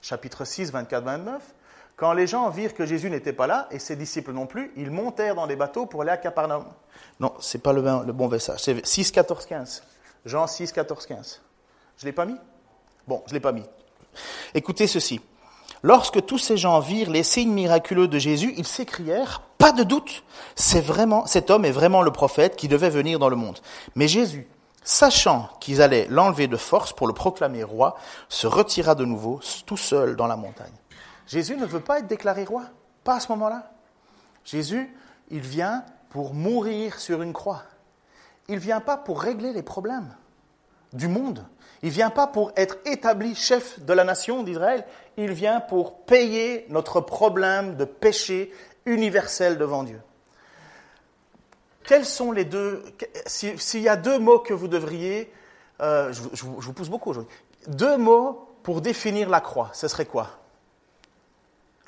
chapitre 0.00 0.44
6, 0.44 0.72
24-29. 0.72 1.40
Quand 1.96 2.12
les 2.12 2.28
gens 2.28 2.48
virent 2.48 2.74
que 2.74 2.86
Jésus 2.86 3.10
n'était 3.10 3.32
pas 3.32 3.48
là, 3.48 3.66
et 3.72 3.80
ses 3.80 3.96
disciples 3.96 4.32
non 4.32 4.46
plus, 4.46 4.72
ils 4.76 4.92
montèrent 4.92 5.34
dans 5.34 5.48
des 5.48 5.56
bateaux 5.56 5.86
pour 5.86 6.02
aller 6.02 6.12
à 6.12 6.16
Capernaum. 6.16 6.64
Non, 7.18 7.34
ce 7.40 7.56
n'est 7.56 7.60
pas 7.60 7.72
le, 7.72 7.82
bon 8.12 8.28
verset. 8.28 8.52
C'est 8.58 8.86
6, 8.86 9.10
14, 9.10 9.46
15. 9.46 9.82
Jean 10.24 10.46
6, 10.46 10.70
14, 10.70 11.06
15. 11.06 11.40
Je 11.96 12.04
ne 12.04 12.06
l'ai 12.06 12.12
pas 12.12 12.24
mis? 12.24 12.36
Bon, 13.08 13.24
je 13.26 13.32
ne 13.32 13.34
l'ai 13.34 13.40
pas 13.40 13.50
mis. 13.50 13.64
Écoutez 14.54 14.86
ceci. 14.86 15.20
Lorsque 15.82 16.24
tous 16.24 16.38
ces 16.38 16.56
gens 16.56 16.78
virent 16.78 17.10
les 17.10 17.24
signes 17.24 17.52
miraculeux 17.52 18.06
de 18.06 18.18
Jésus, 18.18 18.54
ils 18.56 18.66
s'écrièrent, 18.66 19.42
pas 19.58 19.72
de 19.72 19.82
doute, 19.82 20.22
c'est 20.54 20.80
vraiment, 20.80 21.26
cet 21.26 21.50
homme 21.50 21.64
est 21.64 21.72
vraiment 21.72 22.02
le 22.02 22.12
prophète 22.12 22.54
qui 22.54 22.68
devait 22.68 22.90
venir 22.90 23.18
dans 23.18 23.28
le 23.28 23.36
monde. 23.36 23.58
Mais 23.96 24.06
Jésus, 24.06 24.46
sachant 24.82 25.48
qu'ils 25.60 25.82
allaient 25.82 26.06
l'enlever 26.08 26.46
de 26.46 26.56
force 26.56 26.92
pour 26.92 27.06
le 27.06 27.12
proclamer 27.12 27.62
roi, 27.62 27.96
se 28.28 28.46
retira 28.46 28.94
de 28.94 29.04
nouveau 29.04 29.40
tout 29.66 29.76
seul 29.76 30.16
dans 30.16 30.26
la 30.26 30.36
montagne. 30.36 30.72
Jésus 31.26 31.56
ne 31.56 31.66
veut 31.66 31.80
pas 31.80 31.98
être 31.98 32.06
déclaré 32.06 32.44
roi, 32.44 32.64
pas 33.04 33.16
à 33.16 33.20
ce 33.20 33.30
moment-là. 33.32 33.70
Jésus, 34.44 34.94
il 35.30 35.40
vient 35.40 35.84
pour 36.08 36.32
mourir 36.32 36.98
sur 36.98 37.22
une 37.22 37.32
croix. 37.34 37.62
Il 38.48 38.54
ne 38.54 38.60
vient 38.60 38.80
pas 38.80 38.96
pour 38.96 39.20
régler 39.20 39.52
les 39.52 39.62
problèmes 39.62 40.14
du 40.94 41.06
monde. 41.06 41.44
Il 41.82 41.88
ne 41.88 41.94
vient 41.94 42.10
pas 42.10 42.26
pour 42.26 42.52
être 42.56 42.78
établi 42.86 43.34
chef 43.34 43.78
de 43.80 43.92
la 43.92 44.04
nation 44.04 44.42
d'Israël. 44.42 44.86
Il 45.16 45.32
vient 45.32 45.60
pour 45.60 46.04
payer 46.04 46.66
notre 46.70 47.00
problème 47.00 47.76
de 47.76 47.84
péché 47.84 48.52
universel 48.86 49.58
devant 49.58 49.84
Dieu. 49.84 50.00
Quels 51.88 52.04
sont 52.04 52.32
les 52.32 52.44
deux... 52.44 52.84
S'il 53.24 53.80
y 53.80 53.88
a 53.88 53.96
deux 53.96 54.18
mots 54.18 54.40
que 54.40 54.52
vous 54.52 54.68
devriez... 54.68 55.32
Euh, 55.80 56.12
je, 56.12 56.44
vous 56.44 56.72
pousse 56.74 56.90
beaucoup 56.90 57.08
aujourd'hui. 57.08 57.34
Deux 57.66 57.96
mots 57.96 58.46
pour 58.62 58.82
définir 58.82 59.30
la 59.30 59.40
croix, 59.40 59.70
ce 59.72 59.88
serait 59.88 60.04
quoi? 60.04 60.28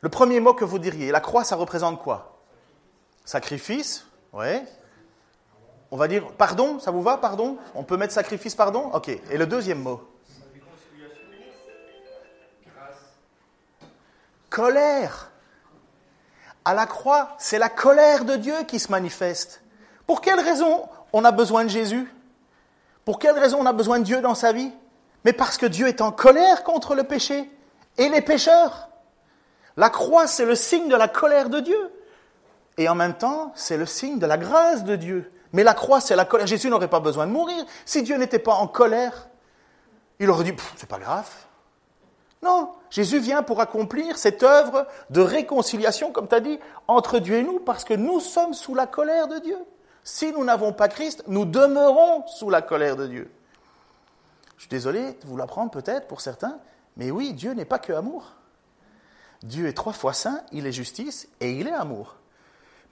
Le 0.00 0.08
premier 0.08 0.40
mot 0.40 0.54
que 0.54 0.64
vous 0.64 0.78
diriez, 0.78 1.10
la 1.10 1.20
croix, 1.20 1.44
ça 1.44 1.54
représente 1.54 2.02
quoi? 2.02 2.38
Sacrifice, 3.26 4.06
oui. 4.32 4.62
On 5.90 5.98
va 5.98 6.08
dire 6.08 6.32
pardon, 6.32 6.78
ça 6.80 6.90
vous 6.90 7.02
va, 7.02 7.18
pardon? 7.18 7.58
On 7.74 7.84
peut 7.84 7.98
mettre 7.98 8.14
sacrifice, 8.14 8.54
pardon? 8.54 8.90
Ok. 8.94 9.08
Et 9.08 9.36
le 9.36 9.46
deuxième 9.46 9.82
mot? 9.82 10.00
Colère. 14.48 15.30
À 16.64 16.72
la 16.72 16.86
croix, 16.86 17.36
c'est 17.38 17.58
la 17.58 17.68
colère 17.68 18.24
de 18.24 18.36
Dieu 18.36 18.56
qui 18.66 18.78
se 18.78 18.90
manifeste. 18.90 19.59
Pour 20.10 20.22
quelle 20.22 20.40
raison 20.40 20.88
on 21.12 21.24
a 21.24 21.30
besoin 21.30 21.62
de 21.62 21.68
Jésus? 21.68 22.12
Pour 23.04 23.20
quelle 23.20 23.38
raison 23.38 23.58
on 23.60 23.66
a 23.66 23.72
besoin 23.72 24.00
de 24.00 24.04
Dieu 24.04 24.20
dans 24.20 24.34
sa 24.34 24.50
vie? 24.50 24.72
Mais 25.24 25.32
parce 25.32 25.56
que 25.56 25.66
Dieu 25.66 25.86
est 25.86 26.00
en 26.00 26.10
colère 26.10 26.64
contre 26.64 26.96
le 26.96 27.04
péché 27.04 27.48
et 27.96 28.08
les 28.08 28.20
pécheurs. 28.20 28.88
La 29.76 29.88
croix, 29.88 30.26
c'est 30.26 30.44
le 30.44 30.56
signe 30.56 30.88
de 30.88 30.96
la 30.96 31.06
colère 31.06 31.48
de 31.48 31.60
Dieu. 31.60 31.92
Et 32.76 32.88
en 32.88 32.96
même 32.96 33.14
temps, 33.14 33.52
c'est 33.54 33.76
le 33.76 33.86
signe 33.86 34.18
de 34.18 34.26
la 34.26 34.36
grâce 34.36 34.82
de 34.82 34.96
Dieu. 34.96 35.30
Mais 35.52 35.62
la 35.62 35.74
croix, 35.74 36.00
c'est 36.00 36.16
la 36.16 36.24
colère. 36.24 36.48
Jésus 36.48 36.70
n'aurait 36.70 36.90
pas 36.90 36.98
besoin 36.98 37.28
de 37.28 37.30
mourir. 37.30 37.64
Si 37.84 38.02
Dieu 38.02 38.16
n'était 38.16 38.40
pas 38.40 38.54
en 38.54 38.66
colère, 38.66 39.28
il 40.18 40.28
aurait 40.28 40.42
dit, 40.42 40.54
c'est 40.74 40.88
pas 40.88 40.98
grave. 40.98 41.30
Non, 42.42 42.72
Jésus 42.90 43.20
vient 43.20 43.44
pour 43.44 43.60
accomplir 43.60 44.18
cette 44.18 44.42
œuvre 44.42 44.88
de 45.10 45.20
réconciliation, 45.20 46.10
comme 46.10 46.26
tu 46.26 46.34
as 46.34 46.40
dit, 46.40 46.58
entre 46.88 47.20
Dieu 47.20 47.36
et 47.36 47.44
nous, 47.44 47.60
parce 47.60 47.84
que 47.84 47.94
nous 47.94 48.18
sommes 48.18 48.54
sous 48.54 48.74
la 48.74 48.88
colère 48.88 49.28
de 49.28 49.38
Dieu. 49.38 49.58
Si 50.04 50.32
nous 50.32 50.44
n'avons 50.44 50.72
pas 50.72 50.88
Christ, 50.88 51.24
nous 51.26 51.44
demeurons 51.44 52.26
sous 52.26 52.50
la 52.50 52.62
colère 52.62 52.96
de 52.96 53.06
Dieu. 53.06 53.30
Je 54.56 54.62
suis 54.62 54.70
désolé 54.70 55.12
de 55.12 55.26
vous 55.26 55.36
l'apprendre 55.36 55.70
peut-être 55.70 56.06
pour 56.06 56.20
certains, 56.20 56.58
mais 56.96 57.10
oui, 57.10 57.32
Dieu 57.32 57.52
n'est 57.52 57.64
pas 57.64 57.78
que 57.78 57.92
amour. 57.92 58.32
Dieu 59.42 59.68
est 59.68 59.72
trois 59.72 59.92
fois 59.92 60.12
saint, 60.12 60.42
il 60.52 60.66
est 60.66 60.72
justice 60.72 61.28
et 61.40 61.52
il 61.52 61.66
est 61.66 61.72
amour. 61.72 62.16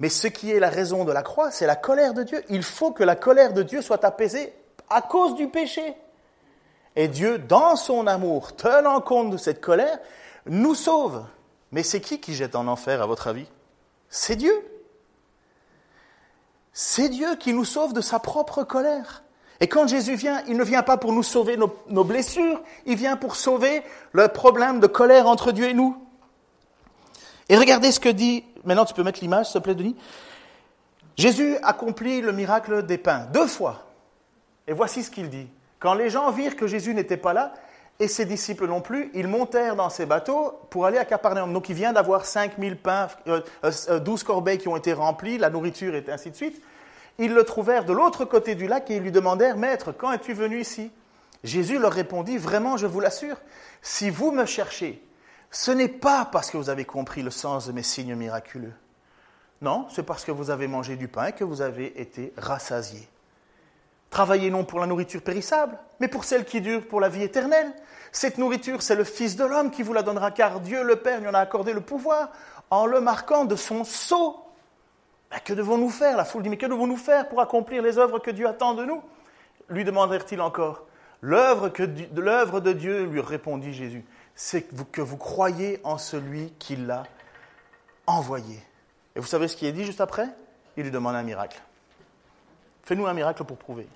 Mais 0.01 0.09
ce 0.09 0.29
qui 0.29 0.51
est 0.51 0.61
la 0.61 0.71
raison 0.71 1.05
de 1.05 1.13
la 1.13 1.23
croix, 1.23 1.51
c'est 1.51 1.67
la 1.67 1.77
colère 1.77 2.15
de 2.15 2.23
Dieu. 2.23 2.43
Il 2.49 2.63
faut 2.63 2.93
que 2.93 3.05
la 3.05 3.17
colère 3.17 3.53
de 3.53 3.63
Dieu 3.63 3.83
soit 3.83 4.05
apaisée 4.05 4.55
à 4.89 5.03
cause 5.03 5.35
du 5.35 5.49
péché. 5.49 5.97
Et 6.97 7.09
Dieu, 7.09 7.39
dans 7.39 7.77
son 7.77 8.07
amour, 8.07 8.57
tenant 8.57 9.01
compte 9.01 9.31
de 9.31 9.37
cette 9.37 9.61
colère, 9.61 9.99
nous 10.47 10.75
sauve. 10.75 11.25
Mais 11.73 11.83
c'est 11.83 12.01
qui 12.01 12.21
qui 12.21 12.35
jette 12.35 12.55
en 12.57 12.67
enfer, 12.67 13.03
à 13.03 13.07
votre 13.07 13.27
avis? 13.29 13.47
C'est 14.09 14.37
Dieu. 14.37 14.55
C'est 16.81 17.09
Dieu 17.09 17.35
qui 17.35 17.53
nous 17.53 17.65
sauve 17.65 17.93
de 17.93 18.01
sa 18.01 18.21
propre 18.21 18.63
colère. 18.63 19.25
Et 19.59 19.67
quand 19.67 19.89
Jésus 19.89 20.15
vient, 20.15 20.45
il 20.47 20.57
ne 20.57 20.63
vient 20.63 20.85
pas 20.85 20.97
pour 20.97 21.13
nous 21.13 21.25
sauver 21.25 21.57
nos, 21.57 22.05
blessures, 22.05 22.63
il 22.87 22.95
vient 22.95 23.17
pour 23.17 23.35
sauver 23.35 23.83
le 24.13 24.29
problème 24.29 24.79
de 24.79 24.87
colère 24.87 25.27
entre 25.27 25.51
Dieu 25.51 25.69
et 25.69 25.75
nous. 25.75 26.01
Et 27.49 27.57
regardez 27.57 27.91
ce 27.91 27.99
que 27.99 28.09
dit, 28.09 28.45
maintenant 28.63 28.85
tu 28.85 28.95
peux 28.95 29.03
mettre 29.03 29.19
l'image, 29.21 29.47
s'il 29.47 29.55
te 29.55 29.65
plaît, 29.65 29.75
Denis. 29.75 29.97
Jésus 31.17 31.57
accomplit 31.65 32.21
le 32.21 32.31
miracle 32.31 32.87
des 32.87 32.97
pains 32.97 33.27
deux 33.33 33.49
fois. 33.49 33.89
Et 34.69 34.73
voici 34.73 35.03
ce 35.03 35.11
qu'il 35.11 35.31
dit. 35.31 35.49
Quand 35.81 35.95
les 35.95 36.11
gens 36.11 36.31
virent 36.31 36.55
que 36.55 36.69
Jésus 36.69 36.95
n'était 36.95 37.17
pas 37.17 37.33
là, 37.33 37.55
et 38.01 38.09
ses 38.09 38.25
disciples 38.25 38.67
non 38.67 38.81
plus, 38.81 39.11
ils 39.15 39.27
montèrent 39.27 39.75
dans 39.75 39.91
ces 39.91 40.07
bateaux 40.07 40.53
pour 40.71 40.87
aller 40.87 40.99
à 40.99 41.05
Capernaum. 41.05 41.53
Donc 41.53 41.69
il 41.69 41.75
vient 41.75 41.93
d'avoir 41.93 42.27
5000 42.27 42.77
pains, 42.77 43.09
12 43.27 43.43
euh, 43.65 43.71
euh, 43.91 44.17
corbeilles 44.25 44.59
qui 44.59 44.69
ont 44.69 44.77
été 44.77 44.93
remplies, 44.93 45.39
la 45.39 45.51
nourriture 45.51 45.95
et 45.95 46.05
ainsi 46.09 46.31
de 46.31 46.37
suite. 46.37 46.63
Ils 47.19 47.35
le 47.35 47.43
trouvèrent 47.43 47.85
de 47.85 47.93
l'autre 47.93 48.25
côté 48.25 48.55
du 48.55 48.69
lac 48.69 48.89
et 48.91 48.97
ils 48.97 49.03
lui 49.03 49.11
demandèrent, 49.11 49.57
Maître, 49.57 49.93
quand 49.93 50.13
es-tu 50.13 50.33
venu 50.33 50.61
ici? 50.61 50.93
Jésus 51.43 51.79
leur 51.79 51.93
répondit, 51.93 52.39
Vraiment, 52.39 52.77
je 52.77 52.87
vous 52.87 53.01
l'assure, 53.01 53.37
si 53.83 54.11
vous 54.11 54.31
me 54.31 54.47
cherchez, 54.47 55.03
ce 55.51 55.73
n'est 55.73 55.89
pas 55.89 56.25
parce 56.25 56.51
que 56.51 56.57
vous 56.57 56.71
avez 56.71 56.85
compris 56.85 57.23
le 57.23 57.31
sens 57.31 57.67
de 57.67 57.73
mes 57.73 57.83
signes 57.83 58.15
miraculeux. 58.15 58.75
Non, 59.61 59.87
c'est 59.91 60.05
parce 60.05 60.25
que 60.25 60.31
vous 60.31 60.51
avez 60.51 60.69
mangé 60.69 60.95
du 60.95 61.09
pain 61.09 61.27
et 61.27 61.33
que 61.33 61.43
vous 61.43 61.63
avez 61.63 62.01
été 62.01 62.33
rassasiés. 62.37 63.09
Travaillez 64.11 64.51
non 64.51 64.65
pour 64.65 64.81
la 64.81 64.87
nourriture 64.87 65.23
périssable, 65.23 65.79
mais 66.01 66.09
pour 66.09 66.25
celle 66.25 66.45
qui 66.45 66.61
dure 66.61 66.87
pour 66.87 67.01
la 67.01 67.09
vie 67.09 67.23
éternelle. 67.23 67.73
Cette 68.11 68.39
nourriture, 68.39 68.81
c'est 68.81 68.97
le 68.97 69.05
Fils 69.05 69.37
de 69.37 69.45
l'homme 69.45 69.71
qui 69.71 69.83
vous 69.83 69.93
la 69.93 70.03
donnera, 70.03 70.31
car 70.31 70.61
Dieu 70.61 70.83
le 70.83 70.97
Père 70.97 71.21
lui 71.21 71.29
en 71.29 71.35
a 71.35 71.41
accordé 71.41 71.75
le 71.75 71.83
pouvoir 71.83 72.31
en 72.71 72.87
le 72.87 73.01
marquant 73.01 73.45
de 73.45 73.55
son 73.55 73.85
sceau. 73.85 74.37
Ben, 75.31 75.39
que 75.45 75.53
devons-nous 75.53 75.91
faire? 75.91 76.17
La 76.17 76.25
foule 76.25 76.43
dit, 76.43 76.49
mais 76.49 76.57
que 76.57 76.65
devons-nous 76.65 76.97
faire 76.97 77.29
pour 77.29 77.43
accomplir 77.43 77.83
les 77.83 77.99
œuvres 77.99 78.19
que 78.19 78.31
Dieu 78.31 78.49
attend 78.49 78.73
de 78.73 78.87
nous? 78.87 79.03
Lui 79.69 79.85
demandèrent-ils 79.85 80.41
encore. 80.41 80.87
L'œuvre 81.21 81.69
de 81.69 82.73
Dieu, 82.73 83.05
lui 83.05 83.21
répondit 83.21 83.75
Jésus, 83.75 84.07
c'est 84.35 84.63
que 84.91 85.03
vous 85.03 85.17
croyez 85.19 85.81
en 85.85 85.99
celui 85.99 86.53
qui 86.59 86.77
l'a 86.77 87.03
envoyé. 88.07 88.63
Et 89.17 89.21
vous 89.21 89.27
savez 89.27 89.49
ce 89.49 89.57
qui 89.57 89.67
est 89.67 89.73
dit 89.73 89.85
juste 89.85 90.01
après? 90.01 90.29
Il 90.79 90.85
lui 90.85 90.91
demande 90.91 91.17
un 91.17 91.23
miracle. 91.23 91.61
Fais-nous 92.85 93.07
un 93.07 93.13
miracle 93.13 93.45
pour 93.45 93.59
prouver. 93.59 93.87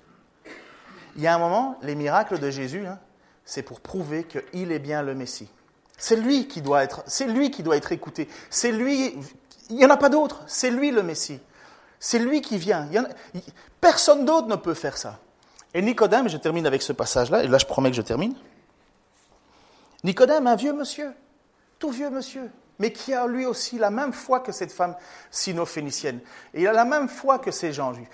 Il 1.15 1.21
y 1.21 1.27
a 1.27 1.35
un 1.35 1.37
moment, 1.37 1.77
les 1.83 1.95
miracles 1.95 2.39
de 2.39 2.49
Jésus, 2.49 2.85
hein, 2.85 2.99
c'est 3.45 3.63
pour 3.63 3.81
prouver 3.81 4.25
qu'il 4.25 4.71
est 4.71 4.79
bien 4.79 5.03
le 5.03 5.15
Messie. 5.15 5.49
C'est 5.97 6.15
lui 6.15 6.47
qui 6.47 6.61
doit 6.61 6.83
être, 6.83 7.03
c'est 7.05 7.27
lui 7.27 7.51
qui 7.51 7.63
doit 7.63 7.77
être 7.77 7.91
écouté. 7.91 8.27
C'est 8.49 8.71
lui, 8.71 9.15
il 9.69 9.75
n'y 9.75 9.85
en 9.85 9.89
a 9.89 9.97
pas 9.97 10.09
d'autre. 10.09 10.43
C'est 10.47 10.71
lui 10.71 10.91
le 10.91 11.03
Messie. 11.03 11.39
C'est 11.99 12.19
lui 12.19 12.41
qui 12.41 12.57
vient. 12.57 12.87
personne 13.79 14.25
d'autre 14.25 14.47
ne 14.47 14.55
peut 14.55 14.73
faire 14.73 14.97
ça. 14.97 15.19
Et 15.73 15.81
Nicodème, 15.81 16.27
je 16.27 16.37
termine 16.37 16.67
avec 16.67 16.81
ce 16.81 16.93
passage-là, 16.93 17.43
et 17.43 17.47
là 17.47 17.57
je 17.57 17.65
promets 17.65 17.89
que 17.89 17.95
je 17.95 18.01
termine. 18.01 18.35
Nicodème, 20.03 20.47
un 20.47 20.55
vieux 20.55 20.73
monsieur, 20.73 21.13
tout 21.79 21.91
vieux 21.91 22.09
monsieur, 22.09 22.51
mais 22.79 22.91
qui 22.91 23.13
a 23.13 23.27
lui 23.27 23.45
aussi 23.45 23.77
la 23.77 23.89
même 23.89 24.13
foi 24.13 24.39
que 24.39 24.51
cette 24.51 24.71
femme 24.71 24.95
sino-phénicienne. 25.31 26.19
Et 26.53 26.61
il 26.61 26.67
a 26.67 26.73
la 26.73 26.85
même 26.85 27.07
foi 27.07 27.39
que 27.39 27.51
ces 27.51 27.71
gens 27.71 27.93
juifs. 27.93 28.09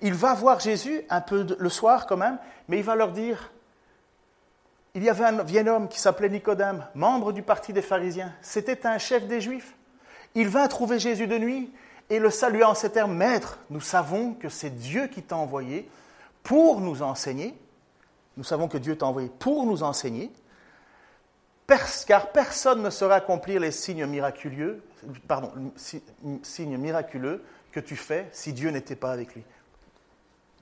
Il 0.00 0.14
va 0.14 0.34
voir 0.34 0.60
Jésus 0.60 1.02
un 1.08 1.20
peu 1.20 1.46
le 1.58 1.68
soir 1.68 2.06
quand 2.06 2.16
même, 2.16 2.38
mais 2.68 2.78
il 2.78 2.84
va 2.84 2.94
leur 2.94 3.12
dire, 3.12 3.50
il 4.94 5.02
y 5.02 5.08
avait 5.08 5.24
un 5.24 5.42
vieil 5.42 5.68
homme 5.68 5.88
qui 5.88 6.00
s'appelait 6.00 6.28
Nicodème, 6.28 6.86
membre 6.94 7.32
du 7.32 7.42
parti 7.42 7.72
des 7.72 7.82
pharisiens. 7.82 8.32
C'était 8.42 8.86
un 8.86 8.98
chef 8.98 9.26
des 9.26 9.40
juifs. 9.40 9.74
Il 10.34 10.48
vint 10.48 10.68
trouver 10.68 10.98
Jésus 10.98 11.26
de 11.26 11.38
nuit 11.38 11.72
et 12.10 12.18
le 12.18 12.30
salua 12.30 12.70
en 12.70 12.74
ces 12.74 12.90
termes, 12.90 13.14
Maître, 13.14 13.58
nous 13.70 13.80
savons 13.80 14.34
que 14.34 14.48
c'est 14.48 14.70
Dieu 14.70 15.08
qui 15.08 15.22
t'a 15.22 15.36
envoyé 15.36 15.88
pour 16.42 16.80
nous 16.80 17.02
enseigner. 17.02 17.54
Nous 18.36 18.44
savons 18.44 18.68
que 18.68 18.78
Dieu 18.78 18.96
t'a 18.96 19.06
envoyé 19.06 19.30
pour 19.38 19.66
nous 19.66 19.82
enseigner 19.82 20.30
car 22.06 22.32
personne 22.32 22.82
ne 22.82 22.90
saurait 22.90 23.16
accomplir 23.16 23.60
les 23.60 23.72
signes 23.72 24.06
miraculeux, 24.06 24.82
pardon, 25.26 25.52
signes 26.42 26.78
miraculeux 26.78 27.44
que 27.72 27.80
tu 27.80 27.96
fais 27.96 28.28
si 28.32 28.52
Dieu 28.52 28.70
n'était 28.70 28.96
pas 28.96 29.12
avec 29.12 29.34
lui. 29.34 29.44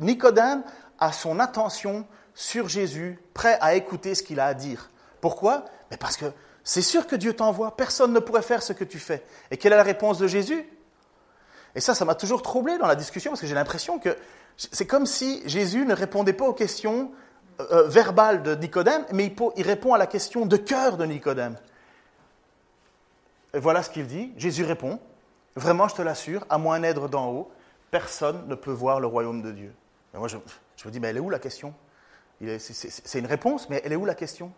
Nicodème 0.01 0.63
a 0.99 1.13
son 1.13 1.39
attention 1.39 2.07
sur 2.35 2.69
Jésus, 2.69 3.19
prêt 3.35 3.57
à 3.61 3.75
écouter 3.75 4.15
ce 4.15 4.23
qu'il 4.23 4.41
a 4.41 4.47
à 4.47 4.55
dire. 4.55 4.91
Pourquoi? 5.21 5.65
Mais 5.91 5.97
Parce 5.97 6.17
que 6.17 6.27
c'est 6.65 6.83
sûr 6.83 7.07
que 7.07 7.15
Dieu 7.15 7.33
t'envoie, 7.33 7.77
personne 7.77 8.13
ne 8.13 8.19
pourrait 8.19 8.43
faire 8.43 8.63
ce 8.63 8.73
que 8.73 8.85
tu 8.85 8.99
fais. 8.99 9.25
Et 9.53 9.57
quelle 9.57 9.73
est 9.73 9.77
la 9.77 9.85
réponse 9.85 10.19
de 10.19 10.27
Jésus? 10.27 10.69
Et 11.77 11.81
ça, 11.81 11.95
ça 11.95 12.05
m'a 12.05 12.17
toujours 12.17 12.43
troublé 12.43 12.79
dans 12.79 12.87
la 12.87 12.97
discussion, 12.97 13.31
parce 13.31 13.41
que 13.41 13.47
j'ai 13.47 13.55
l'impression 13.55 14.01
que 14.01 14.17
c'est 14.57 14.87
comme 14.87 15.07
si 15.07 15.43
Jésus 15.47 15.87
ne 15.87 15.95
répondait 15.95 16.33
pas 16.33 16.47
aux 16.47 16.55
questions 16.55 17.13
euh, 17.61 17.89
verbal 17.89 18.43
de 18.43 18.55
Nicodème, 18.55 19.05
mais 19.13 19.33
il, 19.57 19.63
répond 19.63 19.95
à 19.95 19.99
la 19.99 20.07
question 20.07 20.47
de 20.47 20.57
cœur 20.57 20.97
de 20.97 21.05
Nicodème. 21.05 21.57
Et 23.55 23.59
voilà 23.59 23.83
ce 23.83 23.91
qu'il 23.91 24.07
dit. 24.07 24.33
Jésus 24.37 24.65
répond, 24.65 25.01
vraiment 25.55 25.89
je 25.89 25.95
te 25.95 26.03
l'assure, 26.03 26.45
à 26.51 26.59
moins 26.59 26.81
d'être 26.81 27.09
d'en 27.09 27.31
haut, 27.31 27.51
personne 27.91 28.47
ne 28.47 28.55
peut 28.55 28.73
voir 28.73 29.01
le 29.01 29.07
royaume 29.07 29.43
de 29.43 29.53
Dieu. 29.53 29.75
moi 30.15 30.29
je, 30.29 30.37
me 30.37 30.91
dis, 30.91 31.01
mais 31.01 31.09
elle 31.09 31.17
est 31.17 31.21
où 31.21 31.31
la 31.31 31.39
question? 31.39 31.73
C'est 32.59 33.19
une 33.19 33.27
réponse, 33.27 33.71
mais 33.71 33.81
elle 33.85 33.93
est 33.93 33.97
où 33.97 34.05
la 34.05 34.15
question? 34.15 34.53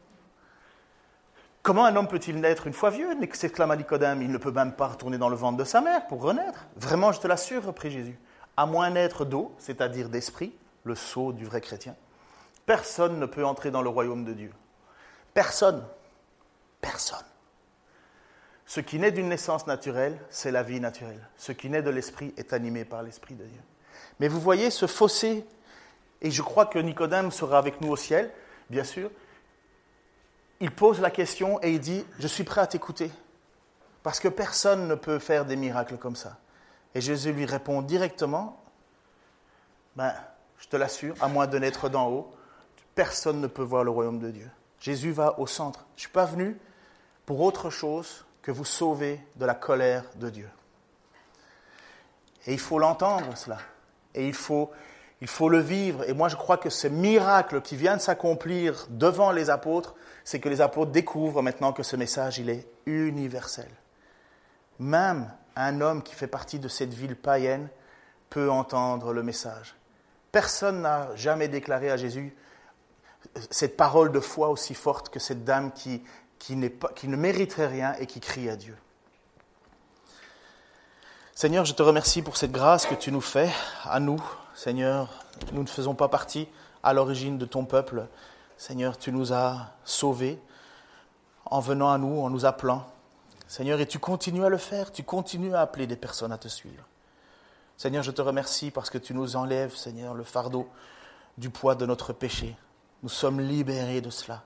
Comment 1.62 1.84
un 1.84 1.94
homme 1.94 2.08
peut-il 2.08 2.40
naître 2.40 2.66
une 2.66 2.72
fois 2.72 2.90
vieux? 2.90 3.10
S'exclama 3.32 3.76
Nicodème. 3.76 4.22
Il 4.22 4.32
ne 4.32 4.38
peut 4.38 4.50
même 4.50 4.72
pas 4.72 4.88
retourner 4.88 5.18
dans 5.18 5.28
le 5.28 5.36
ventre 5.36 5.58
de 5.58 5.64
sa 5.64 5.80
mère 5.80 6.06
pour 6.06 6.22
renaître. 6.22 6.66
Vraiment, 6.76 7.12
je 7.12 7.20
te 7.20 7.26
l'assure, 7.26 7.64
reprit 7.64 7.90
Jésus. 7.90 8.18
À 8.56 8.66
moins 8.66 8.90
naître 8.90 9.24
d'eau, 9.24 9.54
c'est-à-dire 9.58 10.08
d'esprit, 10.08 10.52
le 10.84 10.94
sceau 10.94 11.32
du 11.32 11.44
vrai 11.44 11.60
chrétien, 11.60 11.94
personne 12.68 13.18
ne 13.18 13.24
peut 13.24 13.46
entrer 13.46 13.70
dans 13.70 13.80
le 13.80 13.88
royaume 13.88 14.26
de 14.26 14.34
Dieu. 14.34 14.52
Personne. 15.32 15.82
Personne. 16.82 17.24
Ce 18.66 18.80
qui 18.80 18.98
naît 18.98 19.10
d'une 19.10 19.30
naissance 19.30 19.66
naturelle, 19.66 20.20
c'est 20.28 20.50
la 20.50 20.62
vie 20.62 20.78
naturelle. 20.78 21.26
Ce 21.38 21.52
qui 21.52 21.70
naît 21.70 21.80
de 21.80 21.88
l'esprit 21.88 22.34
est 22.36 22.52
animé 22.52 22.84
par 22.84 23.02
l'esprit 23.02 23.36
de 23.36 23.44
Dieu. 23.44 23.60
Mais 24.20 24.28
vous 24.28 24.38
voyez 24.38 24.70
ce 24.70 24.86
fossé, 24.86 25.46
et 26.20 26.30
je 26.30 26.42
crois 26.42 26.66
que 26.66 26.78
Nicodème 26.78 27.30
sera 27.30 27.56
avec 27.56 27.80
nous 27.80 27.88
au 27.88 27.96
ciel, 27.96 28.30
bien 28.68 28.84
sûr. 28.84 29.10
Il 30.60 30.70
pose 30.70 31.00
la 31.00 31.10
question 31.10 31.58
et 31.62 31.72
il 31.72 31.80
dit, 31.80 32.04
je 32.18 32.26
suis 32.26 32.44
prêt 32.44 32.60
à 32.60 32.66
t'écouter, 32.66 33.10
parce 34.02 34.20
que 34.20 34.28
personne 34.28 34.88
ne 34.88 34.94
peut 34.94 35.18
faire 35.18 35.46
des 35.46 35.56
miracles 35.56 35.96
comme 35.96 36.16
ça. 36.16 36.36
Et 36.94 37.00
Jésus 37.00 37.32
lui 37.32 37.46
répond 37.46 37.80
directement, 37.80 38.62
ben, 39.96 40.12
je 40.58 40.68
te 40.68 40.76
l'assure, 40.76 41.14
à 41.22 41.28
moins 41.28 41.46
de 41.46 41.58
naître 41.58 41.88
d'en 41.88 42.10
haut, 42.10 42.34
personne 42.98 43.40
ne 43.40 43.46
peut 43.46 43.62
voir 43.62 43.84
le 43.84 43.92
royaume 43.92 44.18
de 44.18 44.32
Dieu. 44.32 44.50
Jésus 44.80 45.12
va 45.12 45.38
au 45.38 45.46
centre. 45.46 45.86
Je 45.90 45.98
ne 45.98 46.00
suis 46.00 46.08
pas 46.08 46.24
venu 46.24 46.58
pour 47.26 47.40
autre 47.42 47.70
chose 47.70 48.24
que 48.42 48.50
vous 48.50 48.64
sauver 48.64 49.20
de 49.36 49.44
la 49.44 49.54
colère 49.54 50.02
de 50.16 50.28
Dieu. 50.28 50.48
Et 52.48 52.54
il 52.54 52.58
faut 52.58 52.80
l'entendre, 52.80 53.36
cela. 53.36 53.58
Et 54.16 54.26
il 54.26 54.34
faut, 54.34 54.72
il 55.20 55.28
faut 55.28 55.48
le 55.48 55.60
vivre. 55.60 56.08
Et 56.10 56.12
moi, 56.12 56.28
je 56.28 56.34
crois 56.34 56.56
que 56.56 56.70
ce 56.70 56.88
miracle 56.88 57.62
qui 57.62 57.76
vient 57.76 57.94
de 57.94 58.00
s'accomplir 58.00 58.88
devant 58.90 59.30
les 59.30 59.48
apôtres, 59.48 59.94
c'est 60.24 60.40
que 60.40 60.48
les 60.48 60.60
apôtres 60.60 60.90
découvrent 60.90 61.40
maintenant 61.40 61.72
que 61.72 61.84
ce 61.84 61.94
message, 61.94 62.40
il 62.40 62.50
est 62.50 62.66
universel. 62.86 63.70
Même 64.80 65.32
un 65.54 65.80
homme 65.80 66.02
qui 66.02 66.16
fait 66.16 66.26
partie 66.26 66.58
de 66.58 66.66
cette 66.66 66.94
ville 66.94 67.14
païenne 67.14 67.68
peut 68.28 68.50
entendre 68.50 69.12
le 69.12 69.22
message. 69.22 69.76
Personne 70.32 70.82
n'a 70.82 71.14
jamais 71.14 71.46
déclaré 71.46 71.92
à 71.92 71.96
Jésus 71.96 72.34
cette 73.50 73.76
parole 73.76 74.12
de 74.12 74.20
foi 74.20 74.48
aussi 74.48 74.74
forte 74.74 75.08
que 75.08 75.18
cette 75.18 75.44
dame 75.44 75.72
qui, 75.72 76.02
qui, 76.38 76.56
ne 76.56 77.16
mériterait 77.16 77.66
rien 77.66 77.94
et 77.94 78.06
qui 78.06 78.20
crie 78.20 78.48
à 78.48 78.56
Dieu. 78.56 78.76
Seigneur, 81.34 81.64
je 81.64 81.74
te 81.74 81.82
remercie 81.82 82.22
pour 82.22 82.36
cette 82.36 82.52
grâce 82.52 82.86
que 82.86 82.94
tu 82.94 83.12
nous 83.12 83.20
fais 83.20 83.50
à 83.84 84.00
nous. 84.00 84.22
Seigneur, 84.54 85.24
nous 85.52 85.62
ne 85.62 85.68
faisons 85.68 85.94
pas 85.94 86.08
partie 86.08 86.48
à 86.82 86.92
l'origine 86.92 87.38
de 87.38 87.46
ton 87.46 87.64
peuple. 87.64 88.06
Seigneur, 88.56 88.98
tu 88.98 89.12
nous 89.12 89.32
as 89.32 89.72
sauvés 89.84 90.38
en 91.46 91.60
venant 91.60 91.90
à 91.90 91.98
nous, 91.98 92.20
en 92.20 92.30
nous 92.30 92.44
appelant. 92.44 92.86
Seigneur, 93.46 93.80
et 93.80 93.86
tu 93.86 93.98
continues 93.98 94.44
à 94.44 94.48
le 94.48 94.58
faire, 94.58 94.92
tu 94.92 95.04
continues 95.04 95.54
à 95.54 95.60
appeler 95.60 95.86
des 95.86 95.96
personnes 95.96 96.32
à 96.32 96.38
te 96.38 96.48
suivre. 96.48 96.84
Seigneur, 97.76 98.02
je 98.02 98.10
te 98.10 98.20
remercie 98.20 98.70
parce 98.72 98.90
que 98.90 98.98
tu 98.98 99.14
nous 99.14 99.36
enlèves, 99.36 99.76
Seigneur, 99.76 100.14
le 100.14 100.24
fardeau 100.24 100.68
du 101.38 101.48
poids 101.48 101.76
de 101.76 101.86
notre 101.86 102.12
péché. 102.12 102.56
Nous 103.02 103.08
sommes 103.08 103.40
libérés 103.40 104.00
de 104.00 104.10
cela. 104.10 104.42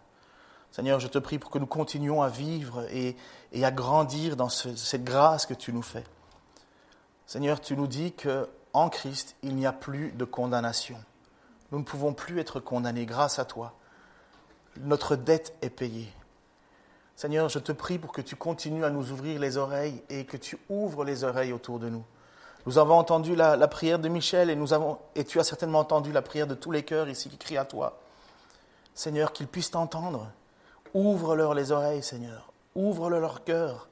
Seigneur, 0.70 1.00
je 1.00 1.08
te 1.08 1.18
prie 1.18 1.38
pour 1.38 1.50
que 1.50 1.58
nous 1.58 1.66
continuions 1.66 2.22
à 2.22 2.28
vivre 2.28 2.86
et, 2.90 3.16
à 3.62 3.70
grandir 3.70 4.36
dans 4.36 4.48
cette 4.48 5.04
grâce 5.04 5.44
que 5.46 5.54
tu 5.54 5.72
nous 5.72 5.82
fais. 5.82 6.04
Seigneur, 7.26 7.60
tu 7.60 7.76
nous 7.76 7.86
dis 7.86 8.12
qu'en 8.12 8.88
Christ, 8.88 9.36
il 9.42 9.54
n'y 9.54 9.66
a 9.66 9.72
plus 9.72 10.12
de 10.12 10.24
condamnation. 10.24 10.96
Nous 11.70 11.78
ne 11.78 11.84
pouvons 11.84 12.12
plus 12.12 12.40
être 12.40 12.60
condamnés 12.60 13.06
grâce 13.06 13.38
à 13.38 13.44
toi. 13.44 13.74
Notre 14.80 15.16
dette 15.16 15.54
est 15.62 15.70
payée. 15.70 16.12
Seigneur, 17.16 17.48
je 17.48 17.58
te 17.58 17.72
prie 17.72 17.98
pour 17.98 18.12
que 18.12 18.22
tu 18.22 18.36
continues 18.36 18.84
à 18.84 18.90
nous 18.90 19.12
ouvrir 19.12 19.40
les 19.40 19.56
oreilles 19.56 20.02
et 20.08 20.24
que 20.24 20.36
tu 20.36 20.58
ouvres 20.68 21.04
les 21.04 21.24
oreilles 21.24 21.52
autour 21.52 21.78
de 21.78 21.88
nous. 21.88 22.04
Nous 22.64 22.78
avons 22.78 22.94
entendu 22.94 23.34
la, 23.34 23.68
prière 23.68 23.98
de 23.98 24.08
Michel 24.08 24.48
et, 24.48 24.56
nous 24.56 24.72
avons, 24.72 24.98
et 25.14 25.24
tu 25.24 25.40
as 25.40 25.44
certainement 25.44 25.80
entendu 25.80 26.12
la 26.12 26.22
prière 26.22 26.46
de 26.46 26.54
tous 26.54 26.70
les 26.70 26.82
cœurs 26.82 27.08
ici 27.08 27.28
qui 27.28 27.36
crient 27.36 27.58
à 27.58 27.64
toi. 27.64 28.01
Seigneur, 28.94 29.32
qu'ils 29.32 29.46
puissent 29.46 29.70
t'entendre. 29.70 30.30
Ouvre-leur 30.94 31.54
les 31.54 31.72
oreilles, 31.72 32.02
Seigneur. 32.02 32.52
Ouvre-leur 32.74 33.20
leur 33.20 33.44
cœur, 33.44 33.88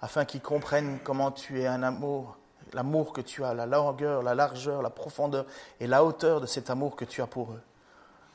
afin 0.00 0.24
qu'ils 0.24 0.40
comprennent 0.40 0.98
comment 1.02 1.30
tu 1.30 1.60
es 1.60 1.66
un 1.66 1.82
amour, 1.82 2.36
l'amour 2.72 3.12
que 3.12 3.20
tu 3.20 3.44
as, 3.44 3.54
la 3.54 3.66
longueur, 3.66 4.22
la 4.22 4.34
largeur, 4.34 4.82
la 4.82 4.90
profondeur 4.90 5.46
et 5.80 5.86
la 5.86 6.04
hauteur 6.04 6.40
de 6.40 6.46
cet 6.46 6.70
amour 6.70 6.96
que 6.96 7.04
tu 7.04 7.22
as 7.22 7.26
pour 7.26 7.52
eux. 7.52 7.62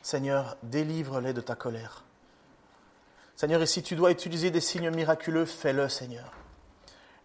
Seigneur, 0.01 0.57
délivre-les 0.63 1.33
de 1.33 1.41
ta 1.41 1.55
colère. 1.55 2.03
Seigneur, 3.35 3.61
et 3.61 3.65
si 3.65 3.83
tu 3.83 3.95
dois 3.95 4.11
utiliser 4.11 4.51
des 4.51 4.61
signes 4.61 4.91
miraculeux, 4.91 5.45
fais-le, 5.45 5.89
Seigneur. 5.89 6.31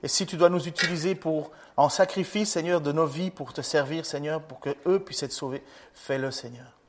Et 0.02 0.08
si 0.08 0.26
tu 0.26 0.36
dois 0.36 0.48
nous 0.48 0.66
utiliser 0.66 1.14
pour, 1.14 1.50
en 1.76 1.88
sacrifice, 1.88 2.52
Seigneur, 2.52 2.80
de 2.80 2.90
nos 2.90 3.06
vies 3.06 3.30
pour 3.30 3.52
te 3.52 3.60
servir, 3.60 4.06
Seigneur, 4.06 4.42
pour 4.42 4.60
que 4.60 4.74
eux 4.86 4.98
puissent 4.98 5.22
être 5.22 5.32
sauvés, 5.32 5.62
fais-le, 5.92 6.30
Seigneur. 6.30 6.79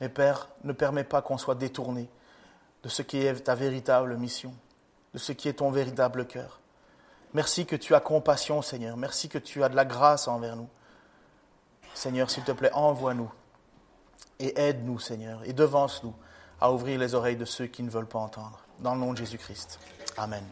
Mais 0.00 0.08
Père, 0.08 0.48
ne 0.64 0.72
permets 0.72 1.04
pas 1.04 1.22
qu'on 1.22 1.38
soit 1.38 1.54
détourné 1.54 2.08
de 2.82 2.88
ce 2.88 3.02
qui 3.02 3.18
est 3.18 3.44
ta 3.44 3.54
véritable 3.54 4.16
mission, 4.16 4.54
de 5.14 5.18
ce 5.18 5.32
qui 5.32 5.48
est 5.48 5.54
ton 5.54 5.70
véritable 5.70 6.26
cœur. 6.26 6.60
Merci 7.34 7.66
que 7.66 7.76
tu 7.76 7.94
as 7.94 8.00
compassion, 8.00 8.62
Seigneur. 8.62 8.96
Merci 8.96 9.28
que 9.28 9.38
tu 9.38 9.62
as 9.64 9.68
de 9.68 9.76
la 9.76 9.84
grâce 9.84 10.28
envers 10.28 10.56
nous. 10.56 10.68
Seigneur, 11.94 12.30
s'il 12.30 12.44
te 12.44 12.52
plaît, 12.52 12.72
envoie-nous 12.72 13.32
et 14.38 14.58
aide-nous, 14.60 14.98
Seigneur, 14.98 15.40
et 15.44 15.52
devance-nous 15.52 16.14
à 16.60 16.72
ouvrir 16.72 16.98
les 16.98 17.14
oreilles 17.14 17.36
de 17.36 17.44
ceux 17.44 17.66
qui 17.66 17.82
ne 17.82 17.90
veulent 17.90 18.06
pas 18.06 18.18
entendre. 18.18 18.60
Dans 18.80 18.94
le 18.94 19.00
nom 19.00 19.12
de 19.12 19.18
Jésus-Christ. 19.18 19.78
Amen. 20.16 20.44